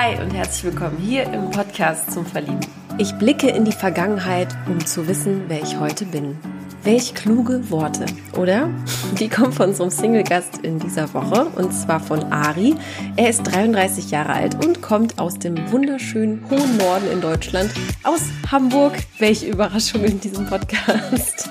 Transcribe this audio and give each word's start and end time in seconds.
Hi 0.00 0.16
und 0.22 0.32
herzlich 0.32 0.62
willkommen 0.62 0.96
hier 0.98 1.24
im 1.24 1.50
Podcast 1.50 2.12
zum 2.12 2.24
Verlieben. 2.24 2.60
Ich 2.98 3.12
blicke 3.14 3.48
in 3.48 3.64
die 3.64 3.72
Vergangenheit, 3.72 4.46
um 4.68 4.86
zu 4.86 5.08
wissen, 5.08 5.46
wer 5.48 5.60
ich 5.60 5.80
heute 5.80 6.04
bin. 6.04 6.38
Welch 6.84 7.16
kluge 7.16 7.68
Worte, 7.68 8.06
oder? 8.36 8.70
Die 9.18 9.28
kommen 9.28 9.52
von 9.52 9.70
unserem 9.70 9.90
Single-Gast 9.90 10.58
in 10.58 10.78
dieser 10.78 11.12
Woche 11.14 11.46
und 11.46 11.72
zwar 11.72 11.98
von 11.98 12.22
Ari. 12.32 12.76
Er 13.16 13.28
ist 13.28 13.42
33 13.42 14.12
Jahre 14.12 14.34
alt 14.34 14.64
und 14.64 14.82
kommt 14.82 15.18
aus 15.18 15.36
dem 15.36 15.68
wunderschönen 15.72 16.48
hohen 16.48 16.76
Norden 16.76 17.10
in 17.10 17.20
Deutschland, 17.20 17.72
aus 18.04 18.22
Hamburg. 18.52 18.94
Welche 19.18 19.46
Überraschung 19.46 20.04
in 20.04 20.20
diesem 20.20 20.46
Podcast. 20.46 21.50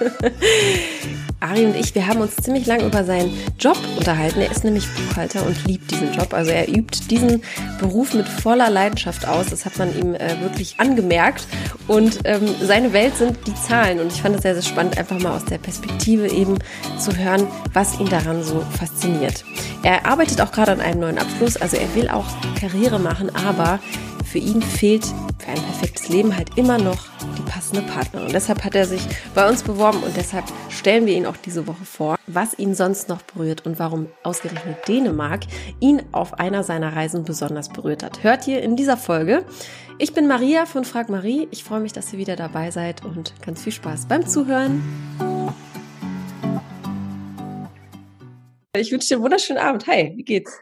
Ari 1.40 1.66
und 1.66 1.76
ich, 1.76 1.94
wir 1.94 2.08
haben 2.08 2.20
uns 2.22 2.36
ziemlich 2.36 2.66
lang 2.66 2.82
über 2.86 3.04
seinen 3.04 3.32
Job 3.60 3.78
unterhalten. 3.98 4.42
Er 4.42 4.50
ist 4.50 4.64
nämlich 4.64 4.88
Buchhalter 4.88 5.46
und 5.46 5.66
liebt 5.66 5.92
diesen 5.92 6.14
Job. 6.14 6.34
Also 6.34 6.52
er 6.52 6.68
übt 6.68 7.10
diesen 7.10 7.44
Beruf 7.80 8.14
mit 8.14 8.28
voller 8.28 8.70
Leidenschaft 8.70 9.28
aus. 9.28 9.48
Das 9.48 9.66
hat 9.66 9.78
man 9.78 9.96
ihm 9.98 10.16
äh, 10.16 10.42
wirklich 10.42 10.80
angemerkt. 10.80 11.48
Und 11.88 12.20
ähm, 12.24 12.48
seine 12.62 12.92
Welt 12.92 13.16
sind 13.18 13.38
die 13.46 13.54
Zahlen. 13.54 14.00
Und 14.00 14.12
ich 14.12 14.22
fand 14.22 14.36
es 14.36 14.42
sehr, 14.42 14.56
sehr 14.56 14.64
spannend, 14.64 14.98
einfach 14.98 15.20
mal 15.20 15.36
aus 15.36 15.46
der 15.46 15.60
Perspektive 15.60 16.28
eben 16.28 16.58
zu 16.98 17.16
hören, 17.16 17.48
was 17.74 18.00
ihn 18.00 18.10
daran 18.10 18.44
so 18.44 18.64
fasziniert. 18.80 19.46
Er 19.84 20.06
arbeitet 20.06 20.42
auch 20.42 20.52
gerade 20.52 20.72
an 20.72 20.82
einem 20.82 21.02
neuen 21.02 21.18
Abschluss. 21.20 21.58
Also 21.58 21.78
er 21.78 21.94
will 21.94 22.10
auch 22.10 22.26
Karriere 22.60 23.00
machen, 23.00 23.30
aber 23.36 23.80
für 24.38 24.44
ihn 24.44 24.62
fehlt 24.62 25.04
für 25.40 25.50
ein 25.50 25.64
perfektes 25.64 26.10
Leben 26.10 26.36
halt 26.36 26.58
immer 26.58 26.78
noch 26.78 27.08
die 27.40 27.42
passende 27.50 27.82
Partnerin. 27.82 28.32
Deshalb 28.32 28.64
hat 28.64 28.76
er 28.76 28.86
sich 28.86 29.02
bei 29.34 29.50
uns 29.50 29.64
beworben 29.64 30.04
und 30.04 30.16
deshalb 30.16 30.46
stellen 30.70 31.08
wir 31.08 31.16
ihn 31.16 31.26
auch 31.26 31.38
diese 31.38 31.66
Woche 31.66 31.86
vor, 31.86 32.20
was 32.28 32.58
ihn 32.60 32.76
sonst 32.76 33.10
noch 33.10 33.24
berührt 33.24 33.66
und 33.66 33.80
warum 33.80 34.10
ausgerechnet 34.22 34.88
Dänemark 34.88 35.42
ihn 35.80 36.04
auf 36.12 36.36
einer 36.36 36.64
seiner 36.64 36.96
Reisen 36.96 37.24
besonders 37.24 37.70
berührt 37.70 38.04
hat. 38.04 38.24
Hört 38.24 38.48
ihr 38.48 38.62
in 38.62 38.76
dieser 38.76 38.96
Folge. 38.96 39.44
Ich 39.98 40.14
bin 40.14 40.28
Maria 40.28 40.68
von 40.68 40.86
Frag 40.86 41.10
Marie. 41.10 41.48
Ich 41.50 41.64
freue 41.64 41.80
mich, 41.80 41.94
dass 41.94 42.14
ihr 42.14 42.20
wieder 42.20 42.36
dabei 42.36 42.70
seid 42.70 43.04
und 43.04 43.34
ganz 43.44 43.64
viel 43.64 43.74
Spaß 43.74 44.06
beim 44.06 44.28
Zuhören. 44.28 44.84
Ich 48.80 48.92
wünsche 48.92 49.08
dir 49.08 49.16
einen 49.16 49.24
wunderschönen 49.24 49.60
Abend. 49.60 49.88
Hi, 49.88 50.14
wie 50.16 50.24
geht's? 50.24 50.60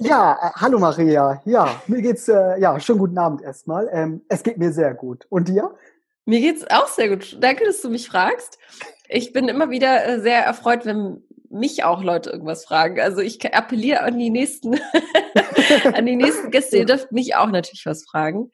Ja, 0.00 0.34
äh, 0.40 0.50
hallo 0.60 0.78
Maria. 0.78 1.42
Ja, 1.44 1.82
mir 1.86 2.00
geht's, 2.00 2.28
äh, 2.28 2.60
ja, 2.60 2.78
schönen 2.78 2.98
guten 3.00 3.18
Abend 3.18 3.42
erstmal. 3.42 3.88
Ähm, 3.92 4.22
es 4.28 4.42
geht 4.42 4.58
mir 4.58 4.72
sehr 4.72 4.94
gut. 4.94 5.26
Und 5.30 5.48
dir? 5.48 5.74
Mir 6.26 6.40
geht's 6.40 6.64
auch 6.70 6.86
sehr 6.86 7.08
gut. 7.08 7.36
Danke, 7.40 7.64
dass 7.64 7.80
du 7.80 7.88
mich 7.88 8.08
fragst. 8.08 8.58
Ich 9.08 9.32
bin 9.32 9.48
immer 9.48 9.70
wieder 9.70 10.06
äh, 10.06 10.20
sehr 10.20 10.44
erfreut, 10.44 10.86
wenn 10.86 11.24
mich 11.50 11.82
auch 11.84 12.02
Leute 12.02 12.30
irgendwas 12.30 12.64
fragen. 12.64 13.00
Also 13.00 13.20
ich 13.20 13.54
appelliere 13.54 14.02
an 14.02 14.18
die 14.18 14.30
nächsten, 14.30 14.78
an 15.92 16.06
die 16.06 16.16
nächsten 16.16 16.50
Gäste. 16.50 16.78
Ihr 16.78 16.86
dürft 16.86 17.10
mich 17.10 17.34
auch 17.34 17.48
natürlich 17.48 17.86
was 17.86 18.04
fragen. 18.04 18.50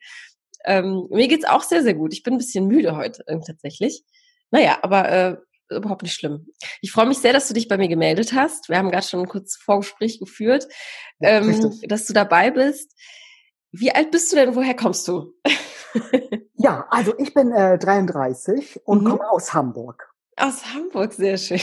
Ähm, 0.65 1.07
mir 1.11 1.27
geht's 1.27 1.45
auch 1.45 1.63
sehr, 1.63 1.83
sehr 1.83 1.93
gut. 1.93 2.13
Ich 2.13 2.23
bin 2.23 2.35
ein 2.35 2.39
bisschen 2.39 2.67
müde 2.67 2.95
heute 2.95 3.23
äh, 3.27 3.39
tatsächlich. 3.45 4.03
Naja, 4.51 4.77
aber 4.81 5.09
äh, 5.09 5.37
überhaupt 5.75 6.03
nicht 6.03 6.13
schlimm. 6.13 6.47
Ich 6.81 6.91
freue 6.91 7.05
mich 7.05 7.19
sehr, 7.19 7.33
dass 7.33 7.47
du 7.47 7.53
dich 7.53 7.67
bei 7.67 7.77
mir 7.77 7.87
gemeldet 7.87 8.33
hast. 8.33 8.69
Wir 8.69 8.77
haben 8.77 8.91
gerade 8.91 9.05
schon 9.05 9.21
ein 9.21 9.27
kurzes 9.27 9.57
Vorgespräch 9.57 10.19
geführt, 10.19 10.67
ja, 11.19 11.29
ähm, 11.29 11.79
dass 11.87 12.05
du 12.05 12.13
dabei 12.13 12.51
bist. 12.51 12.93
Wie 13.71 13.91
alt 13.91 14.11
bist 14.11 14.31
du 14.31 14.35
denn? 14.35 14.55
Woher 14.55 14.75
kommst 14.75 15.07
du? 15.07 15.33
ja, 16.55 16.85
also 16.89 17.13
ich 17.17 17.33
bin 17.33 17.51
äh, 17.51 17.77
33 17.77 18.81
und 18.85 19.03
mhm. 19.03 19.09
komme 19.09 19.29
aus 19.29 19.53
Hamburg. 19.53 20.12
Aus 20.35 20.73
Hamburg, 20.73 21.13
sehr 21.13 21.37
schön. 21.37 21.59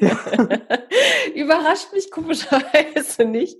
Ja. 0.00 0.18
Überrascht 1.34 1.92
mich 1.92 2.10
komischerweise 2.10 3.24
nicht. 3.24 3.58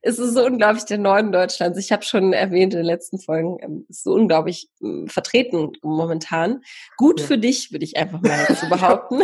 Es 0.00 0.18
ist 0.18 0.34
so 0.34 0.44
unglaublich 0.44 0.84
der 0.84 0.98
Norden 0.98 1.30
Deutschlands. 1.30 1.78
Ich 1.78 1.92
habe 1.92 2.02
schon 2.02 2.32
erwähnt 2.32 2.74
in 2.74 2.80
den 2.80 2.86
letzten 2.86 3.20
Folgen, 3.20 3.58
ähm, 3.60 3.86
es 3.88 3.98
ist 3.98 4.04
so 4.04 4.14
unglaublich 4.14 4.68
hm, 4.80 5.08
vertreten 5.08 5.72
momentan. 5.82 6.62
Gut 6.96 7.20
ja. 7.20 7.26
für 7.26 7.38
dich, 7.38 7.70
würde 7.70 7.84
ich 7.84 7.96
einfach 7.96 8.20
mal 8.20 8.56
so 8.60 8.68
behaupten. 8.70 9.22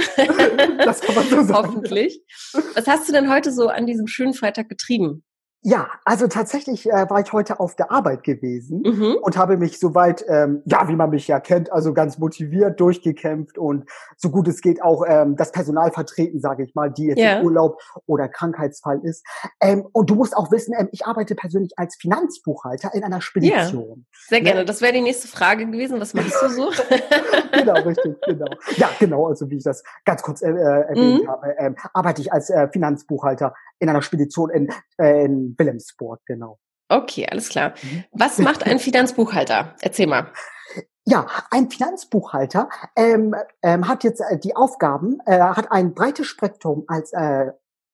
das 0.79 1.01
kann 1.01 1.15
man 1.17 1.29
so 1.29 1.43
sagen. 1.43 1.69
Hoffentlich. 1.69 2.23
Was 2.75 2.87
hast 2.87 3.09
du 3.09 3.13
denn 3.13 3.31
heute 3.31 3.53
so 3.53 3.69
an 3.69 3.87
diesem 3.87 4.07
schönen 4.07 4.35
Freitag 4.35 4.69
getrieben? 4.69 5.25
Ja, 5.63 5.89
also 6.05 6.29
tatsächlich 6.29 6.89
äh, 6.89 7.11
war 7.11 7.21
ich 7.21 7.33
heute 7.33 7.59
auf 7.59 7.75
der 7.75 7.91
Arbeit 7.91 8.23
gewesen 8.23 8.83
mhm. 8.85 9.17
und 9.21 9.37
habe 9.37 9.57
mich 9.57 9.81
soweit, 9.81 10.25
ähm, 10.29 10.63
ja, 10.67 10.89
wie 10.89 10.95
man 10.95 11.11
mich 11.11 11.27
ja 11.27 11.41
kennt, 11.41 11.73
also 11.73 11.93
ganz 11.93 12.19
motiviert 12.19 12.79
durchgekämpft 12.79 13.59
und 13.59 13.85
so 14.17 14.31
gut 14.31 14.47
es 14.47 14.61
geht 14.61 14.81
auch 14.81 15.03
ähm, 15.07 15.35
das 15.35 15.51
Personal 15.51 15.91
vertreten, 15.91 16.41
sage 16.41 16.63
ich 16.63 16.77
mal, 16.77 16.93
die 16.93 17.07
jetzt 17.07 17.19
ja. 17.19 17.41
im 17.41 17.47
Urlaub 17.47 17.81
oder 18.07 18.29
Krankheitsfall 18.29 19.01
ist. 19.03 19.27
Ähm, 19.61 19.85
und 19.93 20.11
du 20.11 20.15
musst 20.15 20.37
auch 20.37 20.53
wissen, 20.53 20.75
ähm, 20.79 20.91
ich 20.93 21.07
arbeite 21.07 21.35
persönlich 21.35 21.77
als 21.77 21.97
Finanzbuchhalter 21.97 22.95
in 22.95 23.03
einer 23.03 23.21
Spedition. 23.21 24.07
Ja, 24.13 24.19
sehr 24.29 24.41
gerne. 24.41 24.61
Ne? 24.61 24.65
Das 24.65 24.81
wäre 24.81 24.93
die 24.93 25.01
nächste 25.01 25.27
Frage 25.27 25.67
gewesen. 25.67 26.01
Was 26.01 26.15
machst 26.15 26.41
du 26.41 26.49
so? 26.51 26.71
genau, 27.53 27.75
richtig, 27.81 28.15
genau. 28.25 28.47
Ja, 28.77 28.91
genau. 29.01 29.27
Also 29.27 29.51
wie 29.51 29.57
ich 29.57 29.65
das 29.65 29.83
ganz 30.05 30.23
kurz 30.23 30.41
äh, 30.41 30.51
äh 30.51 30.53
erwähnt 30.53 31.25
mhm. 31.25 31.29
habe, 31.29 31.55
ähm, 31.59 31.75
arbeite 31.93 32.23
ich 32.23 32.33
als 32.33 32.49
äh, 32.49 32.69
Finanzbuchhalter 32.69 33.55
in 33.81 33.89
einer 33.89 34.03
Spedition 34.03 34.51
in, 34.51 34.69
äh, 35.01 35.25
in 35.25 35.57
Wilhelmsburg, 35.59 36.21
genau. 36.27 36.59
Okay, 36.89 37.27
alles 37.31 37.49
klar. 37.49 37.75
Mhm. 37.83 38.05
Was 38.13 38.39
macht 38.39 38.65
ein 38.65 38.79
Finanzbuchhalter? 38.79 39.75
Erzähl 39.81 40.07
mal. 40.07 40.33
Ja, 41.05 41.27
ein 41.51 41.71
Finanzbuchhalter 41.71 42.69
ähm, 42.97 43.35
ähm, 43.63 43.89
hat 43.89 44.05
jetzt 44.05 44.21
äh, 44.21 44.39
die 44.39 44.55
Aufgaben, 44.55 45.19
äh, 45.27 45.41
hat 45.41 45.73
ein 45.73 45.95
breites 45.95 46.27
Spektrum 46.27 46.85
als 46.87 47.13
äh, 47.13 47.53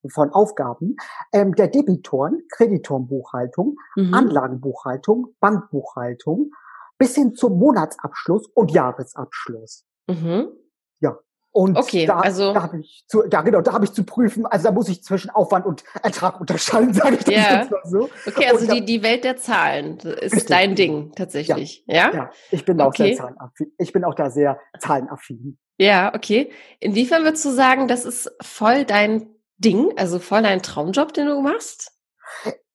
von 0.08 0.30
Aufgaben 0.30 0.96
ähm, 1.32 1.54
der 1.54 1.68
Debitoren, 1.68 2.42
Kreditorenbuchhaltung, 2.50 3.76
mhm. 3.96 4.14
Anlagenbuchhaltung, 4.14 5.28
Bankbuchhaltung 5.40 6.50
bis 6.98 7.14
hin 7.14 7.34
zum 7.34 7.58
Monatsabschluss 7.58 8.48
und 8.54 8.70
Jahresabschluss. 8.72 9.84
Mhm. 10.06 10.48
Und 11.54 11.76
okay, 11.78 12.04
da, 12.04 12.18
also 12.18 12.52
da 12.52 12.64
habe 12.64 12.80
ich 12.80 13.04
zu, 13.06 13.22
ja 13.30 13.40
genau, 13.42 13.60
da 13.60 13.72
habe 13.72 13.84
ich 13.84 13.92
zu 13.92 14.02
prüfen. 14.02 14.44
Also 14.44 14.64
da 14.64 14.72
muss 14.72 14.88
ich 14.88 15.04
zwischen 15.04 15.30
Aufwand 15.30 15.66
und 15.66 15.84
Ertrag 16.02 16.40
unterscheiden, 16.40 16.92
sage 16.94 17.14
ich 17.14 17.24
das 17.24 17.34
ja. 17.34 17.60
jetzt 17.60 17.70
mal 17.70 17.80
so. 17.84 18.10
Okay, 18.26 18.48
also 18.50 18.66
die 18.66 18.84
die 18.84 19.04
Welt 19.04 19.22
der 19.22 19.36
Zahlen 19.36 19.98
ist 19.98 20.32
richtig. 20.32 20.46
dein 20.46 20.74
Ding 20.74 21.12
tatsächlich, 21.14 21.84
ja? 21.86 21.94
Ja, 21.94 22.12
ja 22.12 22.30
ich 22.50 22.64
bin 22.64 22.80
okay. 22.80 22.86
auch 22.88 22.94
sehr 22.96 23.16
zahlenaffin. 23.16 23.72
Ich 23.78 23.92
bin 23.92 24.04
auch 24.04 24.14
da 24.14 24.30
sehr 24.30 24.58
zahlenaffin. 24.80 25.56
Ja, 25.78 26.12
okay. 26.12 26.50
Inwiefern 26.80 27.22
würdest 27.22 27.44
du 27.44 27.50
sagen, 27.50 27.86
das 27.86 28.04
ist 28.04 28.32
voll 28.42 28.84
dein 28.84 29.28
Ding, 29.58 29.92
also 29.96 30.18
voll 30.18 30.42
dein 30.42 30.60
Traumjob, 30.60 31.12
den 31.12 31.26
du 31.26 31.40
machst? 31.40 31.92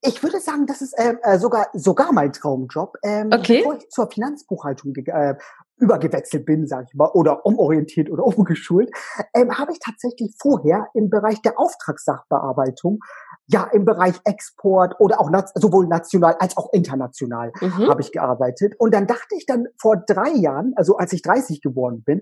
Ich 0.02 0.24
würde 0.24 0.40
sagen, 0.40 0.66
das 0.66 0.82
ist 0.82 0.94
äh, 0.98 1.16
äh 1.24 1.38
sogar 1.38 1.68
sogar 1.74 2.14
mein 2.14 2.32
Traumjob. 2.32 2.96
Ähm, 3.04 3.30
okay. 3.34 3.58
Bevor 3.58 3.76
ich 3.76 3.90
zur 3.90 4.10
Finanzbuchhaltung 4.10 4.96
äh, 4.96 5.36
übergewechselt 5.80 6.46
bin, 6.46 6.68
sage 6.68 6.88
ich 6.90 6.96
mal, 6.96 7.10
oder 7.14 7.46
umorientiert 7.46 8.10
oder 8.10 8.24
umgeschult, 8.38 8.90
ähm, 9.34 9.58
habe 9.58 9.72
ich 9.72 9.80
tatsächlich 9.80 10.36
vorher 10.40 10.88
im 10.94 11.10
Bereich 11.10 11.42
der 11.42 11.60
Auftragssachbearbeitung, 11.60 13.00
ja 13.48 13.64
im 13.72 13.86
Bereich 13.86 14.16
Export 14.26 15.00
oder 15.00 15.20
auch 15.20 15.32
sowohl 15.56 15.88
national 15.88 16.36
als 16.40 16.56
auch 16.58 16.72
international 16.72 17.52
mhm. 17.60 17.90
habe 17.90 18.02
ich 18.02 18.12
gearbeitet. 18.12 18.76
Und 18.78 18.94
dann 18.94 19.08
dachte 19.08 19.36
ich 19.36 19.46
dann 19.46 19.68
vor 19.80 19.98
drei 19.98 20.30
Jahren, 20.32 20.74
also 20.76 20.98
als 20.98 21.14
ich 21.14 21.22
30 21.22 21.62
geworden 21.62 22.04
bin, 22.04 22.22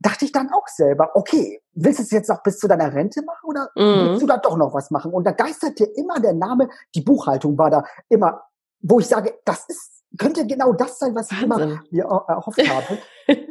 dachte 0.00 0.26
ich 0.26 0.32
dann 0.32 0.50
auch 0.52 0.68
selber, 0.68 1.12
okay, 1.14 1.62
willst 1.72 1.98
du 1.98 2.02
es 2.02 2.10
jetzt 2.10 2.28
noch 2.28 2.42
bis 2.42 2.58
zu 2.58 2.68
deiner 2.68 2.92
Rente 2.92 3.22
machen 3.24 3.48
oder 3.48 3.70
mhm. 3.74 4.10
willst 4.10 4.22
du 4.22 4.26
da 4.26 4.36
doch 4.36 4.56
noch 4.56 4.74
was 4.74 4.90
machen? 4.90 5.12
Und 5.12 5.26
da 5.26 5.32
geisterte 5.32 5.84
immer 5.84 6.20
der 6.20 6.34
Name, 6.34 6.68
die 6.94 7.00
Buchhaltung 7.00 7.56
war 7.56 7.70
da 7.70 7.84
immer, 8.08 8.42
wo 8.80 9.00
ich 9.00 9.06
sage, 9.06 9.34
das 9.44 9.64
ist 9.66 9.93
könnte 10.18 10.46
genau 10.46 10.72
das 10.72 10.98
sein, 10.98 11.14
was 11.14 11.30
ich 11.32 11.42
immer 11.42 11.82
mir 11.90 12.04
erhofft 12.04 12.68
habe. 12.68 12.98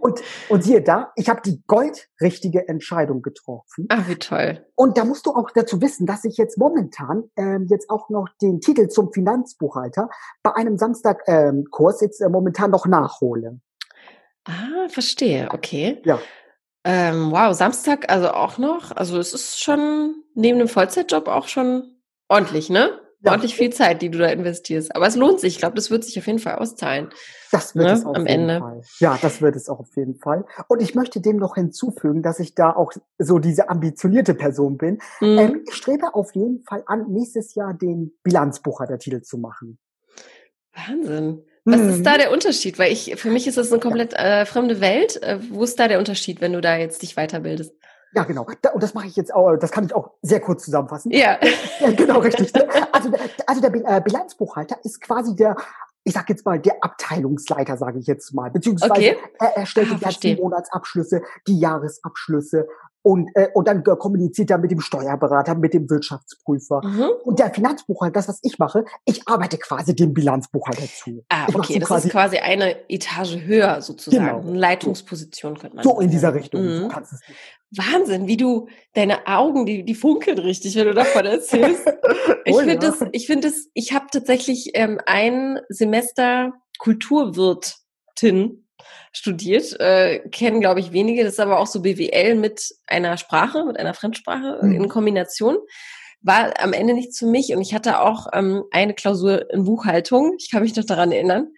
und, 0.02 0.22
und 0.50 0.64
siehe 0.64 0.82
da, 0.82 1.12
ich 1.16 1.30
habe 1.30 1.42
die 1.42 1.64
goldrichtige 1.68 2.68
Entscheidung 2.68 3.22
getroffen. 3.22 3.88
Ach, 3.90 4.08
wie 4.08 4.16
toll. 4.16 4.66
Und 4.76 4.98
da 4.98 5.06
musst 5.06 5.26
du 5.26 5.32
auch 5.32 5.52
dazu 5.52 5.82
wissen, 5.82 6.06
dass 6.06 6.24
ich 6.26 6.38
jetzt 6.38 6.58
momentan 6.58 7.24
ähm, 7.36 7.68
jetzt 7.70 7.90
auch 7.90 8.10
noch 8.10 8.28
den 8.42 8.62
Titel 8.62 8.88
zum 8.88 9.12
Finanzbuchhalter 9.12 10.10
bei 10.42 10.56
einem 10.56 10.78
Samstagkurs 10.78 12.02
ähm, 12.02 12.06
jetzt 12.06 12.22
äh, 12.22 12.30
momentan 12.30 12.72
noch 12.72 12.86
nachhole. 12.86 13.60
Ah, 14.46 14.90
verstehe, 14.90 15.50
okay. 15.52 16.02
Ja. 16.04 16.20
Ähm, 16.84 17.32
wow, 17.32 17.56
Samstag 17.56 18.12
also 18.12 18.32
auch 18.32 18.58
noch. 18.58 18.92
Also 18.92 19.18
es 19.18 19.34
ist 19.34 19.62
schon 19.62 20.16
neben 20.36 20.60
dem 20.60 20.68
Vollzeitjob 20.68 21.28
auch 21.28 21.48
schon 21.48 21.96
ordentlich, 22.28 22.70
ne? 22.70 23.00
Ordentlich 23.26 23.56
viel 23.56 23.72
Zeit, 23.72 24.02
die 24.02 24.10
du 24.10 24.18
da 24.18 24.28
investierst. 24.28 24.96
Aber 24.96 25.08
es 25.08 25.16
lohnt 25.16 25.40
sich. 25.40 25.54
Ich 25.54 25.60
glaube, 25.60 25.76
das 25.76 25.92
wird 25.92 26.04
sich 26.04 26.18
auf 26.20 26.28
jeden 26.28 26.40
Fall 26.40 26.56
auszahlen. 26.56 27.10
Das 27.52 27.76
wird 27.76 27.88
ne? 27.88 27.94
es 27.94 28.06
auf 28.06 28.16
am 28.16 28.26
jeden 28.26 28.50
Ende. 28.50 28.60
Fall. 28.60 28.82
Ja, 29.00 29.18
das 29.22 29.42
wird 29.42 29.56
es 29.56 29.70
auch 29.70 29.80
auf 29.80 29.96
jeden 29.96 30.16
Fall. 30.16 30.46
Und 30.68 30.82
ich 30.82 30.96
möchte 30.96 31.22
dem 31.22 31.38
noch 31.38 31.56
hinzufügen, 31.56 32.24
dass 32.24 32.40
ich 32.40 32.56
da 32.56 32.72
auch 32.72 32.92
so 33.18 33.40
diese 33.40 33.70
ambitionierte 33.70 34.34
Person 34.34 34.78
bin. 34.78 35.00
Mhm. 35.22 35.38
Ähm, 35.38 35.62
ich 35.68 35.76
strebe 35.76 36.14
auf 36.14 36.34
jeden 36.36 36.64
Fall 36.64 36.84
an, 36.86 37.12
nächstes 37.12 37.56
Jahr 37.56 37.74
den 37.74 38.14
Bilanzbuchhaltertitel 38.24 39.22
zu 39.22 39.38
machen. 39.38 39.78
Wahnsinn. 40.74 41.44
Was 41.66 41.80
mhm. 41.80 41.90
ist 41.90 42.04
da 42.04 42.18
der 42.18 42.32
Unterschied? 42.32 42.78
Weil 42.78 42.92
ich, 42.92 43.16
für 43.16 43.30
mich 43.30 43.48
ist 43.48 43.58
das 43.58 43.72
eine 43.72 43.80
komplett 43.80 44.14
äh, 44.14 44.46
fremde 44.46 44.82
Welt. 44.82 45.22
Äh, 45.24 45.40
wo 45.50 45.64
ist 45.64 45.80
da 45.80 45.88
der 45.88 46.00
Unterschied, 46.00 46.42
wenn 46.42 46.54
du 46.54 46.62
da 46.62 46.76
jetzt 46.76 47.02
dich 47.02 47.16
weiterbildest? 47.16 47.74
Ja, 48.16 48.24
genau. 48.24 48.46
Da, 48.62 48.72
und 48.72 48.84
das 48.84 48.94
mache 48.94 49.08
ich 49.08 49.16
jetzt 49.16 49.34
auch, 49.34 49.56
das 49.58 49.72
kann 49.72 49.86
ich 49.86 49.94
auch 49.94 50.12
sehr 50.22 50.40
kurz 50.40 50.66
zusammenfassen. 50.66 51.12
Ja. 51.12 51.40
ja 51.80 51.92
genau, 51.92 52.20
richtig. 52.20 52.54
Also, 52.92 53.12
also 53.48 53.62
der 53.62 53.74
äh, 53.74 54.02
Bilanzbuchhalter 54.02 54.78
ist 54.84 55.02
quasi 55.02 55.36
der 55.36 55.56
ich 56.06 56.14
sag 56.14 56.28
jetzt 56.30 56.46
mal, 56.46 56.60
der 56.60 56.84
Abteilungsleiter, 56.84 57.78
sage 57.78 58.00
ich 58.00 58.08
jetzt 58.08 58.34
mal, 58.34 58.52
beziehungsweise 58.52 58.92
okay. 58.92 59.18
er 59.40 59.58
erstellt 59.58 59.88
ah, 59.90 59.96
die 59.96 60.04
ganzen 60.04 60.36
Monatsabschlüsse, 60.36 61.22
die 61.48 61.58
Jahresabschlüsse 61.58 62.68
und, 63.04 63.30
äh, 63.36 63.50
und 63.54 63.68
dann 63.68 63.84
kommuniziert 63.84 64.50
er 64.50 64.58
mit 64.58 64.72
dem 64.72 64.80
Steuerberater, 64.80 65.56
mit 65.56 65.74
dem 65.74 65.90
Wirtschaftsprüfer. 65.90 66.82
Mhm. 66.84 67.10
Und 67.26 67.40
der 67.40 67.54
Finanzbuchhalter, 67.54 68.14
das, 68.14 68.30
was 68.30 68.40
ich 68.42 68.58
mache, 68.60 68.86
ich 69.06 69.28
arbeite 69.28 69.58
quasi 69.58 69.94
dem 69.94 70.14
Bilanzbuchhalter 70.14 70.86
zu. 70.88 71.24
Ah, 71.30 71.48
okay, 71.54 71.74
so 71.74 71.80
das 71.80 71.88
quasi, 71.90 72.08
ist 72.08 72.12
quasi 72.14 72.38
eine 72.38 72.90
Etage 72.90 73.38
höher 73.46 73.82
sozusagen. 73.82 74.26
Genau. 74.26 74.40
Eine 74.40 74.58
Leitungsposition 74.58 75.58
könnte 75.58 75.76
man 75.76 75.84
So 75.84 76.00
in 76.00 76.10
dieser 76.10 76.34
Richtung. 76.34 76.64
Mhm. 76.64 76.80
So 76.80 76.88
kannst 76.88 77.12
du 77.12 77.16
es 77.18 77.22
Wahnsinn, 77.78 78.28
wie 78.28 78.38
du 78.38 78.68
deine 78.94 79.28
Augen, 79.28 79.66
die, 79.66 79.84
die 79.84 79.96
funkeln 79.96 80.38
richtig, 80.38 80.76
wenn 80.76 80.88
du 80.88 80.94
davon 80.94 81.26
erzählst. 81.26 81.86
ich 82.46 82.56
finde 82.56 82.78
das, 82.78 83.04
ich 83.12 83.28
finde 83.28 83.50
es, 83.50 83.70
ich 83.74 83.94
habe 83.94 84.06
tatsächlich 84.12 84.72
ähm, 84.76 85.00
ein 85.06 85.60
Semester 85.70 86.54
Kulturwirtin 86.80 88.63
studiert, 89.12 89.80
äh, 89.80 90.20
kennen, 90.30 90.60
glaube 90.62 90.80
ich, 90.80 90.92
wenige. 90.92 91.24
Das 91.24 91.34
ist 91.34 91.40
aber 91.40 91.60
auch 91.60 91.68
so 91.68 91.82
BWL 91.82 92.36
mit 92.36 92.74
einer 92.88 93.18
Sprache, 93.18 93.66
mit 93.66 93.78
einer 93.78 93.94
Fremdsprache 93.94 94.60
mhm. 94.62 94.76
in 94.76 94.90
Kombination. 94.90 95.58
War 96.22 96.54
am 96.60 96.74
Ende 96.74 96.94
nichts 96.94 97.20
für 97.20 97.26
mich 97.26 97.54
und 97.54 97.62
ich 97.62 97.74
hatte 97.74 98.00
auch 98.00 98.28
ähm, 98.34 98.64
eine 98.72 98.94
Klausur 98.94 99.52
in 99.52 99.66
Buchhaltung. 99.66 100.36
Ich 100.40 100.50
kann 100.50 100.64
mich 100.64 100.76
noch 100.76 100.86
daran 100.86 101.12
erinnern. 101.12 101.50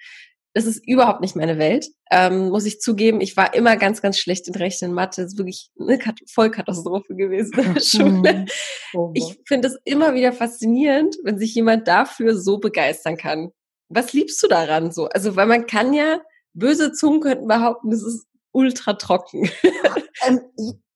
Das 0.56 0.66
ist 0.66 0.88
überhaupt 0.88 1.20
nicht 1.20 1.36
meine 1.36 1.58
Welt, 1.58 1.90
ähm, 2.10 2.48
muss 2.48 2.66
ich 2.66 2.80
zugeben. 2.80 3.20
Ich 3.20 3.36
war 3.36 3.54
immer 3.54 3.76
ganz, 3.76 4.02
ganz 4.02 4.18
schlecht 4.18 4.48
in 4.48 4.56
Rechten 4.56 4.86
und 4.86 4.94
Mathe. 4.94 5.22
Das 5.22 5.34
ist 5.34 5.38
wirklich 5.38 5.70
eine 5.78 6.00
Kat 6.00 6.18
Vollkatastrophe 6.34 7.14
gewesen 7.14 7.60
in 7.60 7.74
der 7.74 7.82
Schule. 7.82 8.46
Oh 8.94 9.12
ich 9.14 9.38
finde 9.46 9.68
es 9.68 9.78
immer 9.84 10.14
wieder 10.14 10.32
faszinierend, 10.32 11.18
wenn 11.24 11.38
sich 11.38 11.54
jemand 11.54 11.90
dafür 11.90 12.38
so 12.38 12.58
begeistern 12.58 13.18
kann. 13.18 13.52
Was 13.90 14.14
liebst 14.14 14.42
du 14.42 14.48
daran 14.48 14.92
so? 14.92 15.10
Also, 15.10 15.36
weil 15.36 15.46
man 15.46 15.68
kann 15.68 15.94
ja 15.94 16.22
böse 16.56 16.92
Zungen 16.94 17.22
könnten 17.22 17.48
behaupten, 17.48 17.92
es 17.92 18.04
ist 18.04 18.26
ultra 18.52 18.94
trocken. 18.94 19.50
ähm, 20.28 20.42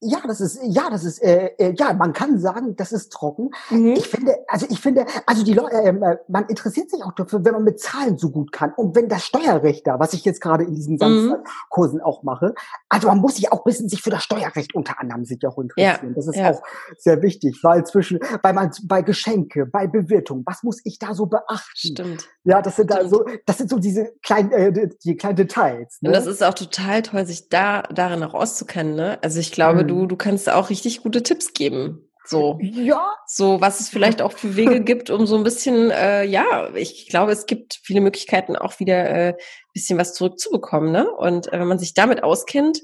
ja, 0.02 0.20
das 0.26 0.40
ist, 0.40 0.60
ja, 0.64 0.90
das 0.90 1.04
ist, 1.04 1.22
äh, 1.22 1.52
äh, 1.58 1.74
ja, 1.78 1.94
man 1.94 2.14
kann 2.14 2.40
sagen, 2.40 2.76
das 2.78 2.94
ist 2.94 3.12
trocken. 3.12 3.50
Mhm. 3.70 3.94
Ich 3.98 4.08
finde, 4.08 4.38
also 4.48 4.66
ich 4.70 4.80
finde, 4.80 5.06
also 5.26 5.44
die 5.44 5.54
Leute, 5.54 5.76
ähm, 5.76 6.02
äh, 6.02 6.18
man 6.30 6.46
interessiert 6.46 6.90
sich 6.90 7.04
auch 7.04 7.12
dafür, 7.12 7.44
wenn 7.44 7.54
man 7.54 7.66
mit 7.66 7.82
Zahlen 7.82 8.18
so 8.18 8.30
gut 8.30 8.54
kann. 8.54 8.72
Und 8.74 8.96
wenn 8.96 9.10
das 9.10 9.26
Steuerrecht 9.26 9.86
da, 9.88 10.00
was 10.00 10.14
ich 10.14 10.24
jetzt 10.24 10.40
gerade 10.40 10.64
in 10.64 10.74
diesen 10.74 10.98
Samstagkursen 10.98 11.98
mhm. 11.98 12.04
auch 12.04 12.24
mache, 12.24 12.54
also 12.88 13.10
man 13.10 13.18
muss 13.18 13.36
sich 13.36 13.52
auch 13.52 13.66
bisschen 13.66 13.90
sich 13.90 14.02
für 14.02 14.10
das 14.10 14.24
Steuerrecht 14.24 14.74
unter 14.74 15.02
anderem 15.02 15.26
sich 15.26 15.46
auch 15.46 15.58
interessieren. 15.58 16.10
Ja. 16.10 16.16
Das 16.16 16.28
ist 16.28 16.36
ja. 16.38 16.52
auch 16.52 16.62
sehr 16.98 17.22
wichtig, 17.22 17.60
weil 17.64 17.86
zwischen, 17.86 18.20
bei 18.42 18.54
man, 18.54 18.72
bei 18.84 19.02
Geschenke, 19.02 19.66
bei 19.66 19.86
Bewertung, 19.88 20.44
was 20.46 20.64
muss 20.64 20.80
ich 20.86 20.98
da 20.98 21.14
so 21.14 21.26
beachten? 21.26 21.76
Stimmt. 21.76 22.28
Ja, 22.46 22.62
das 22.62 22.78
sind 22.78 22.90
Stimmt. 22.90 23.06
da 23.06 23.10
so, 23.10 23.26
das 23.46 23.58
sind 23.58 23.70
so 23.70 23.80
diese 23.80 24.14
kleinen, 24.24 24.52
äh, 24.54 24.90
die 25.04 25.18
kleinen 25.18 25.36
Details. 25.36 26.02
Ne? 26.02 26.10
Und 26.10 26.16
das 26.16 26.26
ist 26.26 26.42
auch 26.42 26.54
total 26.54 27.02
toll, 27.02 27.26
sich 27.26 27.50
da 27.50 27.84
darin 27.84 28.24
auch 28.24 28.34
auszukennen. 28.34 28.96
Ne? 28.96 29.20
Also 29.22 29.40
ich 29.40 29.52
glaube, 29.52 29.89
du, 29.90 30.06
du 30.06 30.16
kannst 30.16 30.50
auch 30.50 30.70
richtig 30.70 31.04
gute 31.04 31.24
Tipps 31.24 31.54
geben. 31.54 32.10
So. 32.26 32.60
Ja. 32.62 33.16
So, 33.26 33.60
was 33.60 33.80
es 33.80 33.90
vielleicht 33.90 34.22
auch 34.22 34.34
für 34.34 34.56
Wege 34.56 34.82
gibt, 34.82 35.10
um 35.10 35.26
so 35.26 35.36
ein 35.36 35.44
bisschen, 35.44 35.90
äh, 35.90 36.24
ja, 36.26 36.70
ich 36.76 37.10
glaube, 37.10 37.32
es 37.32 37.48
gibt 37.48 37.80
viele 37.82 38.02
Möglichkeiten, 38.02 38.56
auch 38.56 38.80
wieder 38.80 39.10
äh, 39.10 39.34
bisschen 39.74 39.98
was 39.98 40.14
zurückzubekommen, 40.14 40.92
ne? 40.92 41.10
Und 41.10 41.52
äh, 41.52 41.60
wenn 41.60 41.68
man 41.68 41.80
sich 41.80 41.94
damit 41.96 42.24
auskennt, 42.24 42.82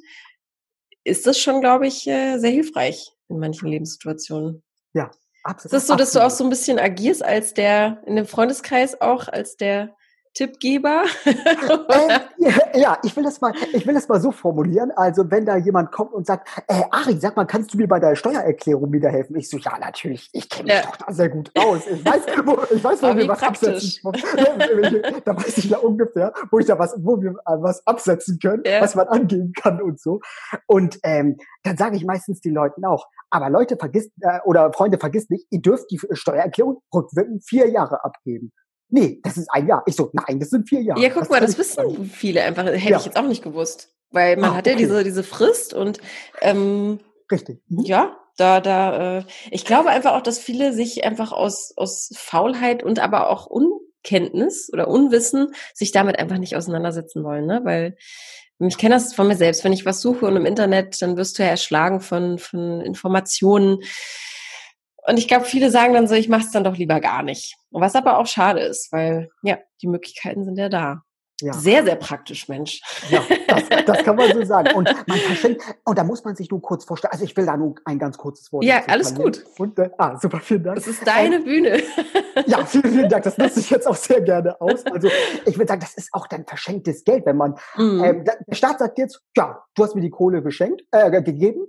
ist 1.04 1.28
das 1.28 1.40
schon, 1.40 1.62
glaube 1.62 1.86
ich, 1.86 2.07
äh, 2.07 2.40
sehr 2.40 2.50
hilfreich 2.50 3.12
in 3.30 3.38
manchen 3.38 3.69
Lebenssituationen. 3.69 4.63
Ja, 4.94 5.12
absolut. 5.44 5.66
Ist 5.66 5.74
das 5.74 5.88
so, 5.88 5.96
dass 5.96 6.12
du 6.12 6.25
auch 6.25 6.31
so 6.31 6.44
ein 6.44 6.50
bisschen 6.50 6.80
agierst 6.80 7.24
als 7.24 7.54
der, 7.54 8.01
in 8.08 8.16
dem 8.16 8.25
Freundeskreis 8.25 9.00
auch, 9.00 9.28
als 9.28 9.58
der 9.58 9.96
Tippgeber? 10.36 11.06
äh, 11.26 12.80
ja, 12.80 12.98
ich 13.04 13.16
will 13.16 13.24
das 13.24 13.40
mal, 13.40 13.54
ich 13.72 13.88
will 13.88 13.94
das 13.94 14.08
mal 14.10 14.20
so 14.20 14.32
formulieren. 14.32 14.92
Also 14.92 15.32
wenn 15.32 15.46
da 15.46 15.56
jemand 15.56 15.92
kommt 15.94 16.14
und 16.14 16.28
sagt, 16.28 16.50
äh, 16.68 16.84
Ari, 16.92 17.18
sag 17.20 17.38
mal, 17.38 17.46
kannst 17.46 17.74
du 17.74 17.78
mir 17.78 17.88
bei 17.88 18.00
der 18.00 18.16
Steuererklärung 18.16 18.92
wieder 18.92 19.10
helfen? 19.10 19.38
Ich 19.38 19.50
so, 19.50 19.58
ja, 19.58 19.80
natürlich. 19.80 20.30
Ich 20.34 20.50
kenne 20.50 20.66
mich 20.66 20.74
ja. 20.74 20.82
doch 20.82 20.98
da 20.98 21.14
sehr 21.14 21.30
gut 21.30 21.52
aus. 21.58 21.88
Ich 21.88 22.06
weiß, 22.06 22.24
wo, 22.44 22.58
ich 22.76 22.84
weiß, 22.84 23.02
wo 23.02 23.16
wir 23.16 23.28
was 23.30 23.40
praktisch. 23.40 24.02
absetzen. 24.04 25.22
da 25.24 25.38
weiß 25.38 25.58
ich 25.58 25.70
ja 25.70 25.78
ungefähr, 25.78 26.34
wo 26.52 26.60
ich 26.60 26.66
da 26.66 26.78
was, 26.78 26.96
wo 27.00 27.22
wir 27.22 27.32
äh, 27.32 27.62
was 27.62 27.88
absetzen 27.88 28.38
können, 28.40 28.64
ja. 28.66 28.82
was 28.82 28.94
man 28.96 29.08
angeben 29.08 29.54
kann 29.54 29.82
und 29.82 30.02
so. 30.02 30.20
Und 30.68 31.00
ähm, 31.04 31.38
dann 31.64 31.78
sage 31.78 31.96
ich 31.96 32.06
meistens 32.06 32.42
den 32.42 32.54
Leuten 32.54 32.84
auch, 32.84 33.08
aber 33.30 33.50
Leute 33.50 33.78
vergisst 33.78 34.12
äh, 34.20 34.40
oder 34.44 34.74
Freunde 34.74 34.98
vergisst 34.98 35.32
nicht, 35.32 35.48
ihr 35.50 35.62
dürft 35.62 35.90
die 35.92 36.00
Steuererklärung 36.12 36.82
rückwirkend 36.94 37.44
vier 37.48 37.70
Jahre 37.70 38.04
abgeben 38.04 38.52
nee, 38.95 39.19
das 39.24 39.38
ist 39.38 39.50
ein 39.51 39.68
Jahr. 39.68 39.83
Ich 39.86 39.95
so, 39.95 40.09
nein, 40.13 40.39
das 40.39 40.50
sind 40.50 40.68
vier 40.68 40.81
Jahre. 40.81 41.01
Ja, 41.01 41.09
guck 41.09 41.21
das 41.21 41.30
mal, 41.30 41.42
das 41.42 41.57
wissen 41.57 42.09
viele 42.09 42.42
einfach. 42.42 42.65
Hätte 42.65 42.77
ja. 42.77 42.97
ich 42.97 43.06
jetzt 43.06 43.18
auch 43.18 43.27
nicht 43.27 43.44
gewusst. 43.44 43.92
Weil 44.12 44.38
man 44.38 44.51
ah, 44.51 44.56
hat 44.56 44.68
ja 44.68 44.74
okay. 44.74 44.81
diese, 44.81 45.03
diese 45.03 45.24
Frist 45.24 45.74
und 45.74 46.00
ähm, 46.42 47.00
Richtig. 47.31 47.62
Mhm. 47.68 47.81
Ja, 47.81 48.18
da, 48.38 48.62
da, 48.62 49.19
äh, 49.19 49.24
ich 49.51 49.65
glaube 49.65 49.89
einfach 49.89 50.13
auch, 50.13 50.21
dass 50.21 50.39
viele 50.39 50.74
sich 50.74 51.03
einfach 51.03 51.31
aus, 51.31 51.74
aus 51.75 52.12
Faulheit 52.15 52.83
und 52.83 53.00
aber 53.00 53.30
auch 53.30 53.45
Unkenntnis 53.45 54.69
oder 54.71 54.88
Unwissen 54.88 55.53
sich 55.74 55.91
damit 55.91 56.19
einfach 56.19 56.38
nicht 56.38 56.56
auseinandersetzen 56.56 57.24
wollen, 57.24 57.45
ne? 57.45 57.62
Weil 57.63 57.98
ich 58.59 58.77
kenne 58.77 58.95
das 58.95 59.13
von 59.13 59.27
mir 59.27 59.36
selbst, 59.36 59.65
wenn 59.65 59.74
ich 59.74 59.86
was 59.86 60.01
suche 60.01 60.25
und 60.25 60.38
im 60.38 60.45
Internet, 60.45 61.01
dann 61.01 61.18
wirst 61.18 61.38
du 61.38 61.44
ja 61.44 61.50
erschlagen 61.50 62.00
von, 62.00 62.38
von 62.39 62.80
Informationen, 62.81 63.80
und 65.07 65.18
ich 65.18 65.28
glaube, 65.28 65.46
viele 65.46 65.72
sagen 65.72 65.94
dann 65.94 66.07
so, 66.07 66.16
ich 66.16 66.30
mache 66.30 66.46
es 66.46 66.52
dann 66.52 66.63
doch 66.63 66.78
lieber 66.78 67.00
gar 67.00 67.24
nicht. 67.24 67.56
Was 67.72 67.96
aber 67.96 68.18
auch 68.18 68.28
schade 68.28 68.62
ist, 68.62 68.92
weil 68.92 69.30
ja, 69.44 69.57
die 69.81 69.88
Möglichkeiten 69.88 70.46
sind 70.46 70.57
ja 70.57 70.69
da. 70.69 71.04
Ja. 71.42 71.52
Sehr, 71.52 71.84
sehr 71.84 71.98
praktisch, 71.98 72.48
Mensch. 72.48 72.81
Ja, 73.10 73.22
das, 73.48 73.63
das 73.86 74.04
kann 74.04 74.16
man 74.16 74.31
so 74.31 74.44
sagen. 74.46 74.74
Und 74.74 74.90
man 75.07 75.18
verschenkt, 75.18 75.63
und 75.84 75.98
da 75.98 76.06
muss 76.06 76.24
man 76.24 76.36
sich 76.36 76.50
nur 76.50 76.62
kurz 76.62 76.86
vorstellen. 76.86 77.12
Also 77.12 77.25
ich 77.25 77.36
will 77.36 77.46
da 77.46 77.57
nur 77.57 77.75
ein 77.84 78.00
ganz 78.00 78.18
kurzes 78.18 78.54
Wort. 78.54 78.63
Ja, 78.63 78.84
alles 78.88 79.13
gut. 79.13 79.44
Und, 79.57 79.78
äh, 79.78 79.90
ah, 79.98 80.18
super, 80.18 80.40
vielen 80.40 80.63
Dank. 80.63 80.78
Das 80.78 80.88
ist 80.88 81.06
deine 81.06 81.38
ähm, 81.38 81.44
Bühne. 81.44 81.84
Ja, 82.48 82.66
vielen, 82.66 82.92
vielen 82.92 83.10
Dank. 83.10 83.24
Das 83.24 83.38
nutze 83.38 83.62
ich 83.62 83.69
jetzt 83.69 83.88
auch 83.88 83.96
sehr 83.96 84.19
gerne 84.19 84.60
aus. 84.60 84.86
Also 84.88 85.08
ich 85.46 85.58
würde 85.58 85.69
sagen, 85.69 85.80
das 85.80 85.96
ist 85.96 86.10
auch 86.12 86.28
dann 86.28 86.46
verschenktes 86.46 87.06
Geld, 87.06 87.25
wenn 87.25 87.38
man, 87.38 87.56
mhm. 87.78 88.04
ähm, 88.04 88.24
der 88.25 88.56
Staat 88.56 88.80
sagt 88.80 88.98
jetzt, 88.98 89.22
ja, 89.38 89.63
du 89.74 89.84
hast 89.84 89.96
mir 89.96 90.01
die 90.01 90.10
Kohle 90.10 90.44
geschenkt, 90.44 90.81
äh, 90.92 91.10
gegeben, 91.22 91.66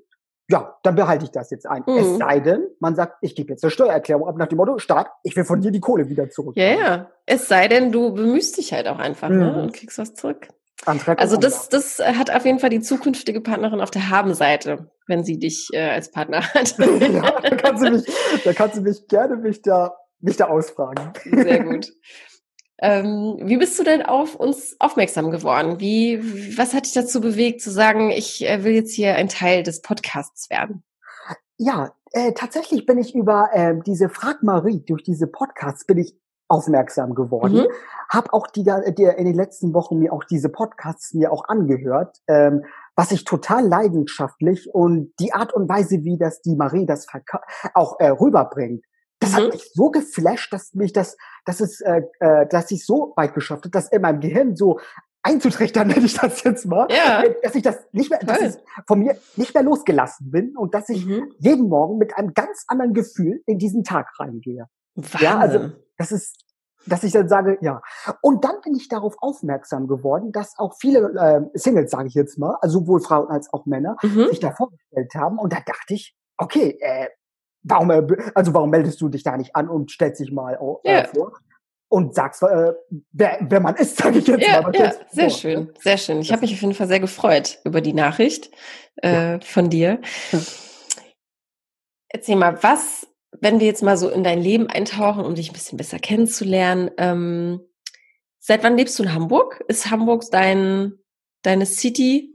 ja, 0.49 0.77
dann 0.83 0.95
behalte 0.95 1.25
ich 1.25 1.31
das 1.31 1.51
jetzt 1.51 1.67
ein. 1.67 1.83
Mhm. 1.87 1.97
Es 1.97 2.19
sei 2.19 2.41
denn, 2.41 2.67
man 2.79 2.95
sagt, 2.95 3.17
ich 3.21 3.35
gebe 3.35 3.51
jetzt 3.51 3.65
eine 3.65 3.71
Steuererklärung 3.71 4.29
ab 4.29 4.37
nach 4.37 4.47
dem 4.47 4.57
Motto, 4.57 4.79
Staat, 4.79 5.11
ich 5.23 5.35
will 5.37 5.45
von 5.45 5.61
dir 5.61 5.73
die 5.73 5.81
Kohle 5.81 6.09
wieder 6.09 6.31
zurück. 6.31 6.57
Ja, 6.57 6.75
ja. 6.75 7.11
Es 7.27 7.49
sei 7.49 7.69
denn, 7.69 7.91
du 7.91 8.13
bemühst 8.13 8.57
dich 8.57 8.73
halt 8.73 8.87
auch 8.87 8.99
einfach 8.99 9.29
ne, 9.29 9.37
mhm. 9.37 9.41
ne, 9.43 9.63
und 9.63 9.73
kriegst 9.73 9.99
was 9.99 10.15
zurück. 10.15 10.49
Antrag 10.85 11.21
also 11.21 11.37
das, 11.37 11.69
das 11.69 11.99
hat 11.99 12.31
auf 12.31 12.45
jeden 12.45 12.59
Fall 12.59 12.71
die 12.71 12.81
zukünftige 12.81 13.41
Partnerin 13.41 13.81
auf 13.81 13.91
der 13.91 14.11
Habenseite, 14.11 14.91
wenn 15.07 15.25
sie 15.25 15.39
dich 15.39 15.71
äh, 15.73 15.89
als 15.89 16.11
Partner 16.11 16.43
hat. 16.43 16.79
ja, 16.79 17.41
da 17.41 17.57
kannst 17.57 17.85
du 17.85 17.91
mich, 17.91 18.05
da 18.45 18.53
kannst 18.53 18.77
du 18.77 18.83
mich 18.83 19.09
gerne 19.09 19.37
mich 19.37 19.63
da, 19.63 19.97
mich 20.21 20.37
da 20.37 20.47
ausfragen. 20.47 21.13
Sehr 21.25 21.65
gut. 21.65 21.93
Ähm, 22.79 23.39
wie 23.41 23.57
bist 23.57 23.79
du 23.79 23.85
denn 23.85 24.03
auf 24.03 24.35
uns 24.35 24.77
aufmerksam 24.79 25.31
geworden? 25.31 25.81
Wie, 25.81 26.59
was 26.59 26.75
hat 26.75 26.85
dich 26.85 26.93
dazu 26.93 27.21
bewegt, 27.21 27.63
zu 27.63 27.71
sagen, 27.71 28.11
ich 28.11 28.47
äh, 28.47 28.65
will 28.65 28.75
jetzt 28.75 28.93
hier 28.93 29.15
ein 29.15 29.29
Teil 29.29 29.63
des 29.63 29.81
Podcasts 29.81 30.51
werden? 30.51 30.83
Ja, 31.57 31.93
äh, 32.13 32.33
tatsächlich 32.33 32.85
bin 32.85 32.99
ich 32.99 33.15
über 33.15 33.49
äh, 33.53 33.75
diese 33.87 34.11
Frag 34.11 34.43
Marie, 34.43 34.83
durch 34.87 35.03
diese 35.03 35.27
Podcasts 35.27 35.87
bin 35.87 35.99
ich 35.99 36.15
aufmerksam 36.49 37.15
geworden. 37.15 37.61
Mhm. 37.61 37.67
Hab 38.09 38.33
auch 38.33 38.47
die, 38.47 38.63
die 38.63 39.03
in 39.05 39.25
den 39.25 39.35
letzten 39.35 39.75
Wochen 39.75 39.99
mir 39.99 40.13
auch 40.13 40.25
diese 40.25 40.49
Podcasts 40.49 41.15
mir 41.15 41.33
auch 41.33 41.49
angehört, 41.49 42.19
ähm, 42.29 42.65
was 42.95 43.11
ich 43.11 43.25
total 43.25 43.67
leidenschaftlich 43.67 44.73
und 44.73 45.13
die 45.19 45.33
Art 45.33 45.53
und 45.53 45.69
Weise, 45.69 46.05
wie 46.05 46.19
das 46.19 46.41
die 46.43 46.57
Marie 46.57 46.87
das 46.87 47.07
auch 47.75 47.99
äh, 47.99 48.09
rüberbringt, 48.09 48.85
das 49.27 49.41
mhm. 49.41 49.45
hat 49.47 49.53
mich 49.53 49.71
so 49.73 49.91
geflasht, 49.91 50.53
dass 50.53 50.75
mich 50.75 50.93
das, 50.93 51.17
dass 51.45 51.61
es, 51.61 51.81
äh, 51.81 52.03
äh, 52.21 52.47
dass 52.47 52.71
ich 52.71 52.85
so 52.85 53.13
weit 53.17 53.35
geschafft 53.35 53.65
habe, 53.65 53.71
dass 53.71 53.91
in 53.91 54.03
meinem 54.03 54.21
Gehirn 54.21 54.57
so 54.57 54.79
einzutrichtern, 55.23 55.89
nenne 55.89 56.07
ich 56.07 56.15
das 56.15 56.43
jetzt 56.45 56.67
mal, 56.67 56.87
ja. 56.91 57.23
Äh, 57.23 57.35
dass 57.43 57.55
ich 57.55 57.63
das 57.63 57.79
nicht 57.93 58.11
mehr, 58.11 58.21
dass 58.21 58.41
ich 58.41 58.55
von 58.87 59.01
mir 59.01 59.17
nicht 59.37 59.55
mehr 59.55 59.63
losgelassen 59.63 60.31
bin 60.31 60.57
und 60.57 60.75
dass 60.75 60.89
ich 60.89 61.05
mhm. 61.05 61.33
jeden 61.39 61.69
Morgen 61.69 61.99
mit 61.99 62.17
einem 62.17 62.35
ganz 62.35 62.65
anderen 62.69 62.95
Gefühl 62.95 63.43
in 63.47 63.59
diesen 63.59 63.85
Tag 63.85 64.09
reingehe. 64.19 64.67
Wahnsinn. 64.95 65.21
Ja, 65.21 65.39
also 65.39 65.71
das 65.99 66.13
ist, 66.13 66.37
dass 66.87 67.03
ich 67.03 67.13
dann 67.13 67.29
sage, 67.29 67.59
ja. 67.61 67.83
Und 68.23 68.45
dann 68.45 68.61
bin 68.63 68.75
ich 68.75 68.89
darauf 68.89 69.17
aufmerksam 69.21 69.89
geworden, 69.89 70.31
dass 70.31 70.55
auch 70.57 70.75
viele 70.79 71.01
äh, 71.53 71.59
Singles, 71.59 71.91
sage 71.91 72.09
ich 72.09 72.15
jetzt 72.15 72.39
mal, 72.39 72.57
also 72.61 72.81
sowohl 72.81 73.01
Frauen 73.01 73.29
als 73.29 73.53
auch 73.53 73.67
Männer, 73.67 73.97
mhm. 74.03 74.29
sich 74.29 74.41
da 74.41 74.53
vorgestellt 74.53 75.13
haben. 75.15 75.39
Und 75.39 75.53
da 75.53 75.59
dachte 75.67 75.95
ich, 75.95 76.15
okay, 76.39 76.79
äh, 76.81 77.09
warum, 77.69 77.91
äh, 77.91 78.03
also 78.35 78.55
warum 78.55 78.71
meldest 78.71 79.01
du 79.01 79.09
dich 79.09 79.23
da 79.23 79.37
nicht 79.37 79.55
an 79.55 79.69
und 79.69 79.91
stellst 79.91 80.21
dich 80.21 80.33
mal 80.33 80.59
äh, 80.85 80.93
ja. 80.93 81.05
vor? 81.05 81.33
Und 81.89 82.15
sagst, 82.15 82.43
äh, 82.43 82.73
wer, 83.13 83.39
wer 83.43 83.61
man 83.61 83.77
ist, 83.77 83.97
sage 84.03 84.19
ich 84.19 84.27
jetzt 84.27 84.47
ja, 84.47 84.63
mal. 84.63 84.75
Ja, 84.75 84.93
sehr 85.11 85.31
vor. 85.31 85.39
schön, 85.39 85.73
sehr 85.79 85.99
schön. 85.99 86.21
Ich 86.21 86.33
habe 86.33 86.43
mich 86.43 86.55
auf 86.55 86.61
jeden 86.61 86.75
Fall 86.75 86.89
sehr 86.89 87.01
gefreut 87.01 87.59
über 87.65 87.81
die 87.81 87.93
Nachricht 87.93 88.51
äh, 89.03 89.33
ja. 89.33 89.41
von 89.41 89.71
dir. 89.71 90.01
Hm. 90.31 90.41
Erzähl 92.09 92.37
mal, 92.37 92.63
was, 92.63 93.07
wenn 93.41 93.61
wir 93.61 93.67
jetzt 93.67 93.83
mal 93.83 93.97
so 93.97 94.09
in 94.09 94.25
dein 94.25 94.41
Leben 94.41 94.69
eintauchen, 94.69 95.25
um 95.25 95.35
dich 95.35 95.51
ein 95.51 95.53
bisschen 95.53 95.77
besser 95.77 95.99
kennenzulernen, 95.99 96.91
ähm, 96.99 97.61
Seit 98.49 98.63
wann 98.63 98.77
lebst 98.77 98.97
du 98.97 99.03
in 99.03 99.13
Hamburg? 99.13 99.65
Ist 99.67 99.91
Hamburg 99.91 100.23
dein, 100.31 100.93
deine 101.43 101.67
City 101.67 102.33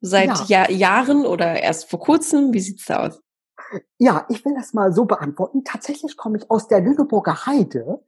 seit 0.00 0.28
ja. 0.28 0.46
Jahr, 0.46 0.70
Jahren 0.70 1.26
oder 1.26 1.62
erst 1.62 1.90
vor 1.90 2.00
kurzem? 2.00 2.54
Wie 2.54 2.60
sieht's 2.60 2.86
da 2.86 3.06
aus? 3.06 3.20
Ja, 3.98 4.26
ich 4.28 4.44
will 4.44 4.54
das 4.54 4.74
mal 4.74 4.92
so 4.92 5.04
beantworten. 5.04 5.64
Tatsächlich 5.64 6.16
komme 6.16 6.38
ich 6.38 6.50
aus 6.50 6.68
der 6.68 6.80
Lüneburger 6.80 7.46
Heide. 7.46 8.00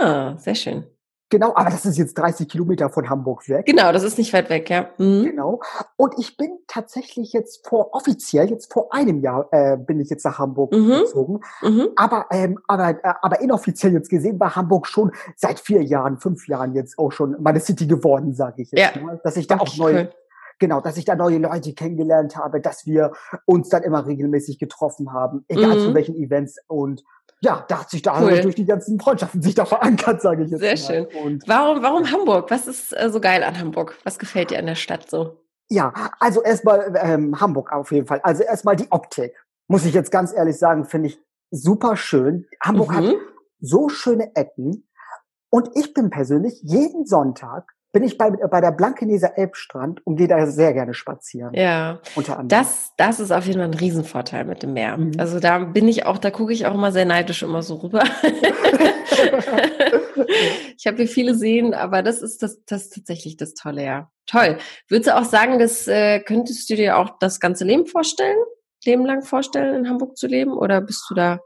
Ah, 0.00 0.36
sehr 0.38 0.54
schön. 0.54 0.84
Genau, 1.30 1.52
aber 1.56 1.70
das 1.70 1.84
ist 1.84 1.96
jetzt 1.96 2.14
30 2.14 2.48
Kilometer 2.48 2.90
von 2.90 3.08
Hamburg 3.08 3.48
weg. 3.48 3.66
Genau, 3.66 3.90
das 3.90 4.04
ist 4.04 4.18
nicht 4.18 4.32
weit 4.32 4.50
weg, 4.50 4.70
ja. 4.70 4.90
Mhm. 4.98 5.24
Genau. 5.24 5.60
Und 5.96 6.14
ich 6.18 6.36
bin 6.36 6.58
tatsächlich 6.68 7.32
jetzt 7.32 7.66
vor 7.66 7.92
offiziell 7.92 8.50
jetzt 8.50 8.72
vor 8.72 8.94
einem 8.94 9.20
Jahr 9.20 9.48
äh, 9.50 9.76
bin 9.76 9.98
ich 9.98 10.10
jetzt 10.10 10.24
nach 10.24 10.38
Hamburg 10.38 10.72
mhm. 10.72 10.90
gezogen. 10.90 11.40
Mhm. 11.62 11.88
Aber 11.96 12.26
ähm, 12.30 12.60
aber 12.68 12.90
äh, 12.90 13.14
aber 13.22 13.40
inoffiziell 13.40 13.92
jetzt 13.94 14.10
gesehen 14.10 14.38
war 14.38 14.54
Hamburg 14.54 14.86
schon 14.86 15.10
seit 15.34 15.58
vier 15.58 15.82
Jahren, 15.82 16.18
fünf 16.18 16.46
Jahren 16.46 16.74
jetzt 16.74 16.98
auch 16.98 17.10
schon 17.10 17.36
meine 17.40 17.58
City 17.58 17.86
geworden, 17.86 18.34
sage 18.34 18.62
ich 18.62 18.70
jetzt. 18.70 18.94
Ja. 18.94 19.02
Mal, 19.02 19.20
dass 19.24 19.36
ich 19.36 19.48
da 19.48 19.56
okay, 19.56 19.64
auch 19.64 19.76
neue 19.76 19.94
cool. 19.94 20.10
Genau, 20.64 20.80
dass 20.80 20.96
ich 20.96 21.04
da 21.04 21.14
neue 21.14 21.36
Leute 21.36 21.74
kennengelernt 21.74 22.38
habe, 22.38 22.58
dass 22.58 22.86
wir 22.86 23.12
uns 23.44 23.68
dann 23.68 23.82
immer 23.82 24.06
regelmäßig 24.06 24.58
getroffen 24.58 25.12
haben, 25.12 25.44
egal 25.48 25.76
mhm. 25.76 25.80
zu 25.80 25.94
welchen 25.94 26.14
Events 26.14 26.56
und 26.68 27.04
ja, 27.42 27.66
da 27.68 27.80
hat 27.80 27.90
sich 27.90 28.00
da 28.00 28.18
cool. 28.22 28.40
durch 28.40 28.54
die 28.54 28.64
ganzen 28.64 28.98
Freundschaften 28.98 29.42
sich 29.42 29.54
da 29.54 29.66
verankert, 29.66 30.22
sage 30.22 30.44
ich 30.44 30.50
jetzt 30.50 30.60
Sehr 30.60 30.70
mal. 30.70 31.10
schön. 31.10 31.22
Und 31.22 31.46
warum, 31.46 31.82
warum 31.82 32.10
Hamburg? 32.10 32.50
Was 32.50 32.66
ist 32.66 32.98
äh, 32.98 33.10
so 33.10 33.20
geil 33.20 33.42
an 33.42 33.60
Hamburg? 33.60 33.98
Was 34.04 34.18
gefällt 34.18 34.52
dir 34.52 34.58
an 34.58 34.64
der 34.64 34.74
Stadt 34.74 35.10
so? 35.10 35.36
Ja, 35.68 35.92
also 36.18 36.42
erstmal 36.42 36.98
ähm, 36.98 37.38
Hamburg 37.38 37.70
auf 37.70 37.92
jeden 37.92 38.06
Fall. 38.06 38.20
Also 38.22 38.42
erstmal 38.42 38.76
die 38.76 38.90
Optik. 38.90 39.34
Muss 39.68 39.84
ich 39.84 39.92
jetzt 39.92 40.10
ganz 40.10 40.32
ehrlich 40.32 40.56
sagen, 40.56 40.86
finde 40.86 41.08
ich 41.08 41.20
super 41.50 41.98
schön. 41.98 42.46
Hamburg 42.62 42.92
mhm. 42.92 42.94
hat 42.94 43.16
so 43.60 43.90
schöne 43.90 44.34
Ecken. 44.34 44.88
Und 45.50 45.68
ich 45.74 45.92
bin 45.92 46.08
persönlich 46.08 46.58
jeden 46.62 47.04
Sonntag 47.04 47.73
bin 47.94 48.02
ich 48.02 48.18
bei, 48.18 48.28
bei 48.28 48.60
der 48.60 48.72
Blankeneser 48.72 49.38
Elbstrand 49.38 50.04
und 50.04 50.16
gehe 50.16 50.26
da 50.26 50.46
sehr 50.48 50.74
gerne 50.74 50.94
spazieren. 50.94 51.54
Ja. 51.54 52.00
Unter 52.16 52.38
anderem. 52.38 52.48
Das, 52.48 52.90
das 52.96 53.20
ist 53.20 53.30
auf 53.30 53.46
jeden 53.46 53.60
Fall 53.60 53.68
ein 53.68 53.74
Riesenvorteil 53.74 54.44
mit 54.44 54.64
dem 54.64 54.72
Meer. 54.74 54.96
Mhm. 54.96 55.12
Also 55.16 55.38
da 55.38 55.60
bin 55.60 55.86
ich 55.86 56.04
auch, 56.04 56.18
da 56.18 56.32
gucke 56.32 56.52
ich 56.52 56.66
auch 56.66 56.74
immer 56.74 56.90
sehr 56.90 57.04
neidisch 57.04 57.44
immer 57.44 57.62
so 57.62 57.76
rüber. 57.76 58.02
ich 60.76 60.86
habe 60.88 60.96
hier 60.96 61.08
viele 61.08 61.36
sehen, 61.36 61.72
aber 61.72 62.02
das 62.02 62.20
ist 62.20 62.42
das, 62.42 62.64
das 62.66 62.82
ist 62.82 62.94
tatsächlich 62.94 63.36
das 63.36 63.54
Tolle, 63.54 63.84
ja. 63.84 64.10
Toll. 64.26 64.58
Würdest 64.88 65.08
du 65.08 65.16
auch 65.16 65.24
sagen, 65.24 65.60
das 65.60 65.86
äh, 65.86 66.18
könntest 66.18 66.68
du 66.68 66.74
dir 66.74 66.98
auch 66.98 67.18
das 67.20 67.38
ganze 67.38 67.64
Leben 67.64 67.86
vorstellen? 67.86 68.38
Leben 68.84 69.06
lang 69.06 69.22
vorstellen, 69.22 69.76
in 69.76 69.88
Hamburg 69.88 70.16
zu 70.16 70.26
leben? 70.26 70.52
Oder 70.52 70.80
bist 70.80 71.06
du 71.08 71.14
da 71.14 71.38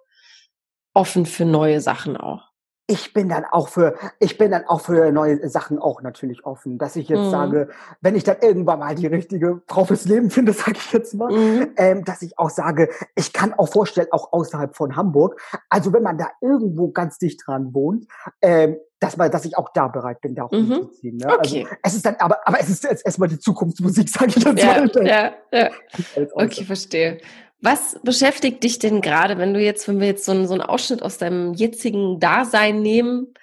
offen 0.94 1.26
für 1.26 1.44
neue 1.44 1.82
Sachen 1.82 2.16
auch? 2.16 2.47
Ich 2.90 3.12
bin 3.12 3.28
dann 3.28 3.44
auch 3.44 3.68
für, 3.68 3.94
ich 4.18 4.38
bin 4.38 4.50
dann 4.50 4.64
auch 4.66 4.80
für 4.80 5.12
neue 5.12 5.46
Sachen 5.50 5.78
auch 5.78 6.00
natürlich 6.00 6.46
offen, 6.46 6.78
dass 6.78 6.96
ich 6.96 7.10
jetzt 7.10 7.26
mhm. 7.26 7.30
sage, 7.30 7.68
wenn 8.00 8.16
ich 8.16 8.24
dann 8.24 8.38
irgendwann 8.40 8.78
mal 8.78 8.94
die 8.94 9.06
richtige 9.06 9.60
Frau 9.68 9.84
fürs 9.84 10.06
Leben 10.06 10.30
finde, 10.30 10.52
sage 10.54 10.78
ich 10.78 10.92
jetzt 10.92 11.14
mal, 11.14 11.30
mhm. 11.30 11.70
ähm, 11.76 12.04
dass 12.04 12.22
ich 12.22 12.38
auch 12.38 12.48
sage, 12.48 12.88
ich 13.14 13.34
kann 13.34 13.52
auch 13.52 13.68
vorstellen, 13.68 14.08
auch 14.10 14.32
außerhalb 14.32 14.74
von 14.74 14.96
Hamburg, 14.96 15.38
also 15.68 15.92
wenn 15.92 16.02
man 16.02 16.16
da 16.16 16.30
irgendwo 16.40 16.90
ganz 16.90 17.18
dicht 17.18 17.42
dran 17.46 17.74
wohnt, 17.74 18.06
ähm, 18.40 18.78
dass 19.00 19.18
man, 19.18 19.30
dass 19.30 19.44
ich 19.44 19.56
auch 19.56 19.68
da 19.74 19.88
bereit 19.88 20.22
bin, 20.22 20.34
da 20.34 20.44
auch 20.44 20.50
mhm. 20.50 20.72
hinzuziehen. 20.72 21.18
Ne? 21.18 21.26
Also 21.26 21.56
okay. 21.56 21.66
Also 21.66 21.78
es 21.82 21.94
ist 21.94 22.06
dann, 22.06 22.16
aber, 22.16 22.38
aber 22.48 22.58
es 22.58 22.70
ist 22.70 22.84
jetzt 22.84 23.04
erstmal 23.04 23.28
die 23.28 23.38
Zukunftsmusik, 23.38 24.08
sage 24.08 24.32
ich 24.34 24.42
jetzt 24.42 24.58
ja, 24.58 24.80
mal. 24.80 25.06
Ja, 25.06 25.32
ja. 25.52 25.70
Okay, 26.32 26.64
verstehe. 26.64 27.20
Was 27.60 27.98
beschäftigt 28.02 28.62
dich 28.62 28.78
denn 28.78 29.00
gerade, 29.00 29.36
wenn 29.38 29.52
du 29.52 29.60
jetzt, 29.60 29.88
wenn 29.88 29.98
wir 29.98 30.06
jetzt 30.06 30.24
so 30.24 30.32
einen, 30.32 30.46
so 30.46 30.54
einen 30.54 30.62
Ausschnitt 30.62 31.02
aus 31.02 31.18
deinem 31.18 31.54
jetzigen 31.54 32.20
Dasein 32.20 32.82
nehmen, 32.82 33.34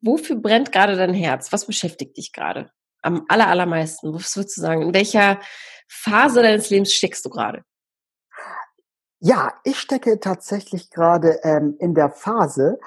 wofür 0.00 0.36
brennt 0.36 0.72
gerade 0.72 0.96
dein 0.96 1.12
Herz? 1.12 1.52
Was 1.52 1.66
beschäftigt 1.66 2.16
dich 2.16 2.32
gerade 2.32 2.70
am 3.02 3.24
aller, 3.28 3.48
allermeisten? 3.48 4.14
Was 4.14 4.36
würdest 4.36 4.56
du 4.56 4.62
sagen? 4.62 4.82
In 4.82 4.94
welcher 4.94 5.38
Phase 5.86 6.42
deines 6.42 6.70
Lebens 6.70 6.92
steckst 6.92 7.24
du 7.24 7.30
gerade? 7.30 7.62
Ja, 9.20 9.52
ich 9.64 9.78
stecke 9.78 10.18
tatsächlich 10.18 10.90
gerade 10.90 11.38
ähm, 11.44 11.76
in 11.78 11.94
der 11.94 12.10
Phase, 12.10 12.80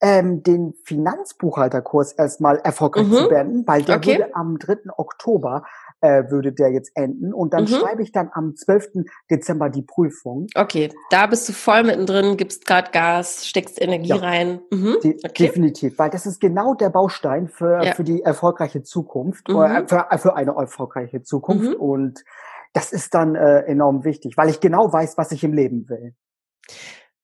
ähm, 0.00 0.42
den 0.42 0.74
Finanzbuchhalterkurs 0.84 2.12
erstmal 2.12 2.58
erfolgreich 2.58 3.06
mhm. 3.06 3.14
zu 3.14 3.28
beenden, 3.28 3.66
weil 3.66 3.82
der 3.82 3.96
okay. 3.96 4.18
wurde 4.18 4.36
am 4.36 4.58
3. 4.58 4.90
Oktober 4.96 5.64
äh, 6.00 6.30
würde 6.30 6.52
der 6.52 6.70
jetzt 6.70 6.92
enden. 6.94 7.32
Und 7.32 7.52
dann 7.52 7.64
mhm. 7.64 7.68
schreibe 7.68 8.02
ich 8.02 8.12
dann 8.12 8.30
am 8.32 8.56
12. 8.56 9.04
Dezember 9.30 9.68
die 9.68 9.82
Prüfung. 9.82 10.46
Okay, 10.54 10.90
da 11.10 11.26
bist 11.26 11.48
du 11.48 11.52
voll 11.52 11.84
mittendrin, 11.84 12.36
gibst 12.36 12.66
gerade 12.66 12.90
Gas, 12.90 13.46
steckst 13.46 13.80
Energie 13.80 14.10
ja, 14.10 14.16
rein. 14.16 14.60
Mhm. 14.70 14.96
De 15.02 15.16
okay. 15.24 15.46
Definitiv, 15.46 15.98
weil 15.98 16.10
das 16.10 16.26
ist 16.26 16.40
genau 16.40 16.74
der 16.74 16.90
Baustein 16.90 17.48
für, 17.48 17.82
ja. 17.84 17.94
für 17.94 18.04
die 18.04 18.22
erfolgreiche 18.22 18.82
Zukunft, 18.82 19.48
mhm. 19.48 19.62
äh, 19.62 19.86
für, 19.86 20.06
für 20.18 20.36
eine 20.36 20.52
erfolgreiche 20.52 21.22
Zukunft. 21.22 21.70
Mhm. 21.70 21.74
Und 21.74 22.24
das 22.72 22.92
ist 22.92 23.14
dann 23.14 23.34
äh, 23.34 23.60
enorm 23.62 24.04
wichtig, 24.04 24.36
weil 24.36 24.48
ich 24.48 24.60
genau 24.60 24.92
weiß, 24.92 25.18
was 25.18 25.32
ich 25.32 25.44
im 25.44 25.52
Leben 25.52 25.88
will. 25.88 26.14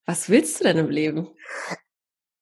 Was 0.06 0.30
willst 0.30 0.60
du 0.60 0.64
denn 0.64 0.78
im 0.78 0.90
Leben? 0.90 1.28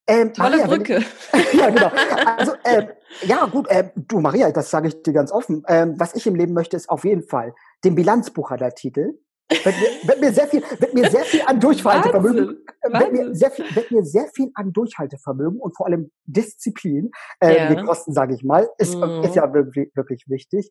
Ähm, 0.07 0.33
Tolle 0.35 0.59
Maria, 0.59 0.67
Brücke. 0.67 1.05
Ich, 1.33 1.55
ja, 1.59 1.71
genau. 1.71 1.91
Also, 2.37 2.53
äh, 2.65 2.89
ja, 3.23 3.47
gut, 3.47 3.69
äh, 3.69 3.91
du 3.97 4.21
Maria, 4.21 4.51
das 4.51 4.71
sage 4.71 4.89
ich 4.89 5.03
dir 5.03 5.13
ganz 5.13 5.33
offen. 5.33 5.63
Ähm, 5.69 5.95
was 5.99 6.15
ich 6.15 6.27
im 6.27 6.35
Leben 6.35 6.53
möchte, 6.53 6.77
ist 6.77 6.91
auf 6.91 7.05
jeden 7.05 7.23
Fall 7.23 7.55
den 7.85 7.95
Bilanzbuchhalter-Titel. 7.95 9.15
Wird 9.49 9.65
mir, 9.65 10.09
wird 10.09 10.21
mir 10.21 10.33
sehr 10.33 10.49
viel, 10.49 10.63
wird 10.79 10.95
mir 10.95 11.11
sehr 11.11 11.25
viel 11.25 11.43
an 11.45 11.61
Durchhaltevermögen, 11.61 12.65
äh, 12.81 12.99
wird 12.99 13.13
mir 13.13 13.35
sehr 13.35 13.51
viel, 13.51 13.65
wird 13.75 13.91
mir 13.91 14.03
sehr 14.03 14.27
viel 14.35 14.51
an 14.55 14.73
Durchhaltevermögen 14.73 15.61
und 15.61 15.77
vor 15.77 15.87
allem 15.87 16.11
Disziplin 16.25 17.11
äh, 17.41 17.75
ja. 17.75 17.85
Kosten, 17.85 18.15
sage 18.15 18.35
ich 18.35 18.43
mal, 18.43 18.69
ist, 18.79 18.95
mhm. 18.95 19.23
ist 19.23 19.37
ja 19.37 19.53
wirklich, 19.53 19.91
wirklich 19.95 20.25
wichtig. 20.29 20.71